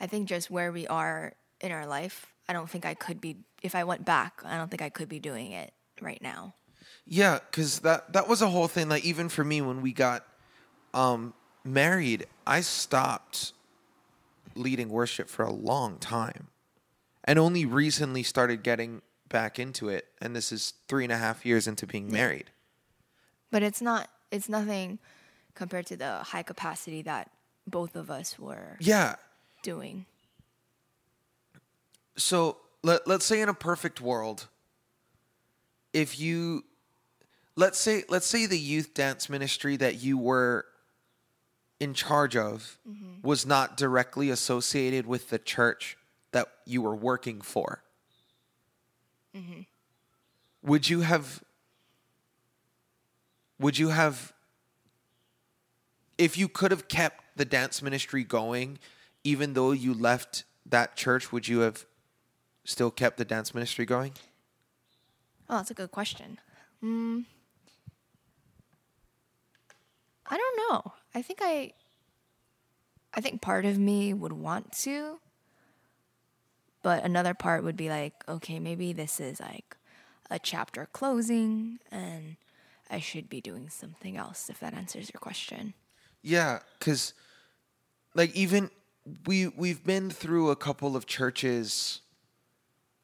i 0.00 0.06
think 0.06 0.28
just 0.28 0.50
where 0.50 0.72
we 0.72 0.86
are 0.88 1.32
in 1.60 1.70
our 1.72 1.86
life 1.86 2.31
i 2.48 2.52
don't 2.52 2.68
think 2.70 2.84
i 2.84 2.94
could 2.94 3.20
be 3.20 3.36
if 3.62 3.74
i 3.74 3.84
went 3.84 4.04
back 4.04 4.40
i 4.44 4.56
don't 4.56 4.70
think 4.70 4.82
i 4.82 4.88
could 4.88 5.08
be 5.08 5.18
doing 5.18 5.52
it 5.52 5.72
right 6.00 6.20
now 6.22 6.54
Yeah, 7.06 7.38
because 7.38 7.80
that 7.80 8.12
that 8.12 8.28
was 8.28 8.42
a 8.42 8.48
whole 8.48 8.68
thing. 8.68 8.88
Like 8.88 9.04
even 9.04 9.28
for 9.28 9.44
me, 9.44 9.60
when 9.60 9.82
we 9.82 9.92
got 9.92 10.24
um, 10.94 11.32
married, 11.64 12.26
I 12.46 12.60
stopped 12.62 13.52
leading 14.54 14.88
worship 14.88 15.28
for 15.28 15.44
a 15.44 15.52
long 15.52 15.98
time, 15.98 16.48
and 17.24 17.38
only 17.38 17.64
recently 17.66 18.22
started 18.22 18.62
getting 18.62 19.02
back 19.28 19.58
into 19.58 19.88
it. 19.88 20.06
And 20.20 20.34
this 20.36 20.52
is 20.52 20.74
three 20.88 21.04
and 21.04 21.12
a 21.12 21.16
half 21.18 21.44
years 21.46 21.66
into 21.66 21.86
being 21.86 22.10
married. 22.10 22.50
but 23.50 23.62
it's 23.62 23.80
not 23.82 24.08
it's 24.30 24.48
nothing 24.48 24.98
compared 25.54 25.86
to 25.86 25.96
the 25.96 26.18
high 26.32 26.42
capacity 26.42 27.02
that 27.02 27.30
both 27.66 27.94
of 27.96 28.10
us 28.10 28.38
were 28.38 28.76
Yeah. 28.80 29.16
doing 29.62 30.06
so 32.16 32.58
let, 32.82 33.06
let's 33.06 33.24
say 33.24 33.40
in 33.40 33.48
a 33.48 33.54
perfect 33.54 34.00
world 34.00 34.48
if 35.92 36.18
you 36.18 36.64
let's 37.56 37.78
say 37.78 38.04
let's 38.08 38.26
say 38.26 38.46
the 38.46 38.58
youth 38.58 38.94
dance 38.94 39.28
ministry 39.28 39.76
that 39.76 40.02
you 40.02 40.18
were 40.18 40.66
in 41.80 41.94
charge 41.94 42.36
of 42.36 42.78
mm-hmm. 42.88 43.26
was 43.26 43.44
not 43.44 43.76
directly 43.76 44.30
associated 44.30 45.06
with 45.06 45.30
the 45.30 45.38
church 45.38 45.96
that 46.30 46.48
you 46.64 46.80
were 46.80 46.94
working 46.94 47.40
for. 47.40 47.82
Mm-hmm. 49.36 49.62
Would 50.62 50.88
you 50.88 51.00
have 51.00 51.42
would 53.58 53.78
you 53.78 53.88
have 53.88 54.32
if 56.18 56.38
you 56.38 56.48
could 56.48 56.70
have 56.70 56.88
kept 56.88 57.24
the 57.36 57.44
dance 57.44 57.82
ministry 57.82 58.24
going 58.24 58.78
even 59.24 59.54
though 59.54 59.72
you 59.72 59.94
left 59.94 60.44
that 60.66 60.96
church 60.96 61.32
would 61.32 61.48
you 61.48 61.60
have 61.60 61.86
still 62.64 62.90
kept 62.90 63.16
the 63.16 63.24
dance 63.24 63.54
ministry 63.54 63.84
going 63.84 64.12
Oh, 65.48 65.56
that's 65.56 65.70
a 65.70 65.74
good 65.74 65.90
question. 65.90 66.38
Mm, 66.82 67.26
I 70.26 70.36
don't 70.36 70.56
know. 70.56 70.92
I 71.14 71.20
think 71.20 71.40
I 71.42 71.72
I 73.12 73.20
think 73.20 73.42
part 73.42 73.66
of 73.66 73.78
me 73.78 74.14
would 74.14 74.32
want 74.32 74.72
to, 74.78 75.18
but 76.82 77.04
another 77.04 77.34
part 77.34 77.64
would 77.64 77.76
be 77.76 77.90
like, 77.90 78.14
okay, 78.26 78.58
maybe 78.58 78.92
this 78.94 79.20
is 79.20 79.40
like 79.40 79.76
a 80.30 80.38
chapter 80.38 80.88
closing 80.90 81.78
and 81.90 82.36
I 82.90 83.00
should 83.00 83.28
be 83.28 83.40
doing 83.42 83.68
something 83.68 84.16
else 84.16 84.48
if 84.48 84.58
that 84.60 84.72
answers 84.72 85.10
your 85.12 85.20
question. 85.20 85.74
Yeah, 86.22 86.60
because 86.78 87.12
like 88.14 88.34
even 88.34 88.70
we 89.26 89.48
we've 89.48 89.84
been 89.84 90.08
through 90.08 90.50
a 90.50 90.56
couple 90.56 90.96
of 90.96 91.04
churches 91.06 92.00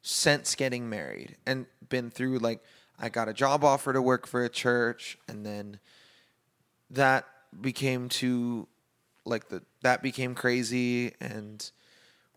since 0.01 0.55
getting 0.55 0.89
married 0.89 1.35
and 1.45 1.65
been 1.89 2.09
through 2.09 2.39
like 2.39 2.63
I 2.99 3.09
got 3.09 3.27
a 3.29 3.33
job 3.33 3.63
offer 3.63 3.93
to 3.93 4.01
work 4.01 4.27
for 4.27 4.43
a 4.43 4.49
church 4.49 5.17
and 5.27 5.45
then 5.45 5.79
that 6.89 7.25
became 7.59 8.09
too 8.09 8.67
like 9.25 9.49
the 9.49 9.61
that 9.81 10.01
became 10.01 10.35
crazy 10.35 11.13
and 11.19 11.69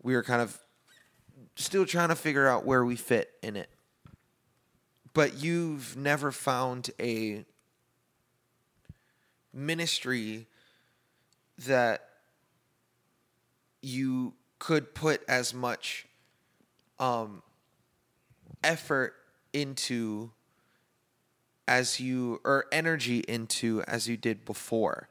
we 0.03 0.15
were 0.15 0.23
kind 0.23 0.43
of 0.43 0.59
still 1.57 1.87
trying 1.87 2.09
to 2.09 2.17
figure 2.17 2.49
out 2.49 2.65
where 2.65 2.85
we 2.85 2.97
fit 2.97 3.33
in 3.43 3.57
it. 3.57 3.69
But 5.15 5.43
you've 5.43 5.97
never 5.97 6.33
found 6.33 6.91
a 6.99 7.45
ministry 9.53 10.47
that 11.67 12.09
you 13.83 14.33
could 14.59 14.95
put 14.95 15.23
as 15.29 15.53
much 15.53 16.07
um, 16.99 17.43
effort 18.63 19.15
into 19.53 20.31
as 21.69 22.01
you 22.01 22.41
or 22.45 22.67
energy 22.73 23.21
into 23.21 23.83
as 23.87 24.09
you 24.09 24.17
did 24.17 24.45
before. 24.45 25.09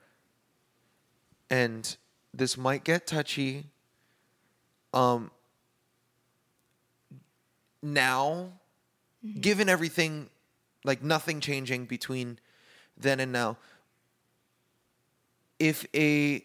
And 1.49 1.95
this 2.33 2.57
might 2.57 2.83
get 2.83 3.07
touchy. 3.07 3.65
Um 4.93 5.31
now 7.81 8.51
given 9.39 9.69
everything 9.69 10.29
like 10.83 11.03
nothing 11.03 11.39
changing 11.39 11.85
between 11.85 12.39
then 12.97 13.19
and 13.19 13.31
now 13.31 13.57
if 15.59 15.85
a 15.95 16.43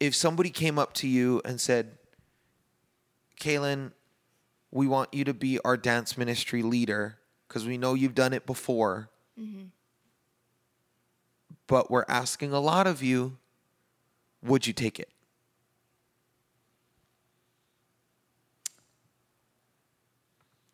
if 0.00 0.14
somebody 0.14 0.50
came 0.50 0.78
up 0.78 0.92
to 0.94 1.08
you 1.08 1.40
and 1.44 1.60
said 1.60 1.96
Kaylin 3.40 3.92
we 4.76 4.86
want 4.86 5.12
you 5.14 5.24
to 5.24 5.32
be 5.32 5.58
our 5.64 5.76
dance 5.76 6.18
ministry 6.18 6.62
leader 6.62 7.16
because 7.48 7.66
we 7.66 7.78
know 7.78 7.94
you've 7.94 8.14
done 8.14 8.34
it 8.34 8.44
before. 8.44 9.08
But 11.66 11.90
we're 11.90 12.04
asking 12.08 12.52
a 12.52 12.60
lot 12.60 12.86
of 12.86 13.02
you 13.02 13.38
would 14.42 14.66
you 14.66 14.72
take 14.72 15.00
it? 15.00 15.08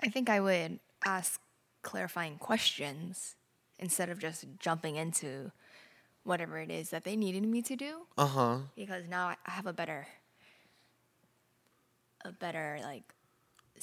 I 0.01 0.09
think 0.09 0.29
I 0.29 0.41
would 0.41 0.81
ask 1.05 1.41
clarifying 1.83 2.39
questions 2.39 3.37
instead 3.79 4.11
of 4.11 4.19
just 4.19 4.45
jumping 4.59 4.97
into 4.97 5.53
whatever 6.25 6.59
it 6.59 6.71
is 6.71 6.91
that 6.91 7.05
they 7.05 7.17
needed 7.17 7.45
me 7.45 7.63
to 7.63 7.77
do. 7.77 8.01
Uh 8.19 8.27
huh. 8.27 8.59
because 8.77 9.09
now 9.09 9.29
I 9.29 9.37
have 9.45 9.67
a 9.67 9.73
better 9.73 10.07
a 12.25 12.33
better 12.33 12.79
like 12.83 13.15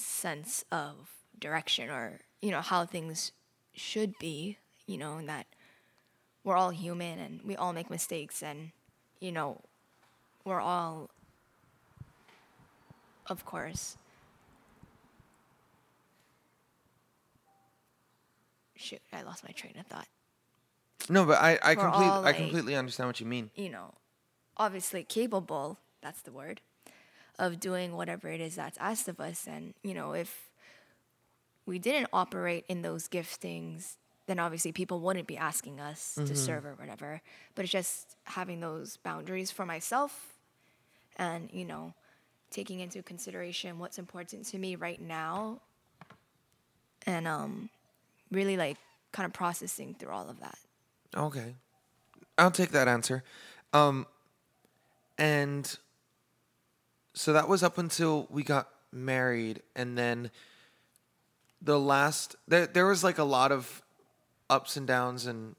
sense 0.00 0.64
of 0.72 1.10
direction 1.38 1.90
or 1.90 2.20
you 2.42 2.50
know 2.50 2.60
how 2.60 2.84
things 2.84 3.32
should 3.74 4.18
be 4.18 4.58
you 4.86 4.96
know 4.98 5.16
and 5.18 5.28
that 5.28 5.46
we're 6.44 6.56
all 6.56 6.70
human 6.70 7.18
and 7.18 7.40
we 7.44 7.54
all 7.56 7.72
make 7.72 7.88
mistakes 7.90 8.42
and 8.42 8.70
you 9.20 9.30
know 9.32 9.60
we're 10.44 10.60
all 10.60 11.10
of 13.26 13.44
course 13.44 13.96
shoot 18.76 19.00
i 19.12 19.22
lost 19.22 19.44
my 19.44 19.50
train 19.50 19.74
of 19.78 19.86
thought 19.86 20.08
No, 21.08 21.24
but 21.24 21.38
I 21.40 21.58
I 21.62 21.74
completely 21.74 22.06
I 22.10 22.18
like- 22.18 22.36
completely 22.36 22.74
understand 22.76 23.08
what 23.08 23.20
you 23.20 23.26
mean. 23.26 23.50
you 23.54 23.68
know, 23.70 23.94
obviously 24.56 25.02
capable, 25.04 25.78
that's 26.02 26.22
the 26.22 26.30
word, 26.32 26.60
of 27.40 27.58
doing 27.58 27.96
whatever 27.96 28.28
it 28.28 28.40
is 28.40 28.54
that's 28.54 28.78
asked 28.78 29.08
of 29.08 29.18
us. 29.18 29.48
And, 29.48 29.74
you 29.82 29.94
know, 29.94 30.12
if 30.12 30.50
we 31.66 31.80
didn't 31.80 32.08
operate 32.12 32.64
in 32.68 32.82
those 32.82 33.08
giftings, 33.08 33.96
then 34.26 34.38
obviously 34.38 34.70
people 34.70 35.00
wouldn't 35.00 35.26
be 35.26 35.36
asking 35.36 35.80
us 35.80 36.14
to 36.14 36.36
serve 36.36 36.64
or 36.64 36.74
whatever. 36.74 37.20
But 37.56 37.64
it's 37.64 37.72
just 37.72 38.14
having 38.24 38.60
those 38.60 38.98
boundaries 38.98 39.50
for 39.50 39.66
myself 39.66 40.34
and, 41.16 41.50
you 41.52 41.64
know, 41.64 41.94
taking 42.50 42.80
into 42.80 43.02
consideration 43.02 43.78
what's 43.78 43.98
important 43.98 44.44
to 44.46 44.58
me 44.58 44.76
right 44.76 45.00
now 45.00 45.60
and 47.06 47.26
um 47.26 47.70
really 48.30 48.56
like 48.56 48.76
kind 49.12 49.26
of 49.26 49.32
processing 49.32 49.94
through 49.98 50.10
all 50.10 50.28
of 50.28 50.40
that. 50.40 50.58
Okay. 51.16 51.54
I'll 52.38 52.50
take 52.50 52.70
that 52.70 52.88
answer. 52.88 53.22
Um 53.72 54.06
and 55.18 55.78
so 57.14 57.32
that 57.32 57.48
was 57.48 57.62
up 57.62 57.78
until 57.78 58.26
we 58.30 58.42
got 58.42 58.68
married 58.92 59.62
and 59.76 59.96
then 59.96 60.30
the 61.62 61.78
last 61.78 62.36
there 62.48 62.66
there 62.66 62.86
was 62.86 63.04
like 63.04 63.18
a 63.18 63.24
lot 63.24 63.52
of 63.52 63.82
ups 64.48 64.76
and 64.76 64.86
downs 64.86 65.26
and 65.26 65.54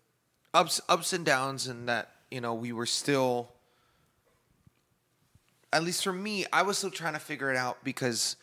ups 0.54 0.82
ups 0.90 1.14
and 1.14 1.26
downs 1.26 1.68
and 1.68 1.88
that, 1.88 2.12
you 2.30 2.42
know, 2.42 2.54
we 2.54 2.72
were 2.72 2.86
still 2.86 3.50
at 5.74 5.84
least 5.84 6.04
for 6.04 6.12
me, 6.12 6.46
I 6.52 6.64
was 6.64 6.78
still 6.78 6.92
trying 6.92 7.14
to 7.14 7.20
figure 7.20 7.50
it 7.50 7.58
out 7.58 7.84
because 7.84 8.36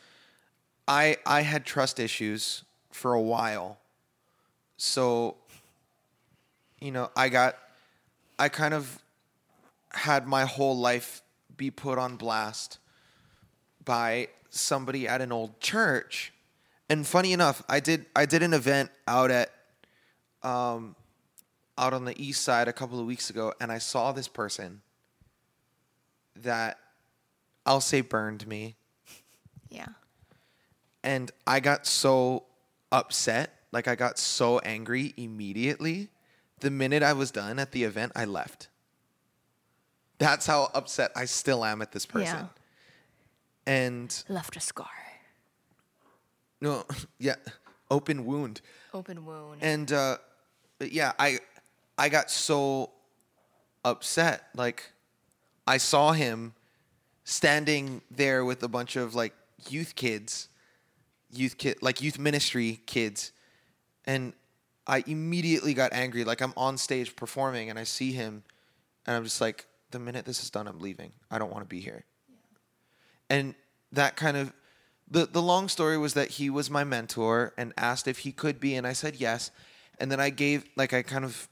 I 0.86 1.18
I 1.26 1.42
had 1.42 1.64
trust 1.66 2.00
issues 2.00 2.64
for 2.90 3.12
a 3.12 3.20
while. 3.20 3.78
So 4.76 5.36
you 6.80 6.92
know, 6.92 7.10
I 7.16 7.28
got, 7.28 7.56
I 8.38 8.48
kind 8.48 8.72
of 8.72 9.02
had 9.90 10.28
my 10.28 10.44
whole 10.44 10.78
life 10.78 11.22
be 11.56 11.72
put 11.72 11.98
on 11.98 12.14
blast 12.14 12.78
by 13.88 14.28
somebody 14.50 15.08
at 15.08 15.22
an 15.22 15.32
old 15.32 15.58
church. 15.60 16.30
And 16.90 17.06
funny 17.06 17.32
enough, 17.32 17.62
I 17.68 17.80
did 17.80 18.04
I 18.14 18.26
did 18.26 18.42
an 18.42 18.52
event 18.52 18.90
out 19.06 19.30
at 19.30 19.50
um 20.42 20.94
out 21.78 21.94
on 21.94 22.04
the 22.04 22.14
east 22.22 22.42
side 22.42 22.68
a 22.68 22.72
couple 22.72 23.00
of 23.00 23.06
weeks 23.06 23.30
ago 23.30 23.52
and 23.60 23.72
I 23.72 23.78
saw 23.78 24.12
this 24.12 24.28
person 24.28 24.82
that 26.36 26.78
I'll 27.64 27.80
say 27.80 28.00
burned 28.02 28.46
me 28.46 28.76
Yeah. 29.70 29.86
and 31.02 31.30
I 31.46 31.60
got 31.60 31.86
so 31.86 32.44
upset, 32.92 33.52
like 33.72 33.86
I 33.88 33.94
got 33.94 34.18
so 34.18 34.58
angry 34.60 35.14
immediately. 35.16 36.08
The 36.60 36.70
minute 36.70 37.02
I 37.04 37.12
was 37.12 37.30
done 37.30 37.58
at 37.58 37.70
the 37.72 37.84
event, 37.84 38.12
I 38.16 38.24
left. 38.24 38.68
That's 40.18 40.46
how 40.46 40.70
upset 40.74 41.12
I 41.14 41.24
still 41.26 41.64
am 41.64 41.80
at 41.80 41.92
this 41.92 42.06
person. 42.06 42.48
And 43.68 44.24
Left 44.30 44.56
a 44.56 44.60
scar. 44.60 44.88
no, 46.60 46.84
yeah, 47.18 47.34
open 47.90 48.24
wound. 48.24 48.62
Open 48.94 49.26
wound. 49.26 49.58
And 49.62 49.92
uh 49.92 50.16
but 50.78 50.90
yeah, 50.92 51.12
I 51.18 51.38
I 51.98 52.08
got 52.08 52.30
so 52.30 52.90
upset. 53.84 54.48
Like 54.54 54.92
I 55.66 55.76
saw 55.76 56.12
him 56.12 56.54
standing 57.24 58.00
there 58.10 58.42
with 58.44 58.62
a 58.62 58.68
bunch 58.68 58.96
of 58.96 59.14
like 59.14 59.34
youth 59.68 59.94
kids, 59.96 60.48
youth 61.30 61.58
kid 61.58 61.76
like 61.82 62.00
youth 62.00 62.18
ministry 62.18 62.80
kids, 62.86 63.32
and 64.06 64.32
I 64.86 65.04
immediately 65.06 65.74
got 65.74 65.92
angry. 65.92 66.24
Like 66.24 66.40
I'm 66.40 66.54
on 66.56 66.78
stage 66.78 67.14
performing 67.16 67.68
and 67.68 67.78
I 67.78 67.84
see 67.84 68.12
him 68.12 68.44
and 69.06 69.14
I'm 69.14 69.24
just 69.24 69.42
like, 69.42 69.66
the 69.90 69.98
minute 69.98 70.24
this 70.24 70.42
is 70.42 70.48
done, 70.48 70.66
I'm 70.66 70.80
leaving. 70.80 71.12
I 71.30 71.38
don't 71.38 71.52
want 71.52 71.64
to 71.64 71.68
be 71.68 71.80
here. 71.80 72.04
And 73.30 73.54
that 73.92 74.16
kind 74.16 74.36
of 74.36 74.52
the 75.10 75.26
the 75.26 75.42
long 75.42 75.68
story 75.68 75.98
was 75.98 76.14
that 76.14 76.32
he 76.32 76.50
was 76.50 76.70
my 76.70 76.84
mentor 76.84 77.52
and 77.56 77.72
asked 77.76 78.06
if 78.08 78.18
he 78.20 78.32
could 78.32 78.60
be 78.60 78.74
and 78.74 78.86
I 78.86 78.92
said 78.92 79.16
yes. 79.16 79.50
And 79.98 80.10
then 80.12 80.20
I 80.20 80.30
gave 80.30 80.64
like 80.76 80.92
I 80.92 81.02
kind 81.02 81.24
of 81.24 81.48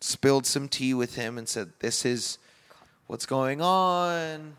spilled 0.00 0.46
some 0.46 0.68
tea 0.68 0.94
with 0.94 1.14
him 1.14 1.38
and 1.38 1.48
said 1.48 1.72
this 1.80 2.04
is 2.04 2.38
what's 3.06 3.26
going 3.26 3.60
on. 3.60 4.56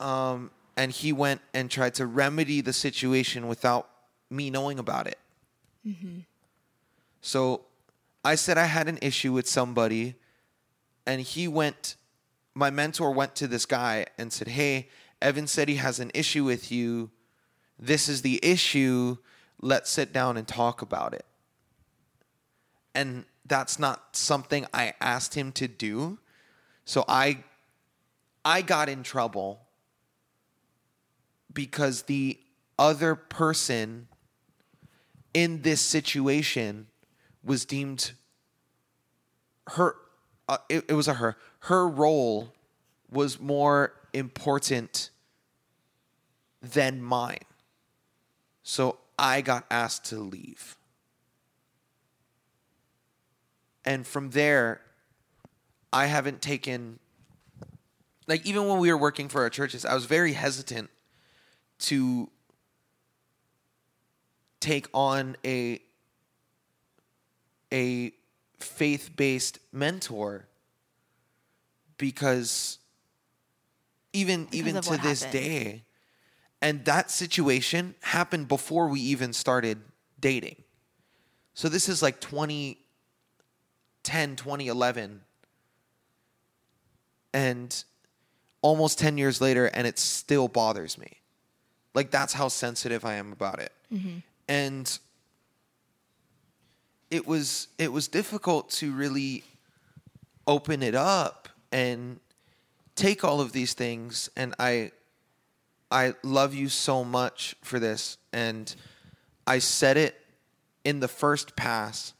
Um 0.00 0.50
and 0.76 0.92
he 0.92 1.12
went 1.12 1.40
and 1.54 1.70
tried 1.70 1.94
to 1.94 2.06
remedy 2.06 2.60
the 2.60 2.72
situation 2.72 3.48
without 3.48 3.88
me 4.30 4.50
knowing 4.50 4.78
about 4.78 5.06
it. 5.06 5.18
So 7.20 7.62
I 8.24 8.34
said 8.34 8.58
I 8.58 8.66
had 8.66 8.88
an 8.88 8.98
issue 9.02 9.32
with 9.32 9.48
somebody, 9.48 10.16
and 11.06 11.20
he 11.20 11.48
went, 11.48 11.96
my 12.54 12.70
mentor 12.70 13.10
went 13.12 13.34
to 13.36 13.46
this 13.46 13.66
guy 13.66 14.06
and 14.18 14.32
said, 14.32 14.48
Hey, 14.48 14.88
Evan 15.22 15.46
said 15.46 15.68
he 15.68 15.76
has 15.76 15.98
an 15.98 16.10
issue 16.14 16.44
with 16.44 16.70
you. 16.70 17.10
This 17.78 18.08
is 18.08 18.22
the 18.22 18.40
issue. 18.42 19.16
Let's 19.60 19.90
sit 19.90 20.12
down 20.12 20.36
and 20.36 20.46
talk 20.46 20.82
about 20.82 21.14
it. 21.14 21.24
And 22.94 23.24
that's 23.44 23.78
not 23.78 24.16
something 24.16 24.66
I 24.72 24.94
asked 25.00 25.34
him 25.34 25.52
to 25.52 25.68
do. 25.68 26.18
So 26.84 27.04
I 27.08 27.44
I 28.44 28.62
got 28.62 28.88
in 28.88 29.02
trouble 29.02 29.60
because 31.52 32.02
the 32.02 32.38
other 32.78 33.14
person 33.14 34.08
in 35.34 35.62
this 35.62 35.80
situation 35.80 36.86
was 37.42 37.64
deemed 37.64 38.12
her 39.68 39.96
uh, 40.48 40.58
it, 40.68 40.84
it 40.88 40.94
was 40.94 41.08
a 41.08 41.14
her 41.14 41.36
her 41.60 41.88
role 41.88 42.52
was 43.10 43.40
more 43.40 43.92
important 44.16 45.10
than 46.62 47.02
mine. 47.02 47.44
So 48.62 48.98
i 49.18 49.40
got 49.40 49.64
asked 49.70 50.06
to 50.06 50.16
leave. 50.16 50.76
And 53.84 54.06
from 54.06 54.30
there 54.30 54.80
i 55.92 56.06
haven't 56.06 56.42
taken 56.42 56.98
like 58.26 58.44
even 58.44 58.66
when 58.66 58.78
we 58.78 58.90
were 58.90 58.98
working 58.98 59.28
for 59.28 59.42
our 59.42 59.50
churches 59.50 59.84
i 59.84 59.94
was 59.94 60.04
very 60.04 60.32
hesitant 60.32 60.90
to 61.78 62.28
take 64.58 64.88
on 64.92 65.36
a 65.44 65.80
a 67.72 68.12
faith-based 68.58 69.58
mentor 69.72 70.48
because 71.98 72.78
even 74.16 74.48
even 74.52 74.80
to 74.80 74.96
this 74.98 75.22
happened. 75.22 75.42
day. 75.42 75.82
And 76.62 76.84
that 76.86 77.10
situation 77.10 77.94
happened 78.00 78.48
before 78.48 78.88
we 78.88 78.98
even 79.00 79.34
started 79.34 79.78
dating. 80.18 80.56
So 81.54 81.68
this 81.68 81.88
is 81.88 82.02
like 82.02 82.20
2010 82.20 84.36
2011 84.36 85.20
and 87.34 87.84
almost 88.62 88.98
10 88.98 89.18
years 89.18 89.40
later 89.40 89.66
and 89.66 89.86
it 89.86 89.98
still 89.98 90.48
bothers 90.48 90.98
me. 90.98 91.20
Like 91.94 92.10
that's 92.10 92.32
how 92.32 92.48
sensitive 92.48 93.04
i 93.04 93.14
am 93.14 93.32
about 93.32 93.60
it. 93.60 93.72
And 94.48 94.98
it 97.10 97.26
was 97.26 97.68
it 97.78 97.92
was 97.92 98.08
difficult 98.08 98.70
to 98.70 98.92
really 98.92 99.44
open 100.46 100.82
it 100.82 100.94
up 100.94 101.48
and 101.72 102.20
take 102.96 103.22
all 103.22 103.40
of 103.40 103.52
these 103.52 103.74
things 103.74 104.28
and 104.36 104.54
I 104.58 104.90
I 105.90 106.14
love 106.24 106.52
you 106.54 106.68
so 106.68 107.04
much 107.04 107.54
for 107.62 107.78
this 107.78 108.18
and 108.32 108.74
I 109.46 109.60
said 109.60 109.96
it 109.96 110.16
in 110.84 110.98
the 111.00 111.08
first 111.08 111.54
pass 111.54 112.14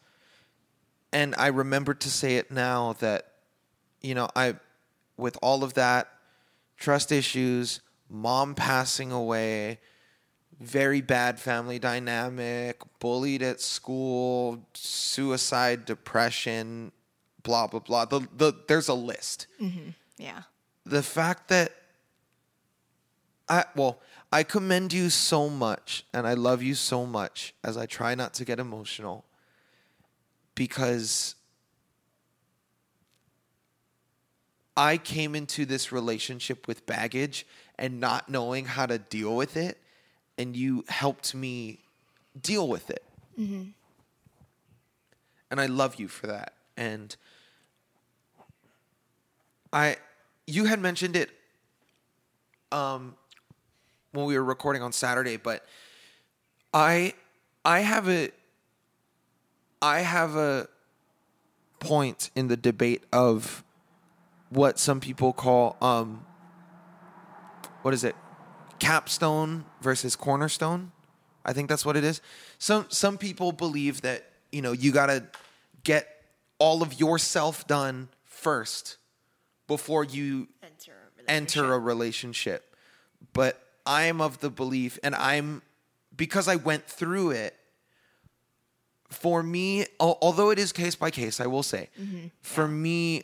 and 1.12 1.34
I 1.36 1.48
remember 1.48 1.94
to 1.94 2.10
say 2.10 2.36
it 2.36 2.50
now 2.50 2.92
that 3.00 3.32
you 4.00 4.14
know 4.14 4.28
I 4.36 4.56
with 5.16 5.36
all 5.42 5.64
of 5.64 5.74
that 5.74 6.08
trust 6.76 7.10
issues 7.10 7.80
mom 8.08 8.54
passing 8.54 9.10
away 9.10 9.80
very 10.60 11.00
bad 11.00 11.38
family 11.38 11.78
dynamic, 11.78 12.80
bullied 12.98 13.42
at 13.42 13.60
school, 13.60 14.66
suicide, 14.74 15.84
depression, 15.84 16.92
blah 17.42 17.66
blah 17.66 17.80
blah. 17.80 18.04
The, 18.06 18.20
the 18.36 18.54
there's 18.66 18.88
a 18.88 18.94
list. 18.94 19.46
Mm-hmm. 19.60 19.90
Yeah. 20.18 20.42
The 20.86 21.02
fact 21.02 21.48
that 21.48 21.72
I 23.48 23.64
well, 23.74 24.00
I 24.32 24.42
commend 24.42 24.92
you 24.92 25.10
so 25.10 25.50
much 25.50 26.04
and 26.14 26.26
I 26.26 26.34
love 26.34 26.62
you 26.62 26.74
so 26.74 27.04
much 27.04 27.54
as 27.62 27.76
I 27.76 27.86
try 27.86 28.14
not 28.14 28.32
to 28.34 28.44
get 28.44 28.58
emotional 28.58 29.24
because 30.54 31.34
I 34.76 34.98
came 34.98 35.34
into 35.34 35.64
this 35.64 35.90
relationship 35.90 36.68
with 36.68 36.84
baggage 36.86 37.46
and 37.78 37.98
not 37.98 38.28
knowing 38.28 38.66
how 38.66 38.86
to 38.86 38.98
deal 38.98 39.34
with 39.34 39.56
it, 39.56 39.78
and 40.36 40.54
you 40.54 40.84
helped 40.88 41.34
me 41.34 41.78
deal 42.40 42.68
with 42.68 42.90
it. 42.90 43.02
Mm-hmm. 43.38 43.70
And 45.50 45.60
I 45.60 45.66
love 45.66 45.96
you 45.96 46.08
for 46.08 46.26
that. 46.26 46.52
And 46.76 47.14
I, 49.72 49.96
you 50.46 50.64
had 50.64 50.80
mentioned 50.80 51.16
it 51.16 51.30
um, 52.72 53.16
when 54.12 54.26
we 54.26 54.36
were 54.36 54.44
recording 54.44 54.82
on 54.82 54.92
Saturday, 54.92 55.36
but 55.36 55.64
I, 56.72 57.14
I 57.64 57.80
have 57.80 58.08
a, 58.08 58.30
I 59.82 60.00
have 60.00 60.36
a 60.36 60.68
point 61.78 62.30
in 62.34 62.48
the 62.48 62.56
debate 62.56 63.04
of 63.12 63.62
what 64.48 64.78
some 64.78 65.00
people 65.00 65.32
call 65.32 65.76
um 65.80 66.24
what 67.82 67.94
is 67.94 68.02
it? 68.02 68.16
Capstone 68.80 69.64
versus 69.80 70.16
cornerstone? 70.16 70.90
I 71.44 71.52
think 71.52 71.68
that's 71.68 71.86
what 71.86 71.96
it 71.96 72.02
is. 72.02 72.20
Some 72.58 72.86
some 72.88 73.16
people 73.16 73.52
believe 73.52 74.02
that 74.02 74.24
you 74.50 74.62
know 74.62 74.72
you 74.72 74.90
got 74.90 75.06
to 75.06 75.24
get 75.84 76.08
all 76.58 76.82
of 76.82 76.98
yourself 76.98 77.66
done 77.68 78.08
first 78.24 78.96
before 79.66 80.04
you 80.04 80.48
Enter 80.62 80.92
a 81.26 81.30
enter 81.30 81.74
a 81.74 81.78
relationship. 81.78 82.74
But 83.32 83.60
I'm 83.84 84.20
of 84.20 84.40
the 84.40 84.50
belief, 84.50 84.98
and 85.02 85.14
I'm 85.14 85.62
because 86.16 86.48
I 86.48 86.56
went 86.56 86.86
through 86.86 87.30
it. 87.32 87.56
For 89.08 89.40
me, 89.40 89.86
although 90.00 90.50
it 90.50 90.58
is 90.58 90.72
case 90.72 90.96
by 90.96 91.12
case, 91.12 91.40
I 91.40 91.46
will 91.46 91.62
say, 91.62 91.90
mm-hmm. 92.00 92.26
for 92.42 92.66
me, 92.66 93.22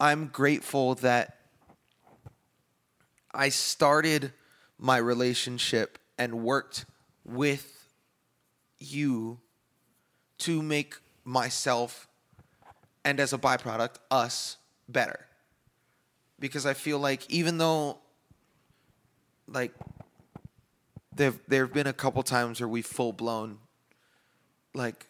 I'm 0.00 0.26
grateful 0.26 0.96
that 0.96 1.38
I 3.32 3.50
started 3.50 4.32
my 4.76 4.96
relationship 4.96 5.98
and 6.18 6.42
worked 6.42 6.84
with 7.24 7.88
you 8.78 9.38
to 10.38 10.62
make 10.62 10.96
myself 11.24 12.08
and 13.04 13.20
as 13.20 13.32
a 13.32 13.38
byproduct 13.38 13.96
us 14.10 14.56
better 14.88 15.27
because 16.40 16.66
I 16.66 16.74
feel 16.74 16.98
like 16.98 17.28
even 17.30 17.58
though 17.58 17.98
like 19.46 19.72
there 21.14 21.34
there 21.48 21.64
have 21.64 21.74
been 21.74 21.86
a 21.86 21.92
couple 21.92 22.22
times 22.22 22.60
where 22.60 22.68
we 22.68 22.82
full 22.82 23.12
blown 23.12 23.58
like 24.74 25.06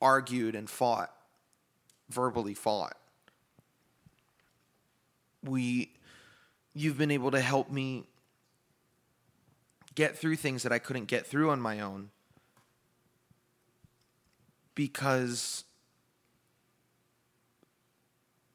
argued 0.00 0.54
and 0.54 0.68
fought 0.68 1.10
verbally 2.08 2.54
fought. 2.54 2.96
We 5.42 5.92
you've 6.74 6.98
been 6.98 7.10
able 7.10 7.30
to 7.30 7.40
help 7.40 7.70
me 7.70 8.04
get 9.94 10.16
through 10.16 10.36
things 10.36 10.62
that 10.62 10.72
I 10.72 10.78
couldn't 10.78 11.06
get 11.06 11.26
through 11.26 11.50
on 11.50 11.60
my 11.60 11.80
own 11.80 12.10
because 14.74 15.64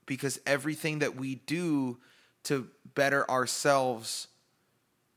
because 0.10 0.40
everything 0.48 1.00
that 1.00 1.16
we 1.16 1.36
do 1.36 2.00
to 2.42 2.68
better 2.96 3.30
ourselves 3.30 4.28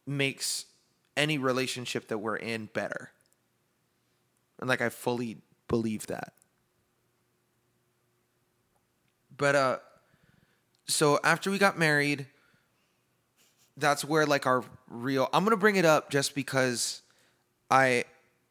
makes 0.07 0.67
any 1.17 1.39
relationship 1.39 2.09
that 2.09 2.19
we're 2.19 2.37
in 2.37 2.67
better. 2.75 3.11
And 4.61 4.69
like 4.69 4.83
I 4.83 4.91
fully 4.91 5.39
believe 5.67 6.09
that. 6.09 6.35
But 9.35 9.55
uh 9.55 9.79
so 10.87 11.19
after 11.25 11.51
we 11.51 11.57
got 11.57 11.79
married, 11.79 12.27
that's 13.79 14.05
where 14.05 14.27
like 14.27 14.47
our 14.47 14.63
real 14.89 15.31
I'm 15.33 15.43
going 15.45 15.53
to 15.53 15.61
bring 15.61 15.77
it 15.77 15.87
up 15.87 16.11
just 16.11 16.35
because 16.35 17.01
I 17.71 18.05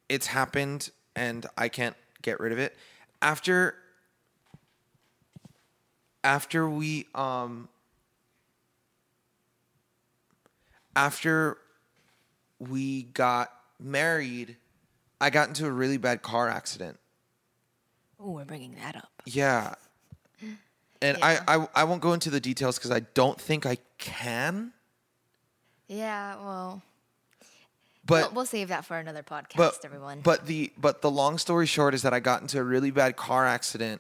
it's 0.10 0.26
happened 0.26 0.90
and 1.16 1.46
I 1.56 1.70
can't 1.70 1.96
get 2.24 2.40
rid 2.40 2.52
of 2.52 2.58
it. 2.58 2.76
After 3.22 3.76
after 6.24 6.70
we 6.70 7.08
um 7.16 7.68
after 10.96 11.58
we 12.60 13.04
got 13.04 13.52
married, 13.80 14.58
I 15.20 15.30
got 15.30 15.48
into 15.48 15.66
a 15.66 15.72
really 15.72 15.98
bad 15.98 16.22
car 16.22 16.50
accident. 16.50 17.00
Oh, 18.20 18.32
we're 18.32 18.46
bringing 18.46 18.76
that 18.76 18.96
up. 18.96 19.10
Yeah. 19.26 19.76
And 21.04 21.18
I, 21.24 21.40
I 21.48 21.68
I 21.74 21.84
won't 21.86 22.00
go 22.00 22.14
into 22.14 22.30
the 22.30 22.40
details 22.40 22.78
because 22.78 22.92
I 22.92 23.00
don't 23.00 23.42
think 23.42 23.66
I 23.66 23.78
can. 23.98 24.72
Yeah, 25.88 26.36
well, 26.36 26.84
But 28.06 28.26
we'll, 28.26 28.32
we'll 28.34 28.46
save 28.46 28.68
that 28.68 28.86
for 28.86 28.98
another 29.00 29.24
podcast, 29.24 29.56
but 29.58 29.80
everyone. 29.84 30.22
But 30.22 30.46
the 30.46 30.72
but 30.78 31.02
the 31.02 31.10
long 31.10 31.40
story 31.40 31.66
short 31.66 31.96
is 31.96 32.04
that 32.04 32.14
I 32.14 32.20
got 32.20 32.42
into 32.44 32.60
a 32.60 32.64
really 32.64 32.92
bad 32.92 33.16
car 33.16 33.48
accident, 33.48 34.00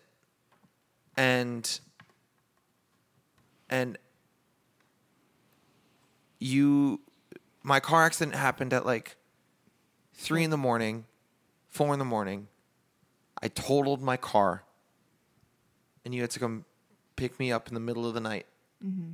and 1.18 1.80
and 3.72 3.98
you, 6.40 7.00
my 7.64 7.80
car 7.80 8.04
accident 8.04 8.36
happened 8.36 8.74
at 8.74 8.86
like 8.86 9.16
three 10.14 10.44
in 10.44 10.50
the 10.50 10.58
morning, 10.58 11.06
four 11.70 11.94
in 11.94 12.00
the 12.00 12.06
morning. 12.06 12.48
I 13.42 13.48
totaled 13.48 14.02
my 14.02 14.18
car, 14.18 14.64
and 16.06 16.14
you 16.14 16.22
had 16.22 16.30
to 16.32 16.40
come 16.40 16.66
pick 17.16 17.40
me 17.40 17.52
up 17.52 17.68
in 17.68 17.74
the 17.74 17.80
middle 17.80 18.06
of 18.06 18.14
the 18.14 18.20
night. 18.20 18.46
Mm-hmm. 18.86 19.14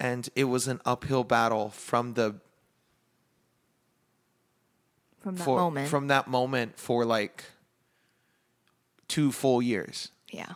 And 0.00 0.28
it 0.34 0.44
was 0.44 0.68
an 0.68 0.80
uphill 0.84 1.24
battle 1.24 1.70
from 1.70 2.14
the 2.14 2.36
from 5.20 5.36
that 5.36 5.44
for, 5.44 5.58
moment, 5.58 5.88
from 5.88 6.06
that 6.08 6.28
moment 6.28 6.78
for 6.78 7.04
like 7.04 7.44
two 9.08 9.32
full 9.32 9.60
years. 9.60 10.12
yeah, 10.30 10.52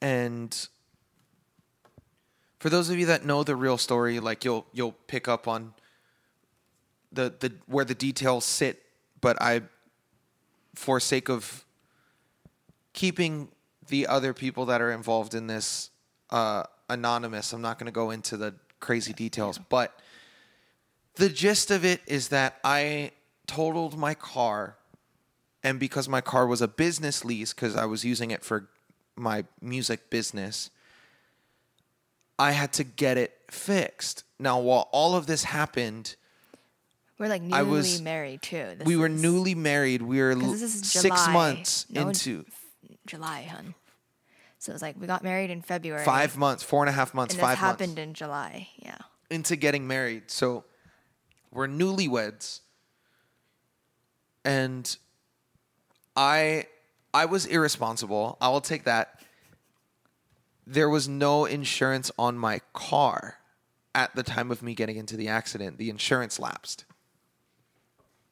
And 0.00 0.68
for 2.64 2.70
those 2.70 2.88
of 2.88 2.98
you 2.98 3.04
that 3.04 3.26
know 3.26 3.44
the 3.44 3.54
real 3.54 3.76
story, 3.76 4.20
like 4.20 4.42
you'll 4.42 4.64
you'll 4.72 4.96
pick 5.06 5.28
up 5.28 5.46
on 5.46 5.74
the 7.12 7.30
the 7.38 7.52
where 7.66 7.84
the 7.84 7.94
details 7.94 8.46
sit, 8.46 8.82
but 9.20 9.36
I 9.38 9.60
for 10.74 10.98
sake 10.98 11.28
of 11.28 11.62
keeping 12.94 13.48
the 13.88 14.06
other 14.06 14.32
people 14.32 14.64
that 14.64 14.80
are 14.80 14.90
involved 14.90 15.34
in 15.34 15.46
this 15.46 15.90
uh, 16.30 16.62
anonymous, 16.88 17.52
I'm 17.52 17.60
not 17.60 17.78
going 17.78 17.84
to 17.84 17.92
go 17.92 18.10
into 18.10 18.38
the 18.38 18.54
crazy 18.80 19.12
details, 19.12 19.58
but 19.58 20.00
the 21.16 21.28
gist 21.28 21.70
of 21.70 21.84
it 21.84 22.00
is 22.06 22.28
that 22.28 22.60
I 22.64 23.10
totaled 23.46 23.98
my 23.98 24.14
car, 24.14 24.78
and 25.62 25.78
because 25.78 26.08
my 26.08 26.22
car 26.22 26.46
was 26.46 26.62
a 26.62 26.68
business 26.68 27.26
lease, 27.26 27.52
because 27.52 27.76
I 27.76 27.84
was 27.84 28.06
using 28.06 28.30
it 28.30 28.42
for 28.42 28.70
my 29.16 29.44
music 29.60 30.08
business, 30.08 30.70
I 32.38 32.52
had 32.52 32.72
to 32.74 32.84
get 32.84 33.16
it 33.16 33.32
fixed. 33.50 34.24
Now, 34.38 34.58
while 34.60 34.88
all 34.92 35.14
of 35.14 35.26
this 35.26 35.44
happened, 35.44 36.16
we're 37.18 37.28
like 37.28 37.42
newly 37.42 37.54
I 37.54 37.62
was- 37.62 38.00
married 38.00 38.42
too. 38.42 38.74
This 38.78 38.86
we 38.86 38.96
were 38.96 39.06
is 39.08 39.22
newly 39.22 39.54
married. 39.54 40.02
We 40.02 40.20
were 40.20 40.34
six 40.56 40.92
July. 40.92 41.32
months 41.32 41.86
No, 41.88 42.08
into 42.08 42.44
July, 43.06 43.42
hun. 43.42 43.74
So 44.58 44.72
it 44.72 44.74
was 44.74 44.82
like 44.82 44.96
we 44.98 45.06
got 45.06 45.22
married 45.22 45.50
in 45.50 45.62
February. 45.62 46.04
five 46.04 46.36
months, 46.36 46.62
four 46.62 46.82
and 46.82 46.88
a 46.88 46.92
half 46.92 47.12
months, 47.14 47.34
and 47.34 47.40
five 47.40 47.50
this 47.52 47.58
happened 47.60 47.88
months 47.96 48.00
in 48.08 48.14
July. 48.14 48.68
Yeah, 48.78 48.96
into 49.30 49.56
getting 49.56 49.86
married. 49.86 50.30
So 50.30 50.64
we're 51.52 51.68
newlyweds. 51.68 52.60
And 54.44 54.96
I 56.16 56.66
I 57.12 57.26
was 57.26 57.46
irresponsible. 57.46 58.36
I 58.40 58.48
will 58.48 58.60
take 58.60 58.84
that. 58.84 59.20
There 60.66 60.88
was 60.88 61.08
no 61.08 61.44
insurance 61.44 62.10
on 62.18 62.38
my 62.38 62.60
car 62.72 63.38
at 63.94 64.14
the 64.16 64.22
time 64.22 64.50
of 64.50 64.62
me 64.62 64.74
getting 64.74 64.96
into 64.96 65.16
the 65.16 65.28
accident. 65.28 65.78
The 65.78 65.90
insurance 65.90 66.38
lapsed. 66.38 66.84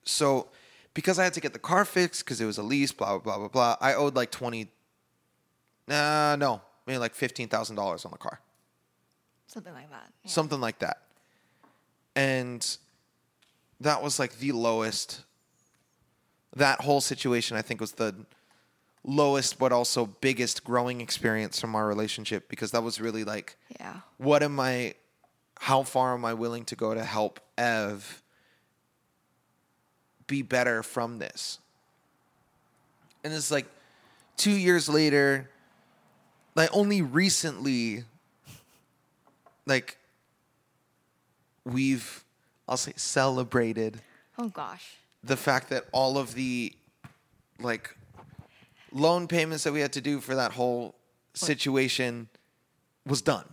So 0.05 0.49
because 0.95 1.19
I 1.19 1.25
had 1.25 1.35
to 1.35 1.41
get 1.41 1.53
the 1.53 1.59
car 1.59 1.85
fixed 1.85 2.25
because 2.25 2.41
it 2.41 2.47
was 2.47 2.59
a 2.59 2.63
lease, 2.63 2.93
blah 2.93 3.19
blah 3.19 3.19
blah 3.19 3.39
blah 3.39 3.49
blah, 3.49 3.77
I 3.81 3.95
owed 3.95 4.15
like 4.15 4.31
twenty 4.31 4.71
uh 5.89 6.37
no, 6.39 6.63
maybe 6.87 6.99
like 6.99 7.15
fifteen 7.15 7.49
thousand 7.49 7.77
dollars 7.77 8.05
on 8.05 8.11
the 8.13 8.19
car 8.19 8.41
something 9.53 9.75
like 9.75 9.91
that. 9.91 10.13
Yeah. 10.25 10.31
something 10.31 10.61
like 10.61 10.79
that. 10.79 11.03
And 12.17 12.77
that 13.81 14.03
was 14.03 14.19
like 14.19 14.39
the 14.39 14.53
lowest. 14.53 15.23
That 16.57 16.83
whole 16.83 17.01
situation, 17.01 17.57
I 17.57 17.63
think, 17.63 17.81
was 17.81 17.93
the 17.93 18.15
lowest 19.05 19.59
but 19.59 19.73
also 19.73 20.07
biggest 20.07 20.63
growing 20.65 21.01
experience 21.01 21.61
from 21.61 21.75
our 21.75 21.87
relationship 21.87 22.49
because 22.49 22.71
that 22.71 22.83
was 22.83 23.01
really 23.01 23.25
like, 23.25 23.57
Yeah. 23.81 23.97
what 24.19 24.43
am 24.43 24.61
I, 24.61 24.95
how 25.59 25.83
far 25.83 26.15
am 26.15 26.25
I 26.25 26.35
willing 26.35 26.65
to 26.67 26.77
go 26.77 26.95
to 26.95 27.05
help 27.05 27.41
Ev 27.59 28.23
be 30.27 30.43
better 30.43 30.83
from 30.83 31.19
this? 31.19 31.59
And 33.25 33.33
it's 33.33 33.51
like 33.51 33.67
two 34.37 34.53
years 34.53 34.89
later, 34.89 35.49
like 36.55 36.71
only 36.73 37.03
recently, 37.03 38.05
like 39.67 39.97
we've, 41.65 42.25
I'll 42.69 42.77
say, 42.77 42.93
celebrated 42.97 44.01
Oh 44.39 44.49
gosh. 44.49 44.95
the 45.23 45.37
fact 45.37 45.71
that 45.71 45.85
all 45.93 46.19
of 46.19 46.35
the 46.35 46.73
like 47.61 47.97
loan 48.93 49.27
payments 49.27 49.65
that 49.65 49.73
we 49.73 49.81
had 49.81 49.93
to 49.95 50.01
do 50.01 50.21
for 50.21 50.35
that 50.35 50.53
whole 50.53 50.95
situation 51.35 52.29
was 53.07 53.23
done. 53.23 53.45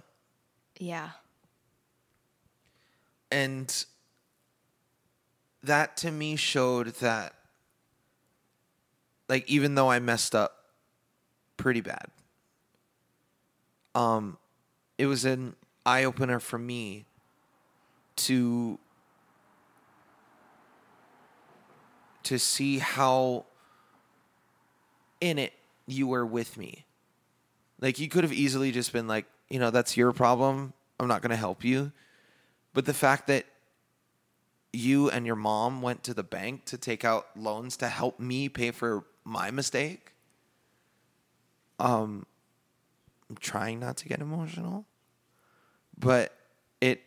Yeah. 0.79 1.09
And 3.31 3.85
that 5.63 5.97
to 5.97 6.11
me 6.11 6.35
showed 6.35 6.87
that 6.95 7.33
like 9.27 9.47
even 9.49 9.75
though 9.75 9.89
I 9.89 9.99
messed 9.99 10.33
up 10.33 10.55
pretty 11.57 11.81
bad, 11.81 12.07
um 13.93 14.37
it 14.97 15.05
was 15.05 15.25
an 15.25 15.55
eye 15.85 16.03
opener 16.03 16.39
for 16.39 16.57
me 16.57 17.05
to 18.15 18.79
to 22.23 22.37
see 22.37 22.79
how 22.79 23.45
in 25.21 25.37
it 25.37 25.53
you 25.87 26.07
were 26.07 26.25
with 26.25 26.57
me. 26.57 26.85
Like 27.79 27.99
you 27.99 28.07
could 28.07 28.23
have 28.23 28.33
easily 28.33 28.71
just 28.71 28.93
been 28.93 29.07
like, 29.07 29.25
you 29.49 29.59
know, 29.59 29.71
that's 29.71 29.97
your 29.97 30.11
problem. 30.11 30.73
I'm 30.99 31.07
not 31.07 31.21
going 31.21 31.31
to 31.31 31.35
help 31.35 31.63
you. 31.63 31.91
But 32.73 32.85
the 32.85 32.93
fact 32.93 33.27
that 33.27 33.45
you 34.71 35.09
and 35.09 35.25
your 35.25 35.35
mom 35.35 35.81
went 35.81 36.03
to 36.03 36.13
the 36.13 36.23
bank 36.23 36.65
to 36.65 36.77
take 36.77 37.03
out 37.03 37.27
loans 37.35 37.77
to 37.77 37.87
help 37.87 38.19
me 38.19 38.49
pay 38.49 38.71
for 38.71 39.05
my 39.23 39.51
mistake. 39.51 40.13
Um 41.79 42.25
I'm 43.29 43.37
trying 43.37 43.79
not 43.79 43.97
to 43.97 44.07
get 44.07 44.21
emotional. 44.21 44.85
But 45.97 46.35
it 46.81 47.01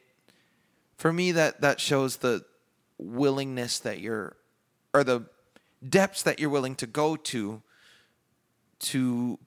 for 0.96 1.12
me 1.12 1.32
that 1.32 1.60
that 1.60 1.80
shows 1.80 2.16
the 2.18 2.44
willingness 2.98 3.78
that 3.80 4.00
you're 4.00 4.36
or 4.94 5.04
the 5.04 5.26
depths 5.88 6.22
that 6.22 6.38
you're 6.38 6.50
willing 6.50 6.76
to 6.76 6.86
go 6.86 7.16
to 7.16 7.62
to 8.82 9.38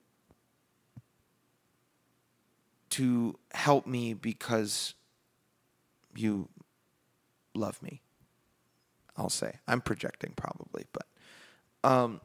to 2.92 3.38
help 3.54 3.86
me 3.86 4.14
because 4.14 4.94
you 6.16 6.48
love 7.54 7.82
me. 7.84 8.02
I'll 9.18 9.30
say. 9.30 9.60
I'm 9.68 9.82
projecting 9.82 10.34
probably, 10.36 10.86
but 10.92 11.06
um 11.84 12.22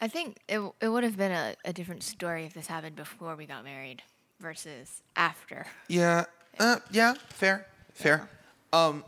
I 0.00 0.08
think 0.08 0.38
it 0.48 0.60
it 0.80 0.88
would 0.88 1.04
have 1.04 1.16
been 1.16 1.32
a, 1.32 1.54
a 1.64 1.72
different 1.72 2.02
story 2.02 2.44
if 2.44 2.54
this 2.54 2.66
happened 2.66 2.96
before 2.96 3.36
we 3.36 3.46
got 3.46 3.64
married 3.64 4.02
versus 4.40 5.02
after. 5.14 5.66
yeah, 5.88 6.24
uh, 6.58 6.76
yeah, 6.90 7.14
fair, 7.28 7.66
fair. 7.92 8.28
Um 8.72 9.04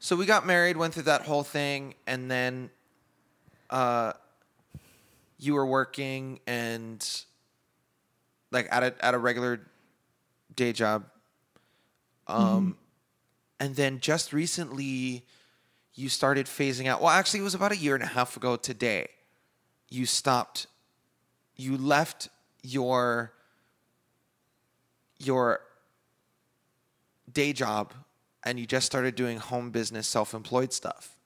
so 0.00 0.14
we 0.14 0.26
got 0.26 0.46
married, 0.46 0.76
went 0.76 0.94
through 0.94 1.04
that 1.04 1.22
whole 1.22 1.42
thing 1.44 1.94
and 2.06 2.30
then 2.30 2.70
uh 3.70 4.12
you 5.38 5.54
were 5.54 5.66
working 5.66 6.40
and 6.46 7.06
like 8.50 8.66
at 8.70 8.82
a 8.82 9.04
at 9.04 9.14
a 9.14 9.18
regular 9.18 9.60
day 10.54 10.72
job. 10.72 11.04
Um 12.26 12.76
and 13.60 13.74
then 13.74 14.00
just 14.00 14.32
recently 14.32 15.24
you 15.94 16.08
started 16.08 16.46
phasing 16.46 16.86
out. 16.86 17.00
Well, 17.00 17.10
actually 17.10 17.40
it 17.40 17.44
was 17.44 17.54
about 17.54 17.72
a 17.72 17.76
year 17.76 17.94
and 17.94 18.04
a 18.04 18.08
half 18.08 18.36
ago 18.36 18.56
today. 18.56 19.08
You 19.88 20.06
stopped 20.06 20.66
you 21.56 21.76
left 21.76 22.28
your 22.62 23.32
your 25.18 25.60
day 27.32 27.52
job 27.52 27.94
and 28.44 28.58
you 28.58 28.66
just 28.66 28.86
started 28.86 29.14
doing 29.14 29.38
home 29.38 29.70
business 29.70 30.06
self-employed 30.06 30.72
stuff. 30.72 31.16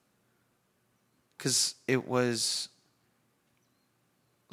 Cuz 1.37 1.75
it 1.87 2.07
was 2.07 2.69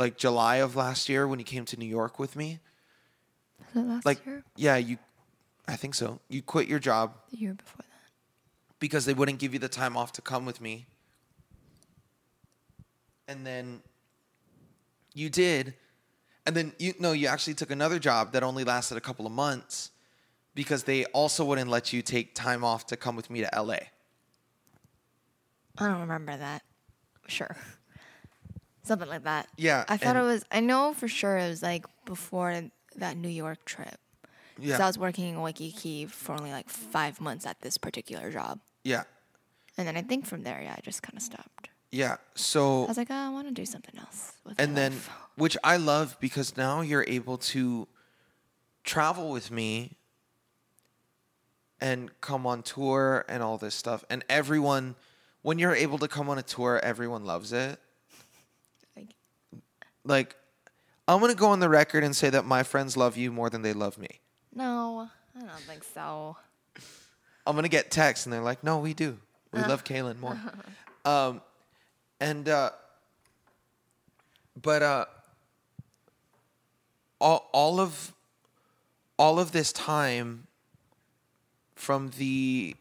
like 0.01 0.17
July 0.17 0.57
of 0.57 0.75
last 0.75 1.09
year 1.11 1.29
when 1.29 1.39
you 1.39 1.45
came 1.45 1.67
to 1.67 1.77
New 1.77 1.85
York 1.87 2.19
with 2.19 2.35
me. 2.35 2.59
Last 3.75 4.07
Like 4.07 4.25
year? 4.27 4.43
yeah, 4.57 4.77
you 4.79 4.97
I 5.69 5.77
think 5.77 5.95
so. 5.95 6.19
You 6.29 6.43
quit 6.43 6.67
your 6.67 6.79
job 6.81 7.13
The 7.31 7.37
year 7.37 7.55
before 7.55 7.83
that. 7.87 8.11
because 8.81 9.05
they 9.05 9.13
wouldn't 9.15 9.39
give 9.39 9.53
you 9.53 9.61
the 9.61 9.69
time 9.69 9.97
off 9.99 10.11
to 10.15 10.23
come 10.23 10.47
with 10.47 10.61
me. 10.61 10.87
And 13.29 13.47
then 13.47 13.83
you 15.15 15.29
did. 15.29 15.75
And 16.47 16.57
then 16.57 16.73
you 16.79 16.95
no, 16.99 17.13
you 17.13 17.29
actually 17.29 17.55
took 17.55 17.71
another 17.71 17.99
job 17.99 18.33
that 18.33 18.43
only 18.43 18.65
lasted 18.65 18.97
a 18.97 19.01
couple 19.03 19.27
of 19.27 19.33
months 19.33 19.91
because 20.55 20.85
they 20.85 21.05
also 21.07 21.45
wouldn't 21.45 21.69
let 21.71 21.93
you 21.93 22.01
take 22.01 22.35
time 22.35 22.65
off 22.65 22.87
to 22.87 22.97
come 22.97 23.17
with 23.17 23.29
me 23.29 23.43
to 23.43 23.51
LA. 23.63 23.77
I 25.79 25.87
don't 25.89 26.01
remember 26.01 26.37
that. 26.37 26.63
Sure. 27.29 27.55
Something 28.83 29.09
like 29.09 29.25
that. 29.25 29.49
Yeah, 29.57 29.85
I 29.89 29.97
thought 29.97 30.17
it 30.17 30.23
was 30.23 30.45
I 30.51 30.61
know 30.61 30.95
for 30.95 31.09
sure 31.09 31.37
it 31.39 31.49
was 31.49 31.63
like 31.63 31.85
before 32.05 32.63
that 32.97 33.17
New 33.17 33.29
York 33.29 33.65
trip. 33.65 33.99
Yeah. 34.59 34.77
So 34.77 34.85
I 34.85 34.87
was 34.87 34.99
working 34.99 35.29
in 35.29 35.41
Waikiki 35.41 36.07
for 36.07 36.33
only 36.33 36.51
like 36.51 36.69
five 36.69 37.21
months 37.21 37.47
at 37.47 37.61
this 37.61 37.79
particular 37.79 38.31
job. 38.31 38.61
yeah. 38.85 39.05
And 39.79 39.87
then 39.89 39.97
I 39.97 40.03
think 40.03 40.27
from 40.27 40.43
there, 40.43 40.61
yeah, 40.63 40.75
I 40.77 40.81
just 40.83 41.03
kind 41.03 41.17
of 41.17 41.23
stopped. 41.23 41.71
Yeah. 41.91 42.17
So 42.35 42.85
I 42.85 42.89
was 42.89 42.97
like, 42.99 43.11
oh, 43.11 43.15
I 43.15 43.31
want 43.31 43.49
to 43.49 43.55
do 43.55 43.65
something 43.65 43.99
else. 43.99 44.33
With 44.45 44.61
and 44.61 44.77
then 44.77 44.93
life. 44.93 45.11
which 45.37 45.57
I 45.65 45.79
love 45.79 46.17
because 46.21 46.57
now 46.57 46.83
you're 46.83 47.05
able 47.07 47.39
to 47.39 47.89
travel 48.85 49.31
with 49.31 49.51
me 49.51 49.97
and 51.81 52.11
come 52.21 52.47
on 52.47 52.63
tour 52.63 53.25
and 53.29 53.43
all 53.43 53.57
this 53.57 53.75
stuff 53.75 54.05
and 54.11 54.25
everyone 54.29 54.97
when 55.43 55.59
you're 55.59 55.75
able 55.75 55.99
to 55.99 56.09
come 56.09 56.29
on 56.29 56.39
a 56.39 56.43
tour 56.43 56.81
everyone 56.83 57.25
loves 57.25 57.53
it 57.53 57.79
like 60.05 60.37
I'm 61.09 61.19
going 61.21 61.33
to 61.33 61.37
go 61.39 61.49
on 61.49 61.61
the 61.61 61.69
record 61.69 62.05
and 62.05 62.15
say 62.15 62.31
that 62.31 62.45
my 62.45 62.63
friends 62.63 62.97
love 62.97 63.17
you 63.17 63.33
more 63.33 63.51
than 63.51 63.63
they 63.63 63.73
love 63.73 63.99
me. 63.99 64.21
no, 64.55 65.09
I 65.37 65.41
don't 65.41 65.51
think 65.61 65.85
so. 65.85 66.37
I'm 67.47 67.57
gonna 67.57 67.69
get 67.69 67.91
texts 67.91 68.27
and 68.27 68.33
they're 68.33 68.43
like, 68.43 68.63
"No, 68.63 68.79
we 68.79 68.95
do. 68.95 69.19
We 69.53 69.61
love 69.61 69.83
Kaylin 69.91 70.21
more." 70.21 70.39
um, 71.05 71.41
and 72.21 72.49
uh, 72.49 72.71
but 74.61 74.83
uh, 74.83 75.05
all 77.21 77.49
all 77.53 77.81
of 77.81 78.13
all 79.19 79.41
of 79.41 79.53
this 79.53 79.73
time 79.73 80.47
from 81.75 82.11
the 82.19 82.77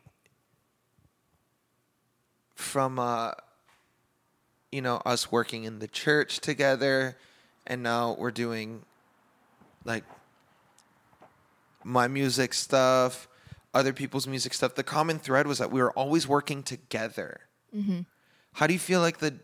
from 2.55 2.99
uh, 2.99 3.31
you 4.71 4.81
know 4.81 5.01
us 5.05 5.31
working 5.31 5.63
in 5.63 5.79
the 5.79 5.87
church 5.87 6.39
together, 6.39 7.17
and 7.65 7.83
now 7.83 8.15
we're 8.17 8.31
doing 8.31 8.83
like 9.85 10.03
my 11.83 12.07
music 12.07 12.53
stuff, 12.53 13.27
other 13.73 13.93
people's 13.93 14.27
music 14.27 14.53
stuff. 14.53 14.75
The 14.75 14.83
common 14.83 15.19
thread 15.19 15.47
was 15.47 15.57
that 15.57 15.71
we 15.71 15.81
were 15.81 15.91
always 15.91 16.27
working 16.27 16.63
together. 16.63 17.41
Mm-hmm. 17.75 18.01
How 18.53 18.67
do 18.67 18.73
you 18.73 18.79
feel 18.79 19.01
like 19.01 19.19
the? 19.19 19.35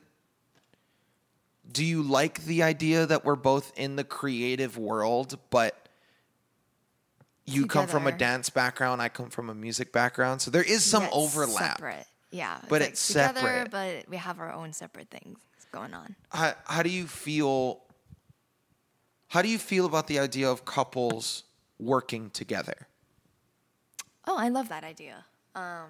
Do 1.71 1.83
you 1.83 2.03
like 2.03 2.45
the 2.45 2.61
idea 2.61 3.05
that 3.07 3.25
we're 3.25 3.35
both 3.35 3.73
in 3.75 3.95
the 3.95 4.03
creative 4.03 4.77
world, 4.77 5.39
but 5.49 5.89
you 7.45 7.65
come 7.65 7.87
from 7.87 8.07
a 8.07 8.11
dance 8.11 8.49
background, 8.49 9.01
I 9.01 9.09
come 9.09 9.29
from 9.29 9.49
a 9.49 9.55
music 9.55 9.91
background, 9.91 10.41
so 10.41 10.51
there 10.51 10.63
is 10.63 10.83
some 10.83 11.07
overlap. 11.11 11.77
Separate. 11.77 12.05
Yeah. 12.31 12.57
But 12.67 12.81
like 12.81 12.91
it's 12.91 13.07
together, 13.07 13.39
separate. 13.39 13.71
But 13.71 14.09
we 14.09 14.17
have 14.17 14.39
our 14.39 14.51
own 14.51 14.73
separate 14.73 15.09
things 15.09 15.39
going 15.71 15.93
on. 15.93 16.15
How, 16.29 16.53
how 16.65 16.83
do 16.83 16.89
you 16.89 17.07
feel? 17.07 17.81
How 19.27 19.41
do 19.41 19.49
you 19.49 19.57
feel 19.57 19.85
about 19.85 20.07
the 20.07 20.19
idea 20.19 20.49
of 20.49 20.65
couples 20.65 21.43
working 21.79 22.29
together? 22.29 22.87
Oh, 24.27 24.37
I 24.37 24.49
love 24.49 24.69
that 24.69 24.83
idea. 24.83 25.25
Um, 25.55 25.89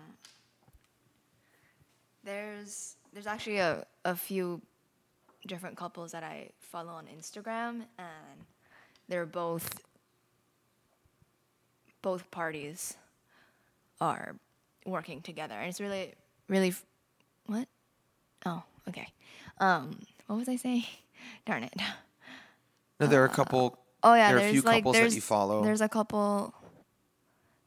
there's 2.24 2.96
there's 3.14 3.28
actually 3.28 3.58
a, 3.58 3.86
a 4.04 4.16
few 4.16 4.62
different 5.48 5.78
couples 5.78 6.12
that 6.12 6.24
I 6.24 6.50
follow 6.60 6.92
on 6.92 7.06
Instagram, 7.06 7.84
and 7.98 8.46
they're 9.08 9.26
both 9.26 9.80
both 12.02 12.30
parties 12.30 12.98
are 14.00 14.36
working 14.86 15.22
together, 15.22 15.56
and 15.56 15.70
it's 15.70 15.82
really, 15.82 16.14
really, 16.48 16.70
f- 16.70 16.86
what? 17.46 17.68
Oh, 18.46 18.64
okay. 18.90 19.08
Um, 19.60 20.00
what 20.28 20.38
was 20.38 20.50
I 20.50 20.56
saying? 20.56 20.86
Darn 21.46 21.64
it. 21.64 21.74
No, 23.00 23.08
there 23.08 23.22
are 23.22 23.26
a 23.26 23.30
couple. 23.30 23.78
Oh 24.04 24.14
yeah, 24.14 24.28
there 24.28 24.38
are 24.38 24.40
a 24.40 24.42
there's 24.44 24.52
few 24.54 24.62
like 24.62 24.84
couples 24.84 24.98
that 24.98 25.14
you 25.14 25.22
follow. 25.22 25.64
there's 25.64 25.82
a 25.82 25.90
couple 25.90 26.54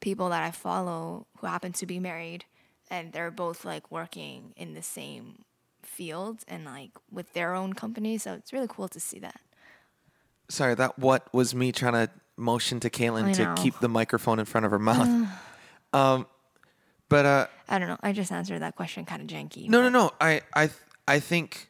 people 0.01 0.29
that 0.29 0.43
I 0.43 0.51
follow 0.53 1.27
who 1.39 1.47
happen 1.47 1.73
to 1.73 1.87
be 1.87 1.99
married, 1.99 2.45
and 2.91 3.13
they're 3.13 3.31
both 3.31 3.65
like 3.65 3.91
working 3.91 4.53
in 4.57 4.75
the 4.75 4.83
same 4.83 5.45
field 5.83 6.45
and 6.47 6.65
like 6.65 6.91
with 7.11 7.33
their 7.33 7.55
own 7.55 7.73
company. 7.73 8.19
So 8.19 8.35
it's 8.35 8.53
really 8.53 8.69
cool 8.69 8.89
to 8.89 9.01
see 9.01 9.19
that. 9.19 9.41
Sorry, 10.49 10.75
that 10.75 10.99
what 10.99 11.33
was 11.35 11.55
me 11.55 11.73
trying 11.73 11.95
to 11.95 12.11
motion 12.39 12.81
to 12.81 12.89
Kaylin 12.91 13.35
to 13.35 13.61
keep 13.61 13.79
the 13.81 13.89
microphone 13.89 14.39
in 14.39 14.45
front 14.45 14.65
of 14.65 14.71
her 14.71 14.79
mouth. 14.79 15.29
um, 15.93 16.27
but 17.09 17.25
uh, 17.27 17.47
I 17.69 17.79
don't 17.79 17.89
know. 17.89 17.99
I 18.03 18.13
just 18.13 18.31
answered 18.33 18.61
that 18.63 18.77
question 18.77 19.05
kind 19.05 19.23
of 19.23 19.29
janky. 19.29 19.69
no, 19.69 19.81
no, 19.83 19.89
no. 19.89 20.11
I, 20.21 20.43
I, 20.55 20.71
I 21.07 21.21
think 21.21 21.69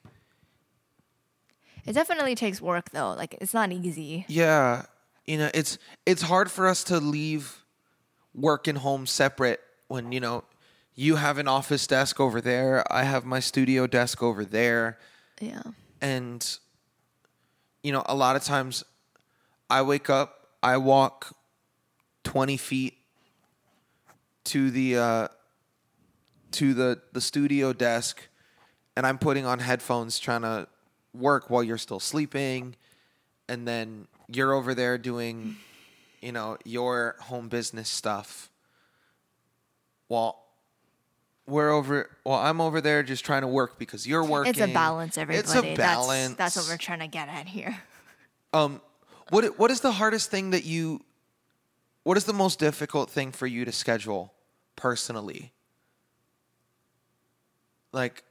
It 1.86 1.93
definitely 1.93 2.34
takes 2.34 2.61
work 2.61 2.91
though. 2.91 3.14
Like 3.14 3.36
it's 3.41 3.55
not 3.55 3.72
easy. 3.72 4.24
Yeah, 4.28 4.86
you 5.26 5.39
know, 5.39 5.51
it's 5.55 5.78
it's 6.07 6.22
hard 6.22 6.51
for 6.51 6.66
us 6.68 6.84
to 6.84 6.99
leave 7.01 7.64
work 8.34 8.66
and 8.68 8.78
home 8.78 9.07
separate 9.07 9.61
when 9.89 10.12
you 10.12 10.20
know 10.20 10.45
you 10.95 11.16
have 11.16 11.39
an 11.39 11.47
office 11.49 11.86
desk 11.86 12.18
over 12.20 12.41
there, 12.41 12.84
I 12.93 13.05
have 13.05 13.24
my 13.24 13.39
studio 13.41 13.86
desk 13.86 14.20
over 14.22 14.45
there, 14.45 14.99
Yeah. 15.41 15.62
and 16.01 16.59
you 17.84 17.93
know, 17.93 18.03
a 18.07 18.14
lot 18.16 18.34
of 18.34 18.43
times 18.43 18.84
I 19.70 19.82
wake 19.82 20.11
up, 20.11 20.49
I 20.62 20.76
walk 20.76 21.36
twenty 22.24 22.57
feet 22.57 22.97
to 24.49 24.70
the 24.70 24.96
uh, 24.96 25.28
to 26.53 26.74
the 26.74 27.01
the 27.12 27.20
studio 27.20 27.72
desk, 27.72 28.28
and 28.96 29.07
I'm 29.07 29.18
putting 29.18 29.44
on 29.44 29.59
headphones 29.59 30.18
trying 30.18 30.42
to 30.42 30.68
work 31.12 31.51
while 31.51 31.62
you're 31.62 31.78
still 31.78 32.01
sleeping, 32.01 32.74
and 33.49 33.68
then 33.68 34.07
you're 34.26 34.55
over 34.55 34.74
there 34.74 34.96
doing, 34.96 35.57
you 36.22 36.32
know, 36.32 36.57
your 36.64 37.16
home 37.20 37.49
business 37.49 37.90
stuff. 37.90 38.51
While 40.09 40.42
we're 41.46 41.70
over, 41.70 42.09
well, 42.24 42.38
I'm 42.38 42.62
over 42.62 42.80
there 42.80 43.03
just 43.03 43.26
trying 43.26 43.42
to 43.42 43.49
work 43.49 43.78
because 43.78 44.07
you're 44.07 44.24
working. 44.24 44.51
It's 44.51 44.61
a 44.61 44.72
balance, 44.72 45.18
everybody. 45.18 45.40
It's 45.40 45.55
a 45.55 45.76
balance. 45.76 46.36
That's, 46.36 46.55
that's 46.55 46.57
what 46.57 46.72
we're 46.72 46.78
trying 46.78 47.01
to 47.01 47.07
get 47.07 47.28
at 47.28 47.46
here. 47.46 47.76
Um, 48.55 48.80
what 49.28 49.59
what 49.59 49.70
is 49.70 49.80
the 49.80 49.92
hardest 49.92 50.30
thing 50.30 50.51
that 50.51 50.64
you? 50.64 51.05
What 52.05 52.16
is 52.16 52.24
the 52.24 52.32
most 52.32 52.59
difficult 52.59 53.11
thing 53.11 53.32
for 53.32 53.46
you 53.46 53.66
to 53.66 53.72
schedule 53.72 54.32
personally? 54.79 55.53
Like, 57.93 58.22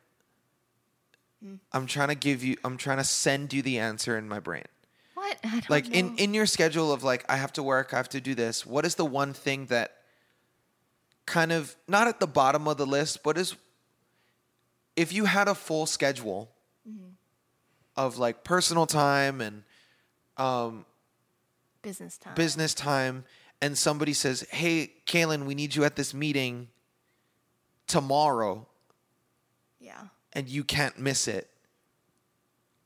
I'm 1.72 1.86
trying 1.86 2.08
to 2.08 2.16
give 2.16 2.44
you. 2.44 2.58
I'm 2.64 2.78
trying 2.78 2.98
to 2.98 3.04
send 3.04 3.54
you 3.54 3.62
the 3.62 3.78
answer 3.78 4.18
in 4.18 4.28
my 4.28 4.40
brain. 4.40 4.64
What? 5.14 5.38
Like 5.70 5.90
in 5.90 6.08
know. 6.08 6.16
in 6.18 6.34
your 6.34 6.46
schedule 6.46 6.92
of 6.92 7.04
like 7.04 7.26
I 7.30 7.38
have 7.38 7.54
to 7.54 7.64
work, 7.64 7.94
I 7.94 7.98
have 7.98 8.10
to 8.10 8.22
do 8.22 8.34
this. 8.34 8.66
What 8.66 8.86
is 8.86 8.96
the 8.96 9.06
one 9.06 9.34
thing 9.34 9.68
that 9.68 9.94
kind 11.26 11.52
of 11.52 11.76
not 11.88 12.08
at 12.08 12.20
the 12.20 12.28
bottom 12.28 12.68
of 12.68 12.78
the 12.78 12.88
list, 12.88 13.22
but 13.24 13.38
is 13.38 13.56
if 14.96 15.14
you 15.14 15.26
had 15.26 15.48
a 15.48 15.54
full 15.56 15.86
schedule 15.86 16.50
of 17.98 18.18
like 18.18 18.44
personal 18.44 18.86
time 18.86 19.42
and 19.42 19.64
um, 20.38 20.86
business 21.82 22.18
time. 22.18 22.36
business 22.36 22.74
time 22.74 23.26
and 23.62 23.78
somebody 23.78 24.14
says, 24.14 24.42
"Hey, 24.52 24.94
Kaylin, 25.06 25.46
we 25.46 25.56
need 25.56 25.76
you 25.76 25.84
at 25.84 25.96
this 25.96 26.14
meeting 26.14 26.70
tomorrow," 27.88 28.68
yeah. 29.80 30.08
and 30.34 30.48
you 30.48 30.64
can't 30.64 30.98
miss 31.00 31.28
it, 31.28 31.50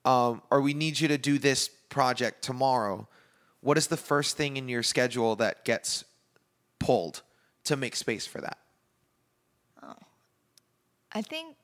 um, 0.05 0.41
or 0.49 0.61
we 0.61 0.73
need 0.73 0.99
you 0.99 1.07
to 1.07 1.17
do 1.17 1.37
this 1.37 1.69
project 1.89 2.41
tomorrow. 2.41 3.07
What 3.61 3.77
is 3.77 3.87
the 3.87 3.97
first 3.97 4.37
thing 4.37 4.57
in 4.57 4.67
your 4.69 4.83
schedule 4.83 5.35
that 5.35 5.65
gets 5.65 6.03
pulled 6.79 7.21
to 7.65 7.75
make 7.75 7.95
space 7.95 8.25
for 8.25 8.41
that? 8.41 8.57
Oh. 9.83 9.95
I 11.11 11.21
think 11.21 11.55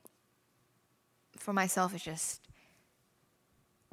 for 1.38 1.54
myself, 1.54 1.96
it's 1.96 2.04
just 2.04 2.42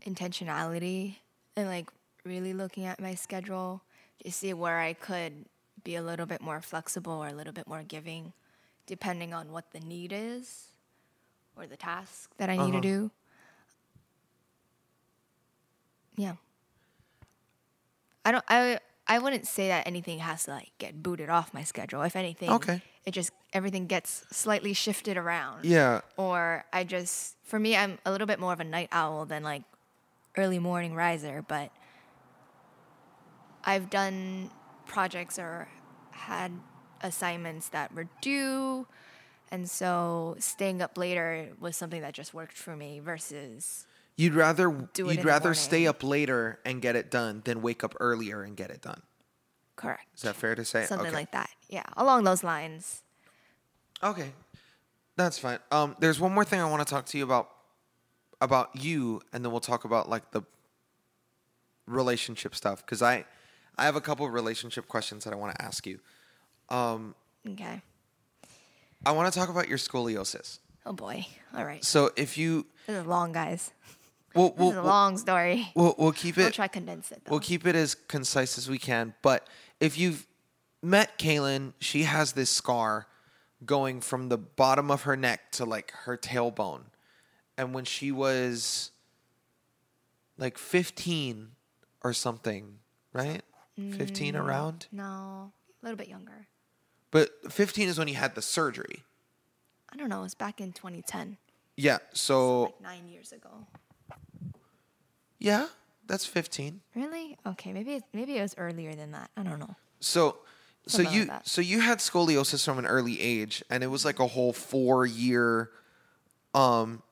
intentionality 0.04 1.16
and 1.56 1.68
like 1.68 1.88
really 2.24 2.52
looking 2.52 2.84
at 2.84 3.00
my 3.00 3.14
schedule 3.14 3.82
to 4.24 4.32
see 4.32 4.52
where 4.54 4.80
I 4.80 4.92
could 4.94 5.44
be 5.84 5.96
a 5.96 6.02
little 6.02 6.26
bit 6.26 6.40
more 6.40 6.60
flexible 6.60 7.12
or 7.22 7.28
a 7.28 7.32
little 7.32 7.52
bit 7.52 7.66
more 7.66 7.82
giving, 7.82 8.32
depending 8.86 9.34
on 9.34 9.52
what 9.52 9.70
the 9.72 9.80
need 9.80 10.12
is 10.14 10.68
or 11.56 11.66
the 11.66 11.76
task 11.76 12.30
that 12.38 12.48
I 12.48 12.56
need 12.56 12.62
Uh-huh. 12.70 12.80
to 12.80 12.80
do. 12.80 13.10
Yeah. 16.16 16.34
I 18.24 18.32
don't 18.32 18.44
I 18.48 18.78
I 19.06 19.18
wouldn't 19.18 19.46
say 19.46 19.68
that 19.68 19.86
anything 19.86 20.20
has 20.20 20.44
to 20.44 20.52
like 20.52 20.70
get 20.78 21.02
booted 21.02 21.28
off 21.28 21.52
my 21.52 21.62
schedule. 21.64 22.02
If 22.02 22.16
anything, 22.16 22.50
Okay. 22.50 22.80
it 23.04 23.10
just 23.12 23.30
everything 23.52 23.86
gets 23.86 24.24
slightly 24.30 24.72
shifted 24.72 25.16
around 25.18 25.64
Yeah, 25.66 26.00
or 26.16 26.64
I 26.72 26.84
just 26.84 27.36
for 27.44 27.58
me 27.58 27.76
I'm 27.76 27.98
a 28.06 28.10
little 28.10 28.26
bit 28.26 28.40
more 28.40 28.52
of 28.52 28.60
a 28.60 28.64
night 28.64 28.88
owl 28.92 29.26
than 29.26 29.42
like 29.42 29.62
early 30.36 30.58
morning 30.58 30.94
riser, 30.94 31.44
but 31.46 31.70
I've 33.64 33.90
done 33.90 34.50
projects 34.86 35.38
or 35.38 35.68
had 36.10 36.52
assignments 37.00 37.68
that 37.70 37.92
were 37.94 38.08
due 38.20 38.86
and 39.50 39.68
so 39.68 40.36
staying 40.38 40.80
up 40.82 40.96
later 40.96 41.50
was 41.60 41.76
something 41.76 42.00
that 42.00 42.14
just 42.14 42.32
worked 42.32 42.56
for 42.56 42.76
me 42.76 42.98
versus 42.98 43.86
you'd 44.16 44.34
rather 44.34 44.88
Do 44.94 45.08
it 45.08 45.16
you'd 45.16 45.24
rather 45.24 45.54
stay 45.54 45.86
up 45.86 46.02
later 46.02 46.60
and 46.64 46.80
get 46.80 46.96
it 46.96 47.10
done 47.10 47.42
than 47.44 47.62
wake 47.62 47.84
up 47.84 47.94
earlier 48.00 48.42
and 48.42 48.56
get 48.56 48.70
it 48.70 48.80
done. 48.80 49.02
correct 49.76 50.06
Is 50.16 50.22
that 50.22 50.36
fair 50.36 50.54
to 50.54 50.64
say? 50.64 50.84
something 50.84 51.06
Okay. 51.06 51.16
like 51.16 51.32
that. 51.32 51.50
Yeah, 51.68 51.84
along 51.96 52.24
those 52.24 52.44
lines. 52.44 53.02
Okay, 54.02 54.32
that's 55.16 55.38
fine. 55.38 55.58
Um, 55.70 55.96
there's 55.98 56.20
one 56.20 56.32
more 56.32 56.44
thing 56.44 56.60
I 56.60 56.68
want 56.70 56.86
to 56.86 56.90
talk 56.92 57.06
to 57.06 57.18
you 57.18 57.24
about 57.24 57.50
about 58.40 58.70
you, 58.74 59.22
and 59.32 59.44
then 59.44 59.52
we'll 59.52 59.60
talk 59.60 59.84
about 59.84 60.08
like 60.08 60.30
the 60.32 60.42
relationship 61.86 62.54
stuff 62.54 62.84
because 62.84 63.02
I 63.02 63.24
I 63.76 63.84
have 63.84 63.96
a 63.96 64.00
couple 64.00 64.24
of 64.26 64.32
relationship 64.32 64.86
questions 64.88 65.24
that 65.24 65.32
I 65.32 65.36
want 65.36 65.54
to 65.56 65.62
ask 65.62 65.86
you. 65.86 66.00
Um, 66.68 67.14
Okay. 67.46 67.82
I 69.04 69.12
want 69.12 69.30
to 69.32 69.38
talk 69.38 69.50
about 69.50 69.68
your 69.68 69.76
scoliosis. 69.78 70.58
Oh 70.86 70.92
boy. 70.94 71.26
All 71.54 71.64
right. 71.64 71.84
So 71.84 72.10
if 72.16 72.38
you 72.38 72.66
This 72.86 72.96
is 73.00 73.06
long, 73.06 73.32
guys. 73.32 73.70
we'll 74.34 74.50
This 74.50 74.58
we'll, 74.58 74.70
is 74.70 74.76
a 74.76 74.80
we'll, 74.82 74.88
long 74.90 75.18
story. 75.18 75.68
we'll, 75.74 75.94
we'll 75.98 76.12
keep 76.12 76.36
We'll 76.36 76.46
it 76.46 76.54
try 76.54 76.68
condense 76.68 77.12
it 77.12 77.22
though. 77.24 77.30
we'll 77.32 77.40
keep 77.40 77.66
it 77.66 77.74
as 77.74 77.94
concise 77.94 78.56
as 78.58 78.68
we 78.70 78.78
can. 78.78 79.14
But 79.22 79.46
if 79.80 79.98
you've 79.98 80.26
met 80.82 81.18
Kaylin, 81.18 81.74
she 81.80 82.04
has 82.04 82.32
this 82.32 82.48
scar 82.50 83.06
going 83.66 84.00
from 84.00 84.28
the 84.30 84.38
bottom 84.38 84.90
of 84.90 85.02
her 85.02 85.16
neck 85.16 85.52
to 85.52 85.64
like 85.66 85.90
her 86.04 86.16
tailbone. 86.16 86.84
And 87.58 87.74
when 87.74 87.84
she 87.84 88.10
was 88.12 88.90
like 90.38 90.56
15 90.58 91.50
or 92.02 92.12
something, 92.12 92.78
right? 93.12 93.42
15 93.76 94.36
around? 94.36 94.86
no, 94.92 95.04
a 95.04 95.52
little 95.82 95.96
bit 95.96 96.08
younger. 96.08 96.46
But 97.10 97.30
15 97.52 97.88
is 97.88 97.98
when 97.98 98.08
you 98.08 98.14
had 98.14 98.34
the 98.34 98.42
surgery. 98.42 99.04
I 99.92 99.96
don't 99.96 100.08
know. 100.08 100.20
It 100.20 100.24
was 100.24 100.34
back 100.34 100.60
in 100.60 100.72
2010, 100.72 101.36
Yeah. 101.76 101.98
So, 102.12 102.62
like 102.62 102.80
nine 102.80 103.08
years 103.08 103.30
ago. 103.32 103.66
yeah, 105.38 105.66
that's 106.06 106.26
15. 106.26 106.80
Really? 106.96 107.36
Okay, 107.46 107.72
maybe 107.72 107.94
it, 107.94 108.04
maybe 108.12 108.36
it 108.38 108.42
was 108.42 108.54
earlier 108.58 108.94
than 108.94 109.12
that. 109.12 109.30
I 109.36 109.42
don't 109.42 109.58
know. 109.60 109.76
So 110.00 110.38
so 110.86 111.02
Something 111.02 111.14
you 111.14 111.30
so 111.44 111.60
you 111.62 111.80
had 111.80 111.98
scoliosis 111.98 112.64
from 112.64 112.78
an 112.78 112.84
early 112.86 113.18
age 113.20 113.62
and 113.70 113.82
it 113.82 113.86
was 113.86 114.04
like 114.04 114.18
a 114.18 114.26
whole 114.26 114.52
4 114.52 115.06
year 115.06 115.70
um 116.52 117.02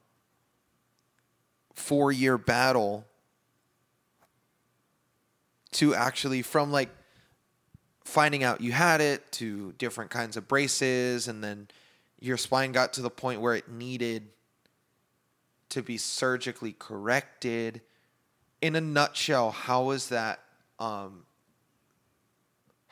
4 1.75 2.13
year 2.13 2.37
battle 2.37 3.07
to 5.73 5.95
actually 5.95 6.43
from 6.43 6.71
like 6.71 6.91
finding 8.05 8.43
out 8.43 8.61
you 8.61 8.73
had 8.73 9.01
it 9.01 9.31
to 9.33 9.73
different 9.79 10.11
kinds 10.11 10.37
of 10.37 10.49
braces 10.49 11.29
and 11.29 11.43
then 11.43 11.69
your 12.21 12.37
spine 12.37 12.73
got 12.73 12.93
to 12.93 13.03
the 13.03 13.11
point 13.11 13.41
where 13.41 13.55
it 13.55 13.69
needed 13.71 14.29
to 15.69 15.83
be 15.83 15.97
surgically 15.97 16.75
corrected 16.79 17.81
in 18.61 18.77
a 18.77 18.81
nutshell 18.81 19.51
how 19.51 19.85
was 19.85 20.09
that 20.09 20.41
um 20.79 21.25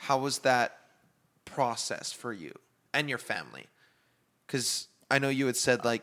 how 0.01 0.19
was 0.19 0.39
that 0.39 0.79
process 1.45 2.11
for 2.11 2.33
you 2.33 2.55
and 2.95 3.09
your 3.09 3.19
family? 3.19 3.67
Because 4.47 4.89
I 5.11 5.19
know 5.19 5.29
you 5.29 5.47
had 5.47 5.57
said 5.57 5.85
like 5.85 6.03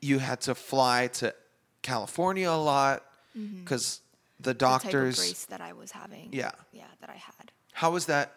you 0.00 0.18
had 0.20 0.40
to 0.42 0.54
fly 0.54 1.08
to 1.14 1.34
California 1.82 2.48
a 2.48 2.52
lot 2.52 3.02
because 3.34 4.00
the 4.11 4.11
The 4.42 4.54
doctors. 4.54 5.16
brace 5.16 5.44
that 5.46 5.60
I 5.60 5.72
was 5.72 5.92
having. 5.92 6.28
Yeah. 6.32 6.52
Yeah, 6.72 6.84
that 7.00 7.10
I 7.10 7.14
had. 7.14 7.52
How 7.72 7.90
was 7.90 8.06
that? 8.06 8.32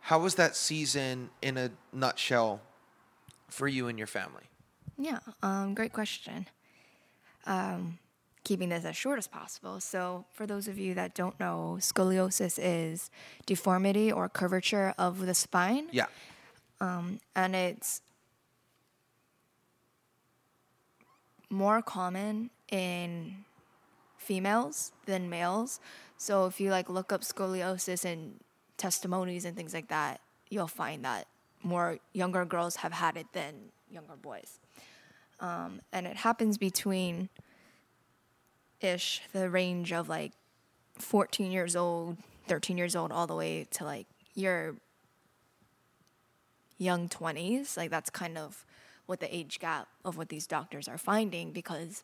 How 0.00 0.18
was 0.18 0.34
that 0.36 0.56
season 0.56 1.30
in 1.42 1.56
a 1.56 1.70
nutshell 1.92 2.60
for 3.48 3.68
you 3.68 3.88
and 3.88 3.96
your 3.98 4.08
family? 4.08 4.44
Yeah, 4.98 5.18
um, 5.42 5.74
great 5.74 5.92
question. 5.92 6.48
Um, 7.46 7.98
keeping 8.44 8.68
this 8.70 8.84
as 8.84 8.96
short 8.96 9.18
as 9.18 9.26
possible. 9.28 9.78
So, 9.80 10.24
for 10.32 10.46
those 10.46 10.66
of 10.66 10.78
you 10.78 10.94
that 10.94 11.14
don't 11.14 11.38
know, 11.38 11.76
scoliosis 11.80 12.58
is 12.60 13.10
deformity 13.46 14.10
or 14.10 14.28
curvature 14.28 14.94
of 14.98 15.20
the 15.26 15.34
spine, 15.34 15.86
Yeah. 15.92 16.06
Um, 16.80 17.20
and 17.36 17.54
it's 17.54 18.02
more 21.48 21.80
common 21.80 22.50
in 22.70 23.44
females 24.22 24.92
than 25.06 25.28
males. 25.28 25.80
So, 26.16 26.46
if 26.46 26.60
you 26.60 26.70
like 26.70 26.88
look 26.88 27.12
up 27.12 27.22
scoliosis 27.22 28.04
and 28.04 28.40
testimonies 28.76 29.44
and 29.44 29.56
things 29.56 29.74
like 29.74 29.88
that, 29.88 30.20
you'll 30.48 30.68
find 30.68 31.04
that 31.04 31.26
more 31.62 31.98
younger 32.12 32.44
girls 32.44 32.76
have 32.76 32.92
had 32.92 33.16
it 33.16 33.26
than 33.32 33.54
younger 33.90 34.16
boys. 34.16 34.58
Um, 35.40 35.80
and 35.92 36.06
it 36.06 36.16
happens 36.16 36.58
between 36.58 37.28
ish 38.80 39.22
the 39.32 39.48
range 39.48 39.92
of 39.92 40.08
like 40.08 40.32
14 40.98 41.50
years 41.52 41.76
old 41.76 42.16
13 42.48 42.76
years 42.76 42.96
old 42.96 43.12
all 43.12 43.26
the 43.26 43.34
way 43.34 43.64
to 43.70 43.84
like 43.84 44.06
your 44.34 44.74
young 46.78 47.08
20s 47.08 47.76
like 47.76 47.90
that's 47.90 48.10
kind 48.10 48.36
of 48.36 48.64
what 49.06 49.20
the 49.20 49.34
age 49.34 49.60
gap 49.60 49.86
of 50.04 50.16
what 50.16 50.28
these 50.28 50.46
doctors 50.46 50.88
are 50.88 50.98
finding 50.98 51.52
because 51.52 52.02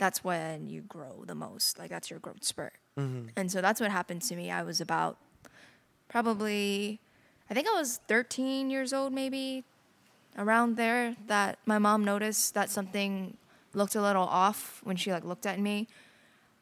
that's 0.00 0.24
when 0.24 0.66
you 0.66 0.80
grow 0.80 1.24
the 1.26 1.34
most 1.36 1.78
like 1.78 1.90
that's 1.90 2.10
your 2.10 2.18
growth 2.18 2.42
spurt. 2.42 2.72
Mm-hmm. 2.98 3.28
And 3.36 3.52
so 3.52 3.60
that's 3.60 3.80
what 3.80 3.90
happened 3.92 4.22
to 4.22 4.34
me. 4.34 4.50
I 4.50 4.64
was 4.64 4.80
about 4.80 5.18
probably 6.08 7.00
i 7.48 7.54
think 7.54 7.68
i 7.68 7.78
was 7.78 8.00
13 8.08 8.68
years 8.68 8.92
old 8.92 9.12
maybe 9.12 9.64
around 10.36 10.76
there 10.76 11.14
that 11.28 11.56
my 11.66 11.78
mom 11.78 12.04
noticed 12.04 12.52
that 12.54 12.68
something 12.68 13.36
looked 13.74 13.94
a 13.94 14.02
little 14.02 14.24
off 14.24 14.80
when 14.84 14.96
she 14.96 15.12
like 15.12 15.24
looked 15.24 15.46
at 15.46 15.58
me. 15.58 15.88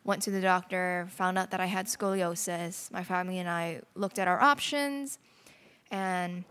Went 0.04 0.22
to 0.22 0.30
the 0.30 0.40
doctor 0.40 1.08
found 1.10 1.38
out 1.38 1.50
that 1.50 1.60
i 1.60 1.66
had 1.66 1.86
scoliosis. 1.86 2.90
My 2.90 3.02
family 3.02 3.38
and 3.38 3.48
i 3.48 3.80
looked 3.94 4.18
at 4.18 4.28
our 4.28 4.40
options 4.40 5.18
and 5.90 6.44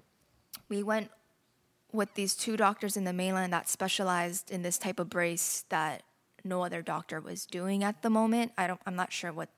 we 0.69 0.83
went 0.83 1.11
with 1.91 2.13
these 2.15 2.35
two 2.35 2.57
doctors 2.57 2.97
in 2.97 3.05
the 3.05 3.13
mainland 3.13 3.53
that 3.53 3.69
specialized 3.69 4.51
in 4.51 4.61
this 4.61 4.77
type 4.77 4.99
of 4.99 5.09
brace 5.09 5.63
that 5.69 6.03
no 6.47 6.63
other 6.63 6.81
doctor 6.81 7.19
was 7.19 7.45
doing 7.45 7.83
at 7.83 8.01
the 8.01 8.09
moment 8.09 8.51
i 8.57 8.67
don't 8.67 8.81
i'm 8.85 8.95
not 8.95 9.11
sure 9.11 9.31
what 9.31 9.49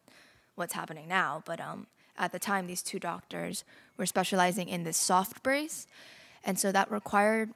what's 0.55 0.73
happening 0.73 1.07
now 1.07 1.41
but 1.45 1.59
um 1.59 1.87
at 2.17 2.31
the 2.31 2.39
time 2.39 2.67
these 2.67 2.83
two 2.83 2.99
doctors 2.99 3.63
were 3.97 4.05
specializing 4.05 4.67
in 4.67 4.83
this 4.83 4.97
soft 4.97 5.41
brace 5.43 5.87
and 6.43 6.59
so 6.59 6.71
that 6.71 6.91
required 6.91 7.53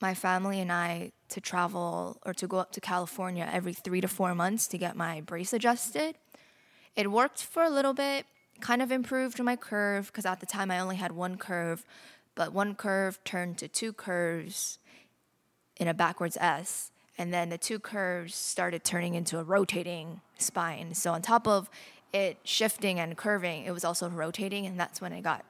my 0.00 0.12
family 0.14 0.60
and 0.60 0.70
I 0.70 1.12
to 1.28 1.40
travel 1.40 2.18
or 2.26 2.34
to 2.34 2.46
go 2.46 2.58
up 2.58 2.72
to 2.72 2.80
California 2.80 3.48
every 3.50 3.72
three 3.72 4.00
to 4.00 4.08
four 4.08 4.34
months 4.34 4.66
to 4.68 4.76
get 4.78 4.96
my 4.96 5.20
brace 5.22 5.52
adjusted. 5.52 6.16
It 6.96 7.10
worked 7.10 7.42
for 7.42 7.62
a 7.62 7.70
little 7.70 7.94
bit, 7.94 8.26
kind 8.60 8.82
of 8.82 8.92
improved 8.92 9.42
my 9.42 9.56
curve 9.56 10.08
because 10.08 10.26
at 10.26 10.40
the 10.40 10.46
time 10.46 10.70
I 10.70 10.78
only 10.78 10.96
had 10.96 11.12
one 11.12 11.36
curve, 11.36 11.84
but 12.34 12.52
one 12.52 12.74
curve 12.74 13.22
turned 13.24 13.58
to 13.58 13.68
two 13.68 13.92
curves 13.92 14.78
in 15.76 15.88
a 15.88 15.94
backwards 15.94 16.36
S. 16.38 16.90
And 17.18 17.32
then 17.32 17.50
the 17.50 17.58
two 17.58 17.78
curves 17.78 18.34
started 18.34 18.84
turning 18.84 19.14
into 19.14 19.38
a 19.38 19.44
rotating 19.44 20.20
spine. 20.38 20.94
So, 20.94 21.12
on 21.12 21.22
top 21.22 21.46
of 21.46 21.68
it 22.12 22.38
shifting 22.44 22.98
and 22.98 23.16
curving, 23.16 23.64
it 23.64 23.70
was 23.72 23.84
also 23.84 24.08
rotating. 24.08 24.66
And 24.66 24.78
that's 24.80 25.00
when 25.00 25.12
it 25.12 25.22
got 25.22 25.44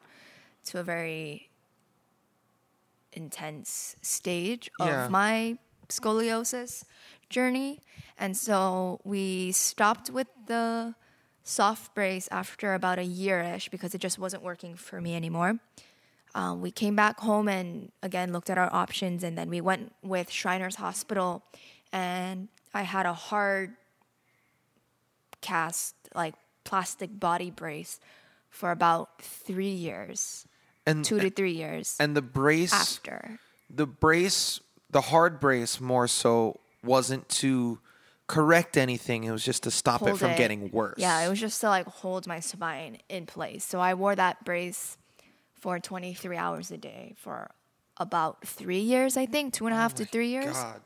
to 0.66 0.78
a 0.80 0.82
very 0.82 1.50
intense 3.12 3.96
stage 4.02 4.70
of 4.80 4.86
Yeah. 4.88 5.08
my 5.08 5.58
scoliosis 5.88 6.84
journey. 7.28 7.80
And 8.18 8.36
so 8.36 9.00
we 9.04 9.52
stopped 9.52 10.10
with 10.10 10.28
the 10.46 10.94
soft 11.44 11.94
brace 11.94 12.28
after 12.30 12.74
about 12.74 12.98
a 12.98 13.04
year 13.04 13.40
ish 13.40 13.68
because 13.68 13.94
it 13.94 14.00
just 14.00 14.18
wasn't 14.18 14.42
working 14.42 14.76
for 14.76 15.00
me 15.00 15.14
anymore. 15.16 15.58
Um, 16.34 16.62
we 16.62 16.70
came 16.70 16.96
back 16.96 17.20
home 17.20 17.48
and 17.48 17.92
again 18.02 18.32
looked 18.32 18.48
at 18.50 18.58
our 18.58 18.72
options, 18.72 19.22
and 19.22 19.36
then 19.36 19.50
we 19.50 19.60
went 19.60 19.92
with 20.02 20.30
Shriners 20.30 20.76
Hospital, 20.76 21.42
and 21.92 22.48
I 22.72 22.82
had 22.82 23.04
a 23.06 23.12
hard 23.12 23.74
cast, 25.40 25.94
like 26.14 26.34
plastic 26.64 27.18
body 27.18 27.50
brace, 27.50 28.00
for 28.48 28.70
about 28.70 29.20
three 29.20 29.70
years, 29.70 30.46
And 30.86 31.04
two 31.04 31.18
to 31.20 31.30
three 31.30 31.52
years 31.52 31.96
and 32.00 32.16
the 32.16 32.22
brace 32.22 32.72
after. 32.72 33.38
the 33.68 33.86
brace, 33.86 34.60
the 34.90 35.00
hard 35.00 35.40
brace 35.40 35.80
more 35.80 36.06
so 36.06 36.60
wasn't 36.84 37.28
to 37.28 37.78
correct 38.26 38.76
anything. 38.76 39.24
It 39.24 39.30
was 39.30 39.44
just 39.44 39.64
to 39.64 39.70
stop 39.70 40.02
it 40.02 40.16
from 40.16 40.30
it. 40.30 40.38
getting 40.38 40.70
worse. 40.70 40.94
Yeah, 40.98 41.20
it 41.24 41.28
was 41.28 41.40
just 41.40 41.60
to 41.60 41.68
like 41.68 41.86
hold 41.86 42.26
my 42.26 42.40
spine 42.40 42.98
in 43.08 43.26
place. 43.26 43.64
So 43.64 43.80
I 43.80 43.94
wore 43.94 44.14
that 44.14 44.44
brace 44.44 44.96
for 45.62 45.78
23 45.78 46.36
hours 46.36 46.72
a 46.72 46.76
day 46.76 47.14
for 47.16 47.48
about 47.96 48.44
three 48.44 48.80
years, 48.80 49.16
I 49.16 49.26
think, 49.26 49.54
two 49.54 49.66
and 49.66 49.72
a 49.74 49.76
half 49.78 49.94
to 49.94 50.04
three 50.04 50.26
years. 50.28 50.56
God. 50.56 50.80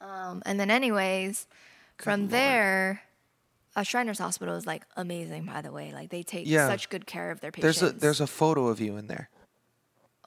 Um, 0.00 0.42
and 0.46 0.58
then, 0.58 0.70
anyways, 0.70 1.46
from 1.98 2.20
Lord. 2.22 2.30
there, 2.30 3.02
uh, 3.76 3.82
Shriners 3.82 4.18
Hospital 4.18 4.54
is 4.56 4.66
like 4.66 4.84
amazing, 4.96 5.44
by 5.44 5.60
the 5.60 5.70
way. 5.70 5.92
Like 5.92 6.08
they 6.08 6.22
take 6.22 6.46
Yeah. 6.46 6.66
such 6.66 6.88
good 6.88 7.06
care 7.06 7.30
of 7.30 7.40
their 7.40 7.52
patients. 7.52 7.80
There's 7.80 7.92
a 7.92 7.98
there's 7.98 8.20
a 8.22 8.26
photo 8.26 8.68
of 8.68 8.80
you 8.80 8.96
in 8.96 9.06
there. 9.06 9.28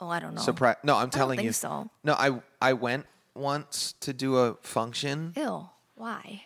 oh, 0.01 0.10
I 0.10 0.20
don't 0.20 0.36
know. 0.36 0.41
Surprise! 0.41 0.76
No, 0.84 0.95
I'm 0.95 1.10
telling 1.10 1.39
you. 1.41 1.51
so. 1.51 1.89
No, 2.03 2.14
I 2.14 2.39
I 2.62 2.74
went 2.74 3.05
once 3.34 3.93
to 4.01 4.14
do 4.14 4.38
a 4.38 4.53
function, 4.62 5.34
Ew. 5.36 5.68
Why? 5.95 6.43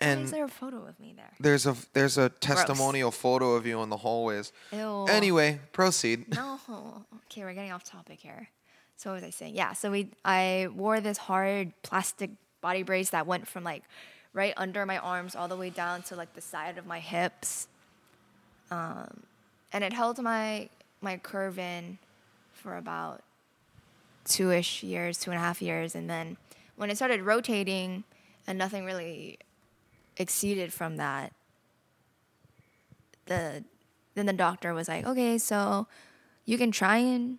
Why 0.00 0.06
and 0.06 0.24
is 0.24 0.30
there 0.30 0.44
a 0.44 0.48
photo 0.48 0.86
of 0.86 0.98
me 0.98 1.12
there? 1.14 1.30
there's 1.38 1.66
a 1.66 1.76
there's 1.92 2.16
a 2.16 2.30
testimonial 2.30 3.10
photo 3.10 3.52
of 3.52 3.66
you 3.66 3.82
in 3.82 3.90
the 3.90 3.98
hallways. 3.98 4.52
Ew. 4.72 5.06
Anyway, 5.08 5.60
proceed. 5.72 6.34
No. 6.34 6.58
Okay, 7.26 7.42
we're 7.44 7.52
getting 7.52 7.72
off 7.72 7.84
topic 7.84 8.18
here. 8.20 8.48
So 8.96 9.10
what 9.10 9.16
was 9.16 9.24
I 9.24 9.30
saying? 9.30 9.54
Yeah, 9.54 9.72
so 9.72 9.90
we 9.90 10.08
I 10.24 10.68
wore 10.74 11.00
this 11.00 11.18
hard 11.18 11.72
plastic 11.82 12.30
body 12.60 12.82
brace 12.82 13.10
that 13.10 13.26
went 13.26 13.46
from 13.46 13.62
like 13.64 13.82
right 14.32 14.54
under 14.56 14.86
my 14.86 14.98
arms 14.98 15.34
all 15.34 15.48
the 15.48 15.56
way 15.56 15.70
down 15.70 16.02
to 16.02 16.16
like 16.16 16.34
the 16.34 16.40
side 16.40 16.78
of 16.78 16.86
my 16.86 17.00
hips. 17.00 17.68
Um, 18.70 19.22
and 19.72 19.84
it 19.84 19.92
held 19.92 20.22
my 20.22 20.68
my 21.00 21.18
curve 21.18 21.58
in 21.58 21.98
for 22.52 22.76
about 22.76 23.22
two 24.24 24.50
ish 24.50 24.82
years, 24.82 25.18
two 25.18 25.30
and 25.30 25.38
a 25.38 25.42
half 25.42 25.60
years, 25.60 25.94
and 25.94 26.08
then 26.08 26.36
when 26.76 26.90
it 26.90 26.96
started 26.96 27.20
rotating 27.22 28.04
and 28.46 28.58
nothing 28.58 28.84
really 28.84 29.38
exceeded 30.20 30.72
from 30.72 30.96
that, 30.96 31.32
the 33.26 33.64
then 34.14 34.26
the 34.26 34.32
doctor 34.32 34.74
was 34.74 34.88
like, 34.88 35.06
okay, 35.06 35.38
so 35.38 35.86
you 36.44 36.58
can 36.58 36.70
try 36.70 36.98
and 36.98 37.38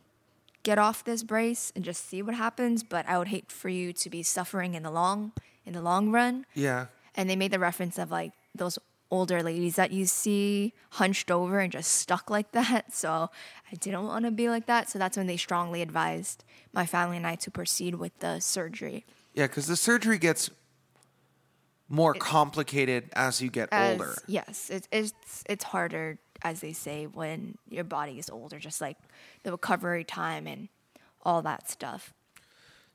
get 0.64 0.80
off 0.80 1.04
this 1.04 1.24
brace 1.24 1.72
and 1.76 1.84
just 1.84 2.08
see 2.08 2.22
what 2.22 2.36
happens, 2.36 2.84
but 2.84 3.08
I 3.08 3.18
would 3.18 3.28
hate 3.28 3.52
for 3.52 3.70
you 3.70 3.94
to 3.94 4.10
be 4.10 4.24
suffering 4.24 4.74
in 4.74 4.84
the 4.84 4.92
long 4.92 5.32
in 5.66 5.74
the 5.74 5.82
long 5.82 6.12
run. 6.12 6.46
Yeah. 6.56 6.88
And 7.16 7.30
they 7.30 7.36
made 7.36 7.52
the 7.52 7.60
reference 7.60 8.00
of 8.00 8.10
like 8.10 8.32
those 8.56 8.80
older 9.12 9.44
ladies 9.44 9.76
that 9.76 9.92
you 9.92 10.06
see 10.06 10.74
hunched 10.92 11.30
over 11.30 11.60
and 11.60 11.72
just 11.72 11.92
stuck 11.92 12.30
like 12.30 12.52
that. 12.54 12.94
So 12.94 13.30
I 13.72 13.76
didn't 13.76 14.06
want 14.06 14.26
to 14.26 14.32
be 14.32 14.50
like 14.50 14.66
that. 14.66 14.90
So 14.90 14.98
that's 14.98 15.18
when 15.18 15.28
they 15.28 15.38
strongly 15.38 15.82
advised 15.82 16.44
my 16.74 16.86
family 16.86 17.18
and 17.18 17.28
I 17.28 17.36
to 17.36 17.52
proceed 17.52 17.96
with 17.96 18.18
the 18.20 18.40
surgery. 18.40 19.06
Yeah, 19.34 19.48
because 19.48 19.68
the 19.68 19.76
surgery 19.76 20.18
gets 20.18 20.50
more 21.92 22.14
complicated 22.14 23.10
as 23.14 23.42
you 23.42 23.50
get 23.50 23.70
As- 23.72 24.00
older. 24.00 24.16
Yes, 24.28 24.70
it, 24.70 24.88
it's 24.92 25.44
it's 25.48 25.64
harder, 25.64 26.18
as 26.42 26.62
they 26.62 26.74
say, 26.74 27.06
when 27.06 27.58
your 27.70 27.84
body 27.84 28.18
is 28.18 28.30
older. 28.30 28.60
Just 28.60 28.82
like 28.82 28.98
the 29.44 29.52
recovery 29.52 30.04
time 30.04 30.48
and 30.48 30.70
all 31.24 31.42
that 31.42 31.70
stuff. 31.70 32.14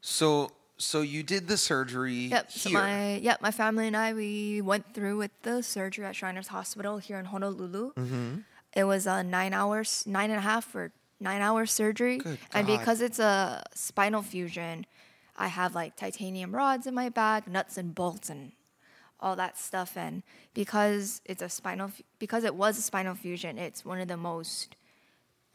So 0.00 0.50
so 0.78 1.00
you 1.00 1.22
did 1.22 1.48
the 1.48 1.56
surgery 1.56 2.26
Yep. 2.26 2.52
So 2.52 2.70
my 2.70 3.16
yep, 3.16 3.40
my 3.40 3.50
family 3.50 3.86
and 3.86 3.96
I 3.96 4.12
we 4.14 4.60
went 4.60 4.94
through 4.94 5.18
with 5.18 5.30
the 5.42 5.62
surgery 5.62 6.04
at 6.04 6.16
Shriners 6.16 6.48
Hospital 6.48 6.98
here 6.98 7.18
in 7.18 7.26
Honolulu. 7.26 7.92
Mm-hmm. 7.94 8.34
It 8.74 8.84
was 8.84 9.06
a 9.06 9.22
nine 9.22 9.54
hours, 9.54 10.04
nine 10.06 10.30
and 10.30 10.38
a 10.38 10.42
half 10.42 10.74
or 10.74 10.92
nine 11.18 11.40
hour 11.40 11.64
surgery, 11.64 12.20
and 12.52 12.66
because 12.66 13.00
it's 13.00 13.18
a 13.18 13.62
spinal 13.74 14.20
fusion, 14.20 14.84
I 15.36 15.48
have 15.48 15.74
like 15.74 15.96
titanium 15.96 16.54
rods 16.54 16.86
in 16.86 16.94
my 16.94 17.08
back, 17.08 17.48
nuts 17.48 17.78
and 17.78 17.94
bolts, 17.94 18.28
and 18.28 18.52
all 19.20 19.36
that 19.36 19.58
stuff. 19.58 19.96
And 19.96 20.22
because 20.54 21.20
it's 21.24 21.42
a 21.42 21.48
spinal, 21.48 21.90
because 22.18 22.44
it 22.44 22.54
was 22.54 22.78
a 22.78 22.82
spinal 22.82 23.14
fusion, 23.14 23.58
it's 23.58 23.84
one 23.84 24.00
of 24.00 24.08
the 24.08 24.16
most 24.16 24.76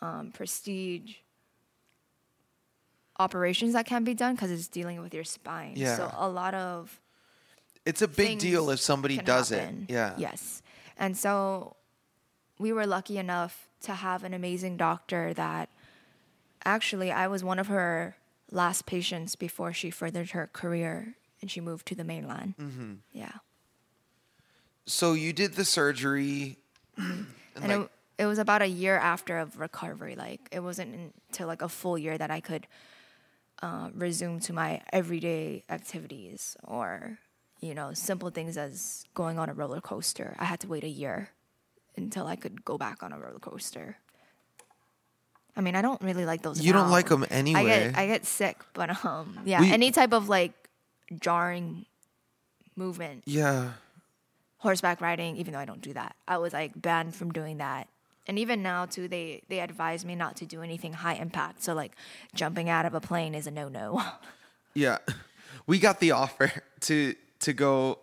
um, 0.02 0.32
prestige 0.32 1.16
operations 3.20 3.74
that 3.74 3.86
can 3.86 4.04
be 4.04 4.14
done 4.14 4.36
because 4.36 4.52
it's 4.52 4.68
dealing 4.68 5.02
with 5.02 5.14
your 5.14 5.24
spine. 5.24 5.74
Yeah. 5.76 5.98
So 5.98 6.12
a 6.18 6.28
lot 6.28 6.54
of 6.54 7.00
it's 7.86 8.02
a 8.02 8.08
big 8.08 8.40
deal 8.40 8.70
if 8.70 8.80
somebody 8.80 9.18
does 9.18 9.50
happen. 9.50 9.86
it. 9.88 9.94
Yeah. 9.94 10.14
Yes. 10.18 10.62
And 10.98 11.18
so 11.18 11.76
we 12.60 12.72
were 12.72 12.86
lucky 12.86 13.18
enough 13.18 13.68
to 13.82 13.94
have 13.94 14.24
an 14.24 14.34
amazing 14.34 14.78
doctor 14.78 15.34
that 15.34 15.70
actually 16.64 17.12
I 17.12 17.28
was 17.28 17.44
one 17.44 17.60
of 17.60 17.68
her 17.68 18.16
last 18.52 18.86
patients 18.86 19.36
before 19.36 19.74
she 19.74 19.90
furthered 19.90 20.32
her 20.32 20.48
career 20.52 21.16
and 21.42 21.50
she 21.50 21.60
moved 21.60 21.88
to 21.88 21.96
the 21.96 22.04
mainland. 22.04 22.56
Mm-hmm. 22.60 22.94
Yeah. 23.14 23.32
So 24.86 25.14
you 25.14 25.32
did 25.34 25.54
the 25.54 25.66
surgery, 25.66 26.58
and, 26.98 27.26
and 27.56 27.68
like, 27.68 27.80
it, 27.82 28.24
it 28.24 28.26
was 28.26 28.40
about 28.40 28.62
a 28.62 28.68
year 28.68 28.98
after 28.98 29.38
of 29.40 29.60
recovery 29.60 30.16
like 30.16 30.42
it 30.52 30.60
wasn't 30.60 30.94
until 31.30 31.48
like 31.48 31.62
a 31.62 31.70
full 31.70 31.98
year 31.98 32.18
that 32.18 32.30
i 32.30 32.40
could 32.40 32.68
uh, 33.64 33.90
resume 33.96 34.40
to 34.40 34.54
my 34.54 34.82
everyday 34.94 35.64
activities 35.70 36.56
or 36.64 37.18
you 37.62 37.74
know 37.74 37.94
simple 37.94 38.30
things 38.30 38.58
as 38.58 39.06
going 39.16 39.40
on 39.40 39.50
a 39.50 39.54
roller 39.54 39.82
coaster 39.82 40.36
i 40.40 40.46
had 40.46 40.60
to 40.60 40.68
wait 40.68 40.84
a 40.84 40.88
year 40.90 41.30
until 41.98 42.28
i 42.28 42.36
could 42.36 42.64
go 42.66 42.78
back 42.78 43.02
on 43.02 43.12
a 43.14 43.18
roller 43.20 43.40
coaster 43.40 43.98
i 45.56 45.62
mean 45.62 45.76
i 45.76 45.82
don't 45.82 46.02
really 46.04 46.26
like 46.26 46.42
those 46.44 46.60
You 46.62 46.74
don't 46.74 46.88
now. 46.88 46.92
like 46.92 47.10
'em 47.12 47.24
i 47.24 47.28
anyway. 47.34 47.64
get 47.64 47.98
i 47.98 48.06
get 48.08 48.26
sick 48.26 48.58
but 48.74 49.04
um 49.06 49.40
yeah 49.46 49.62
We- 49.62 49.72
any 49.72 49.92
type 49.92 50.14
of 50.14 50.30
like 50.30 50.54
jarring 51.20 51.86
movement 52.76 53.24
yeah, 53.26 53.72
horseback 54.62 55.02
riding, 55.02 55.36
even 55.38 55.54
though 55.54 55.60
I 55.60 55.66
don't 55.66 55.82
do 55.82 55.94
that. 55.94 56.16
I 56.28 56.38
was 56.38 56.54
like 56.54 56.80
banned 56.80 57.16
from 57.16 57.32
doing 57.32 57.58
that. 57.58 57.88
And 58.28 58.40
even 58.40 58.62
now 58.64 58.86
too, 58.86 59.08
they 59.08 59.42
they 59.50 59.60
advise 59.60 60.06
me 60.06 60.16
not 60.16 60.36
to 60.38 60.46
do 60.46 60.62
anything 60.62 60.94
high 60.94 61.16
impact. 61.16 61.64
So 61.64 61.74
like 61.74 61.94
jumping 62.34 62.70
out 62.70 62.86
of 62.86 62.94
a 62.94 63.02
plane 63.02 63.36
is 63.36 63.46
a 63.48 63.52
no 63.52 63.68
no. 63.68 64.02
yeah. 64.74 65.00
We 65.68 65.80
got 65.80 66.00
the 66.00 66.12
offer 66.12 66.52
to 66.82 67.16
to 67.40 67.54
go 67.54 68.00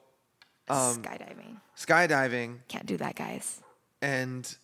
um, 0.68 1.02
Skydiving 1.02 1.56
skydiving, 1.78 2.59
can't 2.68 2.86
do 2.86 2.97
that, 2.97 3.14
guys. 3.14 3.60
and 4.02 4.56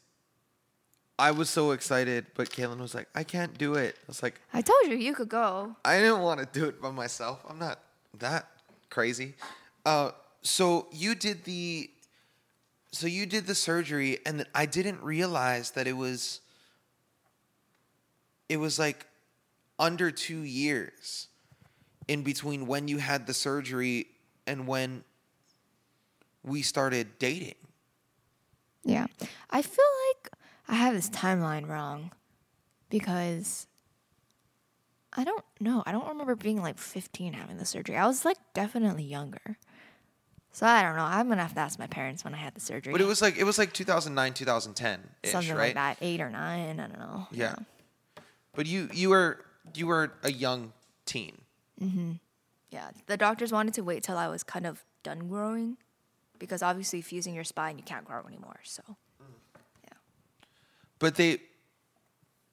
I 1.17 1.31
was 1.31 1.49
so 1.49 1.71
excited, 1.71 2.27
but 2.35 2.51
Kaylin 2.51 2.81
was 2.81 2.95
like, 2.95 3.09
"I 3.15 3.23
can't 3.23 3.57
do 3.57 3.75
it." 3.75 3.95
I 3.97 4.05
was 4.09 4.23
like, 4.23 4.41
I 4.53 4.61
told 4.63 4.87
you 4.87 4.97
you 4.97 5.15
could 5.15 5.29
go. 5.29 5.77
I 5.85 5.99
didn't 6.01 6.23
want 6.23 6.41
to 6.41 6.47
do 6.47 6.67
it 6.67 6.83
by 6.83 6.91
myself. 6.91 7.45
I'm 7.49 7.59
not 7.59 7.79
that 8.19 8.49
crazy. 8.91 9.35
Uh, 9.87 10.11
so 10.45 10.87
you 10.93 11.15
did 11.15 11.45
the, 11.45 11.91
so 12.93 13.07
you 13.07 13.27
did 13.27 13.47
the 13.47 13.55
surgery, 13.55 14.19
and 14.25 14.47
I 14.55 14.67
didn't 14.67 15.03
realize 15.03 15.73
that 15.73 15.87
it 15.87 15.97
was. 15.97 16.41
It 18.49 18.59
was 18.59 18.79
like 18.79 19.07
under 19.79 20.11
two 20.11 20.41
years 20.41 21.29
in 22.07 22.23
between 22.23 22.67
when 22.67 22.89
you 22.89 22.99
had 22.99 23.27
the 23.27 23.33
surgery 23.33 24.09
and 24.47 24.67
when 24.67 25.03
we 26.43 26.61
started 26.61 27.19
dating. 27.19 27.55
Yeah, 28.85 29.07
I 29.51 29.63
feel 29.63 29.85
like 30.13 30.31
I 30.69 30.75
have 30.75 30.95
this 30.95 31.09
timeline 31.09 31.67
wrong 31.67 32.13
because 32.91 33.67
I 35.13 35.25
don't 35.25 35.45
know. 35.59 35.83
I 35.87 35.93
don't 35.93 36.09
remember 36.09 36.37
being 36.37 36.61
like 36.61 36.79
15 36.79 37.33
having 37.33 37.57
the 37.57 37.65
surgery. 37.65 37.97
I 37.97 38.07
was 38.07 38.25
like 38.25 38.37
definitely 38.53 39.05
younger. 39.05 39.57
So 40.55 40.67
I 40.67 40.83
don't 40.83 40.95
know. 40.95 41.03
I'm 41.03 41.29
gonna 41.29 41.43
have 41.43 41.55
to 41.55 41.61
ask 41.61 41.81
my 41.81 41.89
parents 41.89 42.23
when 42.23 42.33
I 42.33 42.37
had 42.37 42.55
the 42.55 42.61
surgery. 42.61 42.93
But 42.93 43.01
it 43.01 43.09
was 43.09 43.21
like 43.21 43.37
it 43.37 43.43
was 43.43 43.59
like 43.59 43.73
2009, 43.73 44.35
2010 44.35 45.01
ish, 45.25 45.33
something 45.33 45.53
right? 45.53 45.59
like 45.59 45.75
that, 45.75 45.99
eight 46.01 46.21
or 46.21 46.31
nine. 46.31 46.79
I 46.79 46.87
don't 46.87 46.97
know. 46.97 47.27
Yeah. 47.33 47.57
But 48.55 48.67
you 48.67 48.89
you 48.93 49.11
were 49.11 49.45
you 49.75 49.89
were 49.89 50.13
a 50.23 50.31
young 50.31 50.73
teen. 51.07 51.41
Mm-hmm. 51.83 52.13
Yeah, 52.71 52.91
the 53.07 53.17
doctors 53.17 53.51
wanted 53.51 53.75
to 53.75 53.83
wait 53.83 54.05
till 54.05 54.17
I 54.17 54.29
was 54.29 54.45
kind 54.45 54.65
of 54.65 54.85
done 55.03 55.27
growing 55.27 55.77
because 56.39 56.63
obviously 56.63 57.03
fusing 57.03 57.35
your 57.35 57.43
spine, 57.43 57.77
you 57.77 57.85
can't 57.85 58.05
grow 58.05 58.23
anymore. 58.25 58.61
So, 58.63 58.83
yeah. 59.83 59.95
But 61.01 61.17
they 61.17 61.41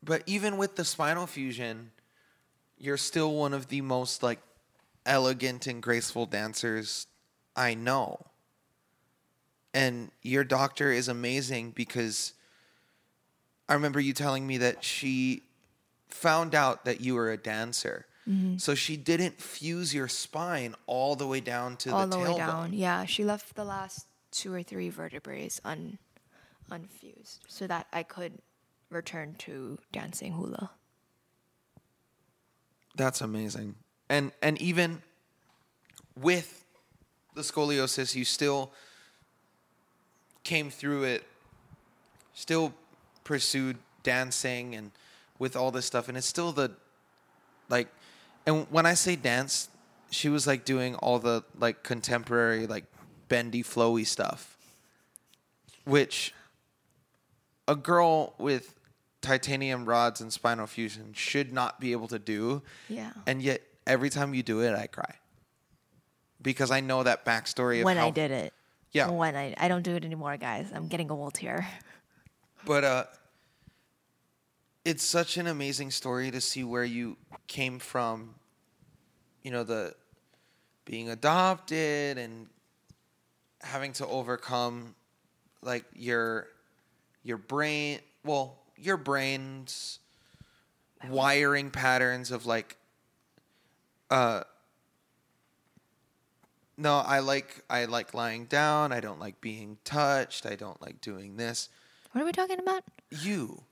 but 0.03 0.23
even 0.25 0.57
with 0.57 0.75
the 0.75 0.85
spinal 0.85 1.27
fusion, 1.27 1.91
you're 2.79 2.97
still 2.97 3.35
one 3.35 3.53
of 3.53 3.67
the 3.67 3.81
most 3.81 4.23
like 4.23 4.39
elegant 5.05 5.67
and 5.67 5.83
graceful 5.83 6.25
dancers 6.25 7.05
I 7.55 7.73
know. 7.73 8.25
And 9.73 10.11
your 10.21 10.43
doctor 10.43 10.91
is 10.91 11.07
amazing 11.07 11.71
because 11.71 12.33
I 13.69 13.73
remember 13.73 13.99
you 13.99 14.13
telling 14.13 14.45
me 14.45 14.57
that 14.57 14.83
she 14.83 15.43
found 16.09 16.53
out 16.53 16.85
that 16.85 17.01
you 17.01 17.15
were 17.15 17.31
a 17.31 17.37
dancer. 17.37 18.05
Mm-hmm. 18.29 18.57
So 18.57 18.75
she 18.75 18.97
didn't 18.97 19.41
fuse 19.41 19.93
your 19.93 20.07
spine 20.07 20.75
all 20.85 21.15
the 21.15 21.25
way 21.25 21.39
down 21.39 21.77
to 21.77 21.93
All 21.93 22.07
the, 22.07 22.17
the 22.17 22.23
tailbone. 22.23 22.37
down. 22.37 22.73
Yeah, 22.73 23.05
she 23.05 23.23
left 23.23 23.55
the 23.55 23.63
last 23.63 24.07
two 24.31 24.53
or 24.53 24.61
three 24.61 24.89
vertebrae 24.89 25.49
un, 25.65 25.97
unfused 26.69 27.39
so 27.47 27.65
that 27.67 27.87
I 27.91 28.03
could 28.03 28.33
return 28.89 29.35
to 29.39 29.79
dancing 29.91 30.33
hula. 30.33 30.71
That's 32.95 33.21
amazing. 33.21 33.75
And 34.09 34.31
and 34.41 34.61
even 34.61 35.01
with 36.19 36.60
the 37.33 37.41
scoliosis, 37.41 38.15
you 38.15 38.25
still 38.25 38.71
came 40.43 40.69
through 40.69 41.03
it, 41.03 41.23
still 42.33 42.73
pursued 43.23 43.77
dancing 44.03 44.75
and 44.75 44.91
with 45.39 45.55
all 45.55 45.71
this 45.71 45.85
stuff. 45.85 46.07
And 46.07 46.17
it's 46.17 46.27
still 46.27 46.51
the 46.51 46.71
like 47.69 47.87
and 48.45 48.65
when 48.69 48.85
I 48.85 48.95
say 48.95 49.15
dance, 49.15 49.69
she 50.09 50.29
was 50.29 50.47
like 50.47 50.65
doing 50.65 50.95
all 50.95 51.19
the 51.19 51.43
like 51.57 51.83
contemporary, 51.83 52.67
like 52.67 52.85
bendy, 53.27 53.63
flowy 53.63 54.05
stuff. 54.05 54.57
Which 55.85 56.33
a 57.67 57.75
girl 57.75 58.33
with 58.37 58.75
titanium 59.21 59.85
rods 59.85 60.21
and 60.21 60.33
spinal 60.33 60.67
fusion 60.67 61.13
should 61.13 61.53
not 61.53 61.79
be 61.79 61.91
able 61.91 62.07
to 62.09 62.19
do. 62.19 62.61
Yeah. 62.89 63.11
And 63.25 63.41
yet 63.41 63.61
every 63.87 64.09
time 64.09 64.33
you 64.33 64.43
do 64.43 64.61
it, 64.61 64.75
I 64.75 64.87
cry. 64.87 65.15
Because 66.41 66.71
I 66.71 66.79
know 66.79 67.03
that 67.03 67.25
backstory 67.25 67.79
of 67.79 67.85
when 67.85 67.97
how, 67.97 68.07
I 68.07 68.09
did 68.09 68.31
it. 68.31 68.53
Yeah. 68.91 69.09
When 69.09 69.35
I 69.35 69.53
I 69.57 69.67
don't 69.67 69.83
do 69.83 69.95
it 69.95 70.03
anymore, 70.03 70.37
guys. 70.37 70.71
I'm 70.73 70.87
getting 70.87 71.11
old 71.11 71.37
here. 71.37 71.67
But 72.63 72.83
uh 72.83 73.05
it's 74.85 75.03
such 75.03 75.37
an 75.37 75.47
amazing 75.47 75.89
story 75.89 76.29
to 76.29 76.39
see 76.39 76.63
where 76.63 76.83
you 76.83 77.17
came 77.47 77.79
from, 77.79 78.35
you 79.41 79.49
know, 79.49 79.63
the 79.63 79.95
being 80.85 81.09
adopted 81.09 82.19
and 82.19 82.47
having 83.61 83.93
to 83.93 84.05
overcome 84.05 84.93
like 85.63 85.85
your 85.95 86.47
your 87.23 87.37
brain 87.37 87.99
well, 88.23 88.59
your 88.77 88.97
brain's 88.97 89.97
wiring 91.09 91.71
patterns 91.71 92.29
of 92.29 92.45
like 92.45 92.77
uh 94.11 94.43
no, 96.81 96.97
I 96.97 97.19
like 97.19 97.63
I 97.69 97.85
like 97.85 98.13
lying 98.13 98.45
down, 98.45 98.91
I 98.91 98.99
don't 98.99 99.19
like 99.19 99.39
being 99.41 99.77
touched, 99.83 100.45
I 100.45 100.55
don't 100.55 100.81
like 100.81 100.99
doing 101.01 101.37
this. 101.37 101.69
What 102.11 102.21
are 102.21 102.25
we 102.25 102.31
talking 102.31 102.59
about? 102.59 102.83
You. 103.09 103.63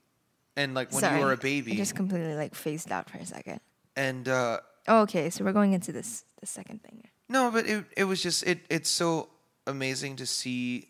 And 0.56 0.74
like 0.74 0.90
when 0.92 1.00
Sorry. 1.00 1.18
you 1.18 1.24
were 1.24 1.32
a 1.32 1.36
baby 1.36 1.74
just 1.76 1.94
completely 1.94 2.34
like 2.34 2.54
phased 2.54 2.90
out 2.92 3.08
for 3.10 3.18
a 3.18 3.26
second. 3.26 3.60
and 3.96 4.28
uh 4.28 4.60
Oh, 4.88 5.02
okay, 5.02 5.28
so 5.30 5.44
we're 5.44 5.52
going 5.52 5.72
into 5.72 5.92
this 5.92 6.24
the 6.40 6.46
second 6.46 6.82
thing. 6.82 7.04
No, 7.28 7.50
but 7.50 7.66
it 7.66 7.84
it 7.96 8.04
was 8.04 8.22
just 8.22 8.42
it 8.44 8.60
it's 8.70 8.90
so 8.90 9.28
amazing 9.66 10.16
to 10.16 10.26
see 10.26 10.88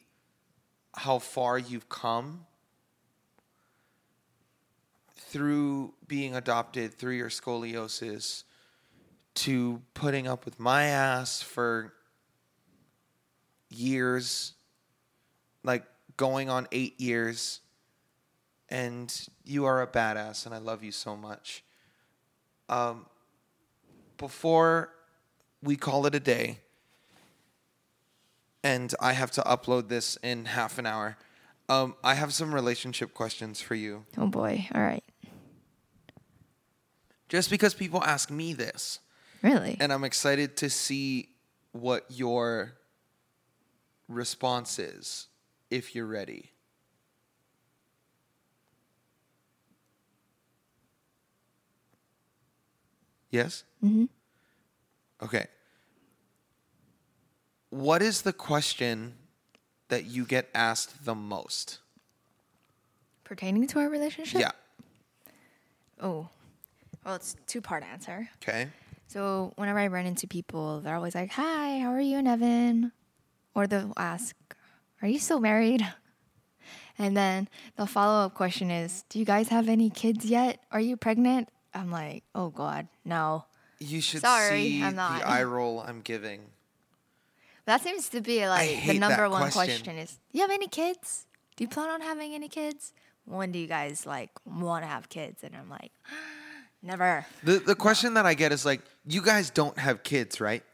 how 0.94 1.18
far 1.18 1.58
you've 1.58 1.88
come 1.88 2.46
through 5.16 5.94
being 6.06 6.34
adopted 6.34 6.94
through 6.94 7.14
your 7.14 7.28
scoliosis 7.28 8.44
to 9.34 9.80
putting 9.94 10.26
up 10.26 10.44
with 10.44 10.58
my 10.58 10.84
ass 10.84 11.40
for 11.42 11.92
years 13.70 14.52
like 15.64 15.84
going 16.16 16.50
on 16.50 16.66
8 16.72 17.00
years 17.00 17.60
and 18.68 19.26
you 19.44 19.64
are 19.64 19.80
a 19.82 19.86
badass 19.86 20.44
and 20.46 20.54
I 20.54 20.58
love 20.58 20.82
you 20.84 20.92
so 20.92 21.16
much. 21.16 21.64
Um 22.68 23.06
before 24.18 24.90
we 25.62 25.76
call 25.76 26.04
it 26.06 26.14
a 26.14 26.20
day 26.20 26.58
and 28.62 28.94
I 29.00 29.12
have 29.14 29.30
to 29.32 29.40
upload 29.42 29.88
this 29.88 30.16
in 30.22 30.44
half 30.44 30.78
an 30.78 30.84
hour. 30.86 31.16
Um, 31.68 31.94
I 32.04 32.14
have 32.14 32.34
some 32.34 32.54
relationship 32.54 33.14
questions 33.14 33.60
for 33.60 33.74
you. 33.74 34.04
Oh 34.18 34.26
boy. 34.26 34.68
All 34.74 34.80
right. 34.82 35.04
Just 37.28 37.48
because 37.48 37.74
people 37.74 38.02
ask 38.02 38.30
me 38.30 38.52
this, 38.52 38.98
Really? 39.42 39.76
and 39.80 39.92
I'm 39.92 40.02
excited 40.04 40.56
to 40.58 40.68
see 40.68 41.28
what 41.72 42.04
your 42.10 42.72
response 44.10 44.78
is 44.78 45.28
if 45.70 45.94
you're 45.94 46.06
ready. 46.06 46.52
Yes? 53.30 53.64
Mhm. 53.82 54.08
Okay. 55.22 55.46
What 57.70 58.02
is 58.02 58.22
the 58.22 58.32
question 58.32 59.14
that 59.88 60.04
you 60.04 60.24
get 60.24 60.50
asked 60.54 61.04
the 61.04 61.14
most? 61.14 61.78
Pertaining 63.22 63.68
to 63.68 63.78
our 63.78 63.88
relationship? 63.88 64.40
Yeah. 64.40 64.50
Oh. 66.00 66.28
Well, 67.04 67.14
it's 67.14 67.36
two 67.46 67.60
part 67.60 67.84
answer. 67.84 68.28
Okay. 68.42 68.68
So 69.06 69.52
whenever 69.56 69.78
I 69.78 69.86
run 69.86 70.06
into 70.06 70.26
people, 70.26 70.80
they're 70.80 70.96
always 70.96 71.14
like, 71.14 71.30
"Hi, 71.32 71.78
how 71.78 71.90
are 71.90 72.00
you 72.00 72.18
and 72.18 72.26
Evan?" 72.28 72.92
Or 73.60 73.66
they'll 73.66 73.92
ask, 73.98 74.34
"Are 75.02 75.08
you 75.08 75.18
still 75.18 75.38
married?" 75.38 75.84
And 76.96 77.14
then 77.14 77.46
the 77.76 77.86
follow 77.86 78.24
up 78.24 78.32
question 78.32 78.70
is, 78.70 79.04
"Do 79.10 79.18
you 79.18 79.26
guys 79.26 79.48
have 79.48 79.68
any 79.68 79.90
kids 79.90 80.24
yet? 80.24 80.64
Are 80.72 80.80
you 80.80 80.96
pregnant?" 80.96 81.50
I'm 81.74 81.90
like, 81.92 82.24
"Oh 82.34 82.48
God, 82.48 82.88
no." 83.04 83.44
You 83.78 84.00
should 84.00 84.22
Sorry, 84.22 84.80
see 84.80 84.82
I'm 84.82 84.96
not. 84.96 85.20
the 85.20 85.28
eye 85.28 85.44
roll 85.44 85.80
I'm 85.80 86.00
giving. 86.00 86.40
That 87.66 87.82
seems 87.82 88.08
to 88.16 88.22
be 88.22 88.48
like 88.48 88.86
the 88.86 88.98
number 88.98 89.28
one 89.28 89.52
question. 89.52 89.84
question. 89.84 89.98
is, 89.98 90.18
"Do 90.32 90.38
you 90.38 90.40
have 90.40 90.50
any 90.50 90.68
kids? 90.68 91.26
Do 91.56 91.64
you 91.64 91.68
plan 91.68 91.90
on 91.90 92.00
having 92.00 92.32
any 92.32 92.48
kids? 92.48 92.94
When 93.26 93.52
do 93.52 93.58
you 93.58 93.66
guys 93.66 94.06
like 94.06 94.30
want 94.46 94.84
to 94.84 94.88
have 94.88 95.10
kids?" 95.10 95.44
And 95.44 95.54
I'm 95.54 95.68
like, 95.68 95.92
"Never." 96.82 97.26
The 97.44 97.58
the 97.58 97.74
question 97.76 98.14
that 98.14 98.24
I 98.24 98.32
get 98.32 98.52
is 98.52 98.64
like, 98.64 98.80
you 99.04 99.20
guys 99.20 99.50
don't 99.50 99.76
have 99.76 100.02
kids, 100.02 100.40
right? 100.40 100.64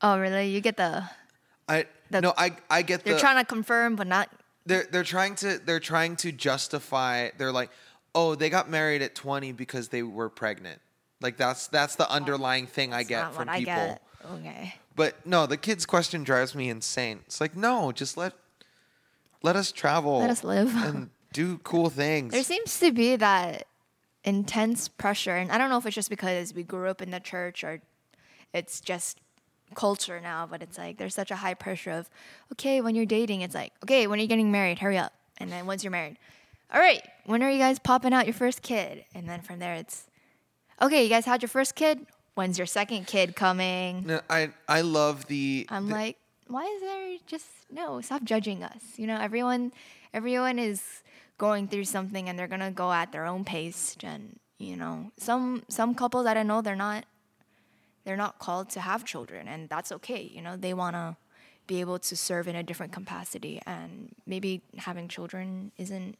Oh, 0.00 0.16
really? 0.18 0.48
You 0.54 0.60
get 0.60 0.76
the 0.76 1.10
I 1.70 1.86
The- 2.10 2.20
no, 2.20 2.34
I 2.36 2.56
I 2.68 2.82
get 2.82 3.04
they're 3.04 3.14
the 3.14 3.20
trying 3.20 3.38
to 3.38 3.44
confirm, 3.44 3.96
but 3.96 4.06
not. 4.06 4.28
they're 4.66 4.86
they're 4.90 5.04
trying 5.04 5.36
to 5.36 5.58
they're 5.58 5.80
trying 5.80 6.16
to 6.16 6.32
justify. 6.32 7.30
They're 7.38 7.52
like, 7.52 7.70
oh, 8.14 8.34
they 8.34 8.50
got 8.50 8.68
married 8.68 9.02
at 9.02 9.14
20 9.14 9.52
because 9.52 9.88
they 9.88 10.02
were 10.02 10.28
pregnant. 10.28 10.80
Like 11.20 11.36
that's 11.36 11.68
that's 11.68 11.96
the 11.96 12.10
underlying 12.10 12.64
oh, 12.64 12.74
thing 12.74 12.92
I 12.92 13.02
get 13.02 13.32
from 13.34 13.48
people. 13.48 13.72
I 13.72 13.86
get. 13.86 14.02
Okay. 14.32 14.74
But 14.96 15.24
no, 15.26 15.46
the 15.46 15.56
kids 15.56 15.86
question 15.86 16.24
drives 16.24 16.54
me 16.54 16.68
insane. 16.68 17.20
It's 17.26 17.40
like, 17.40 17.56
no, 17.56 17.92
just 17.92 18.16
let 18.16 18.34
let 19.42 19.56
us 19.56 19.72
travel. 19.72 20.18
Let 20.18 20.30
us 20.30 20.44
live. 20.44 20.74
and 20.76 21.10
do 21.32 21.58
cool 21.58 21.90
things. 21.90 22.32
There 22.32 22.42
seems 22.42 22.78
to 22.80 22.92
be 22.92 23.16
that 23.16 23.66
intense 24.24 24.88
pressure, 24.88 25.36
and 25.36 25.50
I 25.52 25.58
don't 25.58 25.70
know 25.70 25.78
if 25.78 25.86
it's 25.86 25.94
just 25.94 26.10
because 26.10 26.52
we 26.52 26.62
grew 26.62 26.88
up 26.88 27.00
in 27.00 27.10
the 27.10 27.20
church 27.20 27.64
or 27.64 27.80
it's 28.52 28.80
just 28.80 29.18
culture 29.74 30.20
now, 30.20 30.46
but 30.50 30.62
it's 30.62 30.78
like 30.78 30.98
there's 30.98 31.14
such 31.14 31.30
a 31.30 31.36
high 31.36 31.54
pressure 31.54 31.90
of, 31.92 32.08
okay, 32.52 32.80
when 32.80 32.94
you're 32.94 33.06
dating, 33.06 33.40
it's 33.42 33.54
like, 33.54 33.72
okay, 33.84 34.06
when 34.06 34.18
are 34.18 34.22
you 34.22 34.28
getting 34.28 34.50
married? 34.52 34.78
Hurry 34.78 34.98
up. 34.98 35.12
And 35.38 35.50
then 35.50 35.66
once 35.66 35.82
you're 35.84 35.90
married, 35.90 36.16
all 36.72 36.80
right, 36.80 37.02
when 37.26 37.42
are 37.42 37.50
you 37.50 37.58
guys 37.58 37.78
popping 37.78 38.12
out 38.12 38.26
your 38.26 38.34
first 38.34 38.62
kid? 38.62 39.04
And 39.14 39.28
then 39.28 39.40
from 39.40 39.58
there, 39.58 39.74
it's, 39.74 40.06
okay, 40.80 41.02
you 41.02 41.08
guys 41.08 41.24
had 41.24 41.42
your 41.42 41.48
first 41.48 41.74
kid? 41.74 42.06
When's 42.34 42.58
your 42.58 42.66
second 42.66 43.06
kid 43.06 43.34
coming? 43.36 44.04
No, 44.06 44.20
I 44.30 44.50
I 44.68 44.82
love 44.82 45.26
the. 45.26 45.66
I'm 45.68 45.88
the- 45.88 45.94
like, 45.94 46.16
why 46.46 46.64
is 46.64 46.80
there 46.80 47.16
just 47.26 47.46
no? 47.70 48.00
Stop 48.00 48.22
judging 48.24 48.62
us. 48.62 48.82
You 48.96 49.06
know, 49.06 49.18
everyone, 49.20 49.72
everyone 50.14 50.58
is 50.58 50.82
going 51.38 51.66
through 51.68 51.84
something, 51.84 52.28
and 52.28 52.38
they're 52.38 52.48
gonna 52.48 52.70
go 52.70 52.92
at 52.92 53.10
their 53.12 53.26
own 53.26 53.44
pace. 53.44 53.96
And 54.02 54.38
you 54.58 54.76
know, 54.76 55.10
some 55.18 55.64
some 55.68 55.94
couples 55.94 56.24
that 56.24 56.36
I 56.36 56.42
know, 56.44 56.62
they're 56.62 56.76
not, 56.76 57.04
they're 58.04 58.16
not 58.16 58.38
called 58.38 58.70
to 58.70 58.80
have 58.80 59.04
children, 59.04 59.48
and 59.48 59.68
that's 59.68 59.92
okay. 59.92 60.22
You 60.22 60.42
know, 60.42 60.56
they 60.56 60.74
wanna 60.74 61.16
be 61.66 61.80
able 61.80 61.98
to 62.00 62.16
serve 62.16 62.48
in 62.48 62.56
a 62.56 62.62
different 62.62 62.92
capacity, 62.92 63.60
and 63.66 64.14
maybe 64.26 64.62
having 64.78 65.08
children 65.08 65.72
isn't 65.76 66.18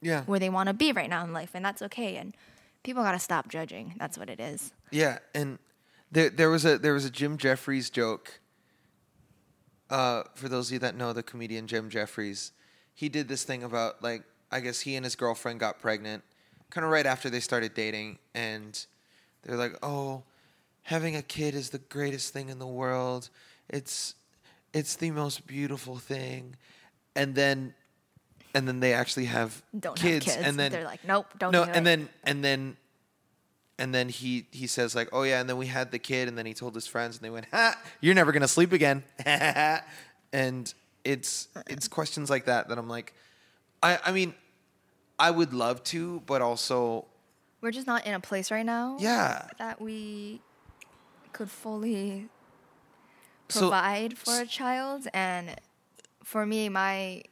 yeah 0.00 0.24
where 0.24 0.40
they 0.40 0.50
want 0.50 0.66
to 0.66 0.74
be 0.74 0.92
right 0.92 1.08
now 1.08 1.24
in 1.24 1.32
life, 1.32 1.50
and 1.54 1.64
that's 1.64 1.82
okay. 1.82 2.16
And 2.16 2.34
people 2.82 3.02
gotta 3.02 3.18
stop 3.18 3.48
judging. 3.48 3.94
That's 3.98 4.18
what 4.18 4.28
it 4.28 4.40
is. 4.40 4.72
Yeah, 4.90 5.18
and 5.34 5.58
there 6.10 6.30
there 6.30 6.50
was 6.50 6.64
a 6.64 6.78
there 6.78 6.94
was 6.94 7.04
a 7.04 7.10
Jim 7.10 7.36
Jefferies 7.38 7.90
joke. 7.90 8.40
Uh, 9.88 10.22
for 10.34 10.48
those 10.48 10.68
of 10.68 10.72
you 10.72 10.78
that 10.78 10.96
know 10.96 11.12
the 11.12 11.22
comedian 11.22 11.66
Jim 11.66 11.90
Jefferies, 11.90 12.52
he 12.94 13.08
did 13.08 13.28
this 13.28 13.44
thing 13.44 13.62
about 13.62 14.02
like 14.02 14.24
I 14.50 14.60
guess 14.60 14.80
he 14.80 14.96
and 14.96 15.04
his 15.04 15.16
girlfriend 15.16 15.60
got 15.60 15.80
pregnant, 15.80 16.24
kind 16.70 16.84
of 16.84 16.90
right 16.90 17.06
after 17.06 17.30
they 17.30 17.40
started 17.40 17.74
dating, 17.74 18.18
and 18.34 18.84
they're 19.42 19.56
like, 19.56 19.76
"Oh, 19.82 20.22
having 20.82 21.16
a 21.16 21.22
kid 21.22 21.54
is 21.54 21.70
the 21.70 21.78
greatest 21.78 22.32
thing 22.32 22.48
in 22.48 22.58
the 22.58 22.66
world. 22.66 23.28
It's 23.68 24.14
it's 24.72 24.96
the 24.96 25.10
most 25.10 25.46
beautiful 25.46 25.96
thing," 25.98 26.56
and 27.14 27.34
then 27.34 27.74
and 28.54 28.68
then 28.68 28.80
they 28.80 28.92
actually 28.92 29.26
have 29.26 29.62
Don't 29.78 29.96
kids, 29.96 30.26
have 30.26 30.34
kids. 30.36 30.46
and 30.48 30.58
then 30.58 30.72
they're 30.72 30.84
like, 30.84 31.04
nope, 31.06 31.26
don't 31.38 31.52
no, 31.52 31.64
do 31.64 31.70
and 31.70 31.78
it. 31.78 31.84
then 31.84 32.08
and 32.24 32.44
then 32.44 32.76
and 33.78 33.94
then 33.94 34.08
he 34.10 34.46
he 34.50 34.66
says 34.66 34.94
like, 34.94 35.08
"Oh 35.12 35.22
yeah," 35.22 35.40
and 35.40 35.48
then 35.48 35.56
we 35.56 35.66
had 35.66 35.90
the 35.90 35.98
kid, 35.98 36.28
and 36.28 36.36
then 36.36 36.46
he 36.46 36.54
told 36.54 36.74
his 36.74 36.86
friends, 36.86 37.16
and 37.16 37.24
they 37.24 37.30
went, 37.30 37.46
"Ha, 37.52 37.80
you're 38.00 38.14
never 38.14 38.30
gonna 38.32 38.46
sleep 38.48 38.72
again," 38.72 39.02
and 40.32 40.72
it's 41.04 41.48
it's 41.66 41.88
questions 41.88 42.30
like 42.30 42.44
that 42.44 42.68
that 42.68 42.78
I'm 42.78 42.88
like, 42.88 43.14
I 43.82 43.98
I 44.04 44.12
mean, 44.12 44.34
I 45.18 45.30
would 45.30 45.52
love 45.52 45.82
to, 45.84 46.20
but 46.26 46.42
also 46.42 47.06
We're 47.62 47.70
just 47.70 47.86
not 47.86 48.04
in 48.06 48.12
a 48.12 48.20
place 48.20 48.50
right 48.50 48.66
now. 48.66 48.96
yeah, 49.00 49.46
That 49.58 49.80
we 49.80 50.42
could 51.32 51.50
fully 51.50 52.28
So- 53.48 53.60
provide 53.60 54.18
for 54.18 54.40
a 54.40 54.46
child, 54.46 55.06
and 55.14 55.58
for 56.24 56.44
me, 56.44 56.68
my 56.68 57.22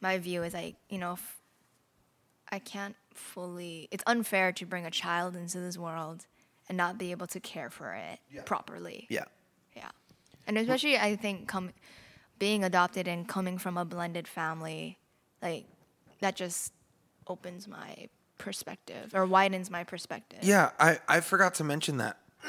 my 0.00 0.18
view 0.18 0.42
is 0.44 0.54
like 0.54 0.76
you 0.88 0.98
know, 0.98 1.14
if 1.14 1.36
I 2.50 2.58
can't 2.60 2.96
fully. 3.14 3.88
It's 3.90 4.04
unfair 4.06 4.52
to 4.52 4.64
bring 4.66 4.86
a 4.86 4.90
child 4.90 5.34
into 5.36 5.58
this 5.58 5.76
world 5.76 6.26
and 6.68 6.76
not 6.76 6.96
be 6.98 7.10
able 7.10 7.26
to 7.28 7.40
care 7.40 7.70
for 7.70 7.94
it 7.94 8.20
Yeah. 8.30 8.42
properly. 8.42 9.06
yeah, 9.10 9.24
Yeah. 9.74 9.90
And 10.46 10.56
especially 10.58 10.96
I 10.98 11.16
think 11.16 11.48
come 11.48 11.72
being 12.38 12.62
adopted 12.62 13.08
and 13.08 13.26
coming 13.28 13.56
from 13.58 13.76
a 13.78 13.84
blended 13.84 14.28
family, 14.28 14.98
like 15.42 15.66
that 16.20 16.36
just 16.36 16.72
opens 17.26 17.66
my 17.66 18.08
perspective 18.38 19.14
or 19.14 19.26
widens 19.26 19.70
my 19.70 19.84
perspective. 19.84 20.40
yeah. 20.42 20.70
I 20.78 20.98
I 21.08 21.20
forgot 21.20 21.54
to 21.54 21.64
mention 21.64 21.96
that. 21.98 22.18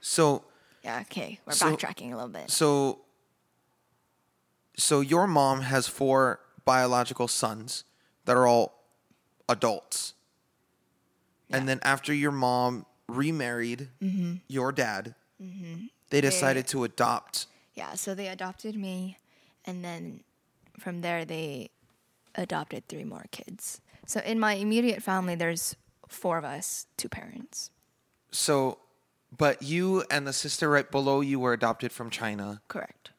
So 0.00 0.44
Yeah, 0.84 1.00
okay. 1.00 1.40
We're 1.46 1.52
So- 1.54 1.74
backtracking 1.74 2.12
a 2.12 2.16
little 2.16 2.28
bit. 2.28 2.50
so 2.50 3.00
so 4.76 5.00
your 5.00 5.26
mom 5.26 5.62
has 5.62 5.88
four 5.88 6.38
biological 6.64 7.28
sons 7.28 7.84
that 8.26 8.36
are 8.36 8.46
all 8.46 8.84
adults 9.48 10.14
and 11.50 11.66
then 11.68 11.78
after 11.82 12.12
your 12.12 12.32
mom 12.32 12.84
remarried 13.08 13.88
mm-hmm. 14.02 14.34
your 14.48 14.70
dad 14.72 15.14
mm-hmm. 15.42 15.86
they 16.10 16.20
decided 16.20 16.66
to 16.68 16.84
adopt 16.84 17.46
Yeah, 17.74 17.94
so 17.94 18.14
they 18.14 18.28
adopted 18.28 18.76
me 18.76 19.16
and 19.64 19.82
then 19.84 20.24
from 20.78 21.00
there 21.00 21.24
they 21.24 21.70
adopted 22.34 22.86
three 22.88 23.04
more 23.04 23.24
kids. 23.30 23.80
So 24.06 24.20
in 24.20 24.38
my 24.38 24.54
immediate 24.54 25.02
family 25.02 25.34
there's 25.34 25.76
four 26.08 26.38
of 26.38 26.44
us, 26.44 26.86
two 26.96 27.08
parents. 27.08 27.70
so 28.30 28.78
but 29.36 29.60
you 29.62 30.04
and 30.10 30.26
the 30.26 30.32
sister 30.32 30.70
right 30.70 30.88
below 30.90 31.20
you 31.20 31.38
were 31.40 31.52
adopted 31.52 31.90
from 31.92 32.10
china 32.10 32.60
Correct. 32.68 33.10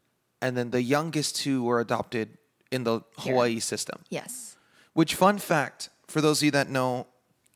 and 0.42 0.56
then 0.58 0.72
the 0.72 0.82
youngest 0.82 1.36
two 1.36 1.64
were 1.64 1.80
adopted 1.82 2.38
in 2.72 2.84
the 2.86 3.02
Here. 3.20 3.34
hawaii 3.34 3.60
system 3.60 4.00
Yes. 4.10 4.56
Which 4.94 5.14
fun 5.16 5.38
fact 5.38 5.90
for 6.08 6.22
those 6.22 6.40
of 6.40 6.46
you 6.46 6.52
that 6.52 6.70
know 6.70 7.08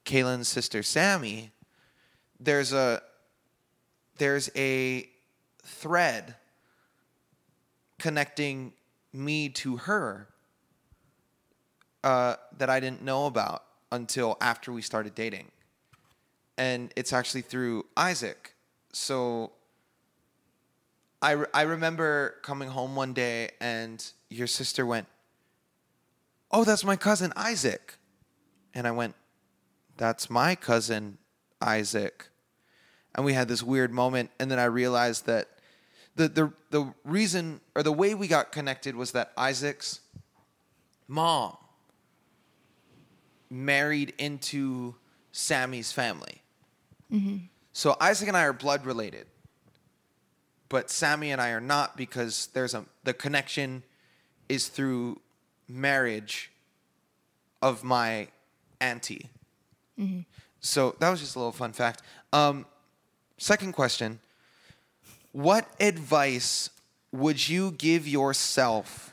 Kaylin's 0.06 0.48
sister 0.50 0.84
Sammy, 0.84 1.52
there's 2.40 2.74
a 2.74 3.02
there's 4.18 4.50
a 4.56 5.08
thread 5.64 6.36
connecting 8.00 8.74
me 9.14 9.50
to 9.50 9.78
her 9.78 10.28
uh, 12.04 12.36
that 12.58 12.70
I 12.70 12.80
didn't 12.80 13.02
know 13.02 13.26
about 13.26 13.64
until 13.92 14.38
after 14.42 14.72
we 14.72 14.82
started 14.82 15.16
dating, 15.16 15.52
and 16.58 16.92
it's 16.96 17.14
actually 17.14 17.42
through 17.42 17.86
Isaac. 17.96 18.56
So 18.94 19.52
I 21.22 21.32
re- 21.32 21.48
I 21.54 21.62
remember 21.62 22.36
coming 22.42 22.70
home 22.70 22.96
one 22.96 23.14
day 23.14 23.52
and 23.62 24.04
your 24.30 24.48
sister 24.48 24.86
went, 24.86 25.08
oh, 26.52 26.64
that's 26.64 26.84
my 26.84 26.96
cousin 26.96 27.32
Isaac. 27.36 27.98
And 28.74 28.88
I 28.88 28.92
went, 28.92 29.16
that's 29.98 30.30
my 30.30 30.56
cousin 30.56 31.20
Isaac. 31.62 32.30
And 33.14 33.26
we 33.26 33.34
had 33.34 33.48
this 33.48 33.62
weird 33.62 33.92
moment. 33.92 34.32
And 34.40 34.50
then 34.50 34.58
I 34.58 34.66
realized 34.66 35.26
that 35.28 35.50
the, 36.16 36.28
the, 36.28 36.54
the 36.72 36.94
reason 37.04 37.62
or 37.76 37.84
the 37.84 37.92
way 37.92 38.16
we 38.16 38.28
got 38.28 38.52
connected 38.52 38.96
was 38.96 39.12
that 39.12 39.32
Isaac's 39.38 40.00
mom 41.08 41.56
married 43.52 44.14
into 44.18 44.96
Sammy's 45.32 45.92
family. 45.92 46.42
So 47.74 47.96
Isaac 48.00 48.28
and 48.30 48.38
I 48.38 48.44
are 48.44 48.54
blood 48.54 48.86
related. 48.86 49.28
But 50.70 50.90
Sammy 50.90 51.32
and 51.32 51.42
I 51.42 51.50
are 51.50 51.60
not 51.60 51.98
because 51.98 52.48
there's 52.54 52.74
a 52.74 52.86
the 53.04 53.14
connection 53.14 53.84
is 54.48 54.70
through 54.70 55.20
marriage 55.68 56.52
of 57.62 57.84
my 57.84 58.30
auntie. 58.80 59.30
So 60.62 60.96
that 61.00 61.10
was 61.10 61.20
just 61.20 61.36
a 61.36 61.40
little 61.40 61.52
fun 61.52 61.74
fact. 61.74 62.02
Um, 62.34 62.66
second 63.38 63.74
question 63.74 64.20
What 65.34 65.68
advice 65.80 66.70
would 67.12 67.50
you 67.50 67.72
give 67.72 68.08
yourself 68.08 69.12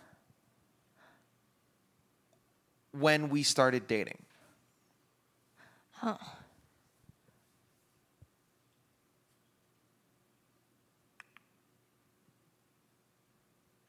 when 2.93 3.29
we 3.29 3.43
started 3.43 3.87
dating. 3.87 4.19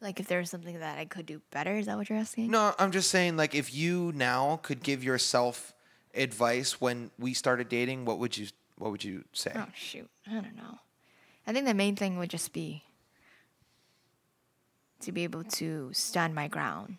Like 0.01 0.19
if 0.19 0.27
there 0.27 0.39
was 0.39 0.49
something 0.49 0.79
that 0.79 0.97
I 0.97 1.05
could 1.05 1.25
do 1.25 1.41
better, 1.51 1.75
is 1.75 1.87
that 1.87 1.97
what 1.97 2.09
you're 2.09 2.17
asking? 2.17 2.51
No, 2.51 2.73
I'm 2.79 2.91
just 2.91 3.09
saying 3.11 3.35
like 3.35 3.53
if 3.53 3.73
you 3.73 4.13
now 4.15 4.59
could 4.63 4.81
give 4.81 5.03
yourself 5.03 5.73
advice 6.15 6.79
when 6.79 7.11
we 7.19 7.33
started 7.33 7.69
dating, 7.69 8.05
what 8.05 8.17
would 8.19 8.37
you 8.37 8.47
what 8.77 8.91
would 8.91 9.03
you 9.03 9.25
say? 9.33 9.51
Oh 9.55 9.67
shoot, 9.75 10.09
I 10.25 10.35
don't 10.35 10.55
know. 10.55 10.79
I 11.45 11.51
think 11.53 11.65
the 11.65 11.73
main 11.73 11.95
thing 11.95 12.17
would 12.17 12.29
just 12.29 12.53
be 12.53 12.83
to 15.01 15.11
be 15.11 15.23
able 15.23 15.43
to 15.43 15.89
stand 15.93 16.33
my 16.33 16.47
ground 16.47 16.97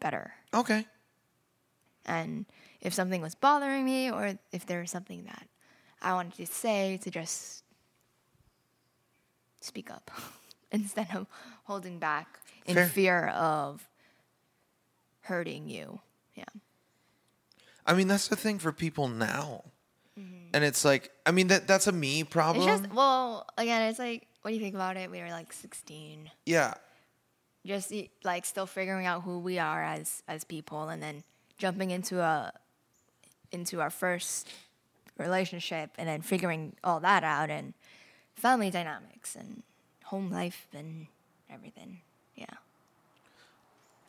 better. 0.00 0.34
Okay. 0.52 0.86
And 2.06 2.44
if 2.84 2.94
something 2.94 3.20
was 3.22 3.34
bothering 3.34 3.84
me 3.84 4.10
or 4.10 4.38
if 4.52 4.66
there 4.66 4.80
was 4.80 4.90
something 4.90 5.24
that 5.24 5.48
I 6.02 6.12
wanted 6.12 6.34
to 6.34 6.46
say, 6.46 6.98
to 7.02 7.10
just 7.10 7.64
speak 9.60 9.90
up 9.90 10.10
instead 10.70 11.08
of 11.14 11.26
holding 11.64 11.98
back 11.98 12.38
in 12.66 12.74
Fair. 12.74 12.86
fear 12.86 13.28
of 13.28 13.88
hurting 15.22 15.68
you. 15.68 16.00
Yeah. 16.34 16.44
I 17.86 17.94
mean, 17.94 18.08
that's 18.08 18.28
the 18.28 18.36
thing 18.36 18.58
for 18.58 18.72
people 18.72 19.08
now. 19.08 19.64
Mm-hmm. 20.18 20.50
And 20.52 20.62
it's 20.62 20.84
like, 20.84 21.10
I 21.24 21.32
mean, 21.32 21.48
that 21.48 21.66
that's 21.66 21.86
a 21.86 21.92
me 21.92 22.22
problem. 22.22 22.68
It's 22.68 22.82
just, 22.82 22.94
well, 22.94 23.46
again, 23.56 23.88
it's 23.88 23.98
like, 23.98 24.26
what 24.42 24.50
do 24.50 24.54
you 24.54 24.60
think 24.60 24.74
about 24.74 24.98
it, 24.98 25.10
we 25.10 25.20
were 25.20 25.30
like 25.30 25.52
16. 25.54 26.30
yeah. 26.44 26.74
just 27.64 27.92
like 28.24 28.44
still 28.44 28.66
figuring 28.66 29.06
out 29.06 29.22
who 29.22 29.38
we 29.38 29.58
are 29.58 29.82
as 29.82 30.22
as 30.28 30.44
people 30.44 30.90
and 30.90 31.02
then 31.02 31.24
jumping 31.56 31.90
into 31.90 32.20
a 32.20 32.52
into 33.54 33.80
our 33.80 33.90
first 33.90 34.50
relationship 35.18 35.90
and 35.96 36.08
then 36.08 36.20
figuring 36.20 36.74
all 36.82 37.00
that 37.00 37.24
out 37.24 37.50
and 37.50 37.74
family 38.34 38.70
dynamics 38.70 39.36
and 39.36 39.62
home 40.04 40.30
life 40.30 40.66
and 40.74 41.06
everything. 41.50 42.00
Yeah. 42.34 42.46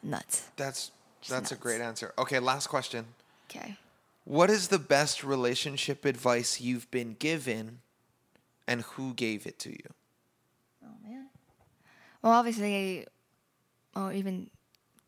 Nuts. 0.04 0.50
That's 0.56 0.92
that's 1.28 1.52
a 1.52 1.56
great 1.56 1.82
answer. 1.82 2.14
Okay, 2.18 2.40
last 2.40 2.68
question. 2.68 3.06
okay. 3.50 3.78
What 4.26 4.50
is 4.50 4.70
the 4.70 4.80
best 4.80 5.24
relationship 5.24 6.04
advice 6.04 6.60
you've 6.60 6.90
been 6.90 7.16
given 7.18 7.80
and 8.68 8.82
who 8.82 9.14
gave 9.14 9.46
it 9.46 9.60
to 9.60 9.70
you? 9.70 9.90
oh 10.84 11.08
man. 11.08 11.28
Well 12.22 12.34
obviously 12.34 13.06
or 13.96 14.12
even 14.12 14.50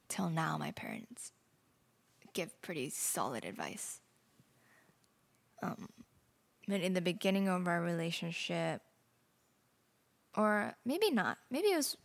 till 0.09 0.29
now 0.29 0.57
my 0.57 0.71
parents 0.71 1.31
give 2.33 2.59
pretty 2.61 2.89
solid 2.89 3.43
advice 3.43 3.99
um 5.61 5.89
but 6.67 6.81
in 6.81 6.93
the 6.93 7.01
beginning 7.01 7.47
of 7.47 7.67
our 7.67 7.81
relationship 7.81 8.81
or 10.35 10.75
maybe 10.85 11.11
not 11.11 11.37
maybe 11.49 11.67
it 11.67 11.77
was 11.77 11.97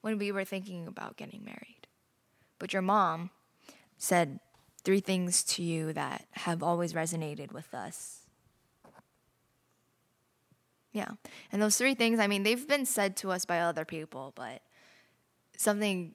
when 0.00 0.18
we 0.18 0.32
were 0.32 0.44
thinking 0.44 0.86
about 0.86 1.16
getting 1.16 1.44
married. 1.44 1.86
But 2.58 2.72
your 2.72 2.82
mom 2.82 3.30
said 3.96 4.40
three 4.84 5.00
things 5.00 5.42
to 5.44 5.62
you 5.62 5.92
that 5.92 6.26
have 6.32 6.62
always 6.62 6.92
resonated 6.92 7.52
with 7.52 7.74
us. 7.74 8.20
Yeah 10.92 11.12
and 11.52 11.60
those 11.60 11.76
three 11.76 11.94
things 11.94 12.18
i 12.18 12.26
mean 12.26 12.42
they've 12.42 12.66
been 12.66 12.86
said 12.86 13.16
to 13.18 13.30
us 13.30 13.44
by 13.44 13.60
other 13.60 13.84
people 13.84 14.32
but 14.34 14.62
something 15.56 16.14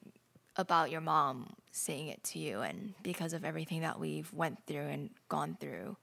about 0.56 0.90
your 0.90 1.00
mom 1.00 1.54
saying 1.70 2.08
it 2.08 2.22
to 2.24 2.38
you 2.38 2.60
and 2.60 2.92
because 3.02 3.32
of 3.32 3.44
everything 3.44 3.80
that 3.80 3.98
we've 3.98 4.30
went 4.32 4.58
through 4.66 4.86
and 4.86 5.10
gone 5.28 5.56
through 5.58 5.96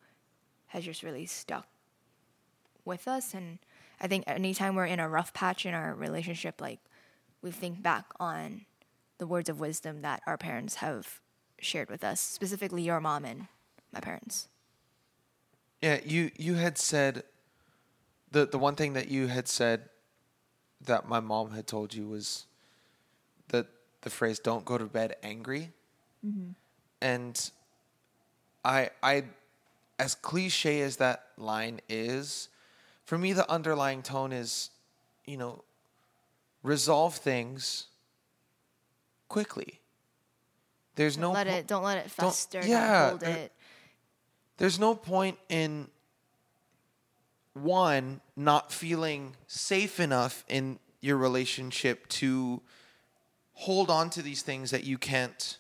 has 0.72 0.84
just 0.86 1.04
really 1.04 1.26
stuck 1.26 1.68
with 2.84 3.08
us. 3.08 3.34
And 3.34 3.60
i 4.00 4.08
think 4.08 4.24
anytime 4.28 4.76
we're 4.76 4.86
in 4.86 5.00
a 5.00 5.08
rough 5.08 5.32
patch 5.32 5.66
in 5.66 5.74
our 5.76 5.94
relationship 5.94 6.60
like 6.60 6.80
we 7.42 7.52
think 7.52 7.82
back 7.82 8.06
on 8.20 8.66
the 9.20 9.28
words 9.28 9.50
of 9.50 9.60
wisdom 9.60 10.02
that 10.02 10.22
our 10.26 10.38
parents 10.38 10.76
have 10.76 11.20
shared 11.60 11.90
with 11.90 12.04
us 12.04 12.20
specifically 12.20 12.82
your 12.82 13.00
mom 13.00 13.24
and 13.24 13.48
my 13.94 14.00
parents. 14.00 14.48
Yeah, 15.82 16.00
you 16.04 16.32
you 16.38 16.56
had 16.56 16.78
said 16.78 17.24
the 18.32 18.46
the 18.46 18.58
one 18.58 18.76
thing 18.76 18.94
that 18.94 19.10
you 19.10 19.28
had 19.28 19.48
said 19.48 19.90
that 20.86 21.08
my 21.08 21.20
mom 21.20 21.52
had 21.52 21.68
told 21.68 21.94
you 21.94 22.08
was 22.08 22.46
that 23.50 23.68
the 24.02 24.10
phrase 24.10 24.40
"don't 24.40 24.66
go 24.66 24.78
to 24.78 24.86
bed 24.86 25.16
angry," 25.24 25.72
mm-hmm. 26.26 26.52
and 27.02 27.52
I 28.64 28.90
I 29.02 29.26
as 30.02 30.16
cliche 30.16 30.82
as 30.82 30.98
that 30.98 31.28
line 31.38 31.80
is, 31.88 32.50
for 33.06 33.18
me 33.20 33.34
the 33.34 33.50
underlying 33.50 34.02
tone 34.02 34.32
is, 34.34 34.72
you 35.26 35.38
know, 35.38 35.64
resolve 36.64 37.16
things 37.16 37.86
quickly. 39.30 39.80
There's 40.96 41.18
no 41.20 41.32
let 41.32 41.46
po- 41.48 41.54
it 41.54 41.68
don't 41.68 41.84
let 41.84 42.00
it 42.00 42.10
fester 42.10 42.62
yeah, 42.66 43.10
hold 43.10 43.20
there- 43.22 43.38
it 43.38 43.52
there's 44.58 44.80
no 44.80 44.96
point 44.96 45.38
in 45.50 45.88
one 47.54 48.22
not 48.36 48.72
feeling 48.72 49.36
safe 49.48 50.00
enough 50.00 50.44
in 50.48 50.80
your 51.00 51.18
relationship 51.18 52.08
to 52.08 52.62
hold 53.54 53.90
on 53.90 54.10
to 54.10 54.22
these 54.22 54.42
things 54.42 54.72
that 54.72 54.84
you 54.84 54.98
can't 54.98 55.58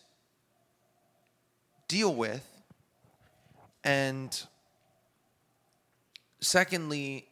deal 1.87 2.13
with 2.13 2.50
and 3.83 4.45
secondly 6.39 7.27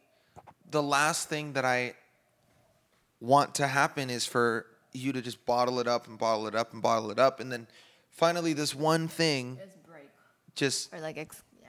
the 0.70 0.82
last 0.82 1.28
thing 1.28 1.52
that 1.54 1.64
i 1.64 1.94
want 3.20 3.54
to 3.56 3.66
happen 3.66 4.08
is 4.10 4.24
for 4.26 4.66
you 4.92 5.12
to 5.12 5.20
just 5.20 5.44
bottle 5.46 5.78
it 5.80 5.86
up 5.86 6.06
and 6.08 6.18
bottle 6.18 6.46
it 6.46 6.54
up 6.54 6.72
and 6.72 6.82
bottle 6.82 7.10
it 7.12 7.18
up. 7.20 7.38
And 7.38 7.52
then 7.52 7.68
finally 8.10 8.54
this 8.54 8.74
one 8.74 9.06
thing 9.08 9.58
just 10.56 10.92
or 10.92 11.00
like 11.00 11.16
ex- 11.18 11.42
yeah. 11.60 11.68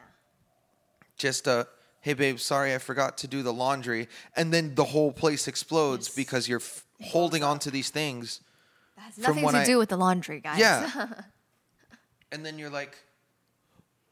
Just 1.17 1.45
a 1.45 1.67
hey 1.99 2.13
babe 2.13 2.39
sorry 2.39 2.73
i 2.73 2.77
forgot 2.79 3.17
to 3.19 3.27
do 3.27 3.43
the 3.43 3.51
laundry. 3.53 4.07
And 4.35 4.51
then 4.53 4.73
the 4.75 4.85
whole 4.85 5.11
place 5.11 5.47
explodes 5.47 6.07
Yes. 6.07 6.15
because 6.15 6.47
you're 6.49 6.61
f- 6.61 6.85
holding 7.03 7.43
on 7.43 7.59
to 7.59 7.69
these 7.69 7.89
things 7.91 8.39
That 8.95 9.01
has 9.03 9.17
nothing 9.19 9.47
to 9.49 9.57
I- 9.57 9.65
do 9.65 9.77
with 9.77 9.89
the 9.89 9.97
laundry, 9.97 10.39
guys. 10.39 10.57
yeah. 10.59 11.07
And 12.31 12.45
then 12.45 12.57
you're 12.57 12.69
like 12.69 12.97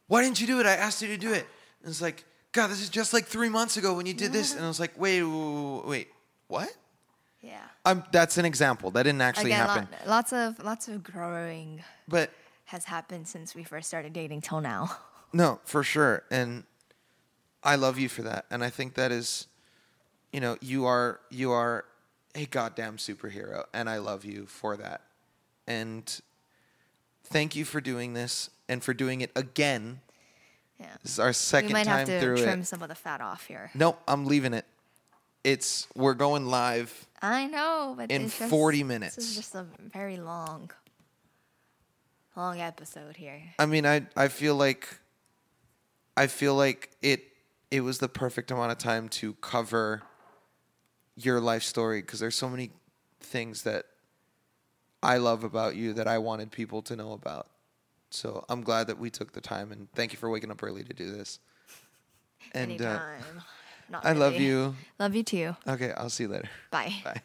why 0.10 0.22
didn't 0.22 0.41
you 0.41 0.45
do 0.45 0.60
it 0.60 0.65
i 0.65 0.73
asked 0.73 1.02
you 1.02 1.07
to 1.07 1.18
do 1.18 1.31
it 1.31 1.48
and 1.81 1.90
it's 1.90 2.02
like 2.02 2.26
god 2.52 2.68
this 2.68 2.81
is 2.81 2.90
just 2.90 3.14
like 3.14 3.26
three 3.26 3.49
months 3.49 3.77
ago 3.77 3.94
when 3.94 4.06
you 4.06 4.14
did 4.14 4.34
this 4.34 4.53
and 4.53 4.65
i 4.65 4.68
was 4.68 4.80
like 4.80 4.91
wait 4.99 5.23
wait, 5.23 5.86
wait 5.86 6.07
what 6.49 6.69
yeah. 7.41 7.61
um, 7.86 8.03
that's 8.11 8.38
an 8.38 8.44
example 8.44 8.91
that 8.91 9.03
didn't 9.03 9.22
actually 9.22 9.52
Again, 9.52 9.65
happen 9.65 9.88
lot, 9.91 10.07
lots 10.07 10.34
of 10.34 10.60
lots 10.61 10.90
of 10.90 11.02
growing 11.02 11.81
but 12.06 12.31
has 12.69 12.86
happened 12.86 13.27
since 13.27 13.56
we 13.56 13.64
first 13.64 13.88
started 13.88 14.14
dating 14.14 14.41
till 14.41 14.61
now. 14.61 14.91
No, 15.31 15.60
for 15.64 15.84
sure. 15.84 16.23
And 16.31 16.64
I 17.61 17.76
love 17.76 17.99
you 17.99 18.10
for 18.10 18.23
that. 18.23 18.45
And 18.49 18.64
I 18.64 18.72
think 18.72 18.95
that 18.95 19.11
is 19.11 19.45
you 20.34 20.40
know, 20.40 20.57
you 20.60 20.88
are 20.88 21.19
you 21.30 21.52
are 21.52 21.86
a 22.34 22.48
goddamn 22.48 22.98
superhero 22.98 23.65
and 23.72 23.88
I 23.88 23.99
love 23.99 24.26
you 24.26 24.48
for 24.48 24.76
that. 24.77 25.02
And 25.68 26.19
thank 27.26 27.56
you 27.56 27.64
for 27.64 27.80
doing 27.80 28.14
this 28.14 28.49
and 28.70 28.82
for 28.84 28.94
doing 28.94 29.20
it 29.22 29.32
again. 29.36 30.00
Yeah. 30.80 30.88
This 31.04 31.14
is 31.14 31.20
our 31.20 31.34
second 31.34 31.68
we 31.70 31.74
might 31.74 31.84
time 31.86 31.98
have 32.00 32.08
to 32.08 32.20
through 32.22 32.38
trim 32.44 32.62
it. 32.62 32.66
some 32.68 32.82
of 32.82 32.88
the 32.88 32.96
fat 32.96 33.20
off 33.20 33.46
here. 33.48 33.70
Nope, 33.74 34.00
I'm 34.08 34.26
leaving 34.26 34.54
it. 34.54 34.66
It's 35.44 35.88
we're 35.96 36.14
going 36.14 36.46
live. 36.46 37.06
I 37.22 37.48
know, 37.48 37.96
but 37.98 38.12
In 38.12 38.24
it's 38.24 38.38
just, 38.38 38.50
40 38.50 38.78
This 38.80 38.88
minutes. 38.88 39.18
is 39.18 39.36
just 39.36 39.56
a 39.56 39.66
very 39.91 40.18
long, 40.18 40.70
long 42.36 42.62
episode 42.62 43.18
here. 43.18 43.41
I 43.58 43.66
mean, 43.66 43.86
I 43.86 44.06
I 44.16 44.28
feel 44.30 44.56
like 44.56 45.00
I 46.16 46.28
feel 46.28 46.56
like 46.56 46.91
it 47.02 47.24
it 47.72 47.82
was 47.82 48.00
the 48.00 48.10
perfect 48.10 48.52
amount 48.52 48.72
of 48.72 48.78
time 48.78 49.10
to 49.10 49.34
cover 49.36 50.02
your 51.16 51.40
life 51.41 51.64
story 51.64 52.02
because 52.02 52.20
there's 52.20 52.36
so 52.36 52.50
many 52.50 52.72
things 53.20 53.64
that 53.64 53.86
I 55.04 55.18
love 55.18 55.44
about 55.44 55.76
you 55.76 55.94
that 55.94 56.08
I 56.08 56.18
wanted 56.18 56.52
people 56.52 56.82
to 56.84 56.96
know 56.96 57.12
about. 57.14 57.48
So 58.10 58.45
I'm 58.49 58.61
glad 58.61 58.88
that 58.88 58.98
we 58.98 59.10
took 59.10 59.34
the 59.34 59.41
time 59.41 59.72
and 59.72 59.91
thank 59.94 60.11
you 60.14 60.18
for 60.18 60.30
waking 60.30 60.52
up 60.52 60.64
early 60.64 60.84
to 60.84 60.94
do 60.94 61.11
this. 61.11 61.40
And 62.53 62.81
uh, 62.81 62.86
Anytime. 62.86 63.41
Not 63.90 64.06
I 64.06 64.14
love 64.14 64.34
really. 64.34 64.45
you. 64.45 64.76
Love 64.99 65.15
you 65.15 65.23
too. 65.23 65.56
Okay, 65.68 65.91
I'll 65.98 66.10
see 66.10 66.23
you 66.23 66.30
later. 66.30 66.49
Bye. 66.72 66.94
Bye. 67.03 67.22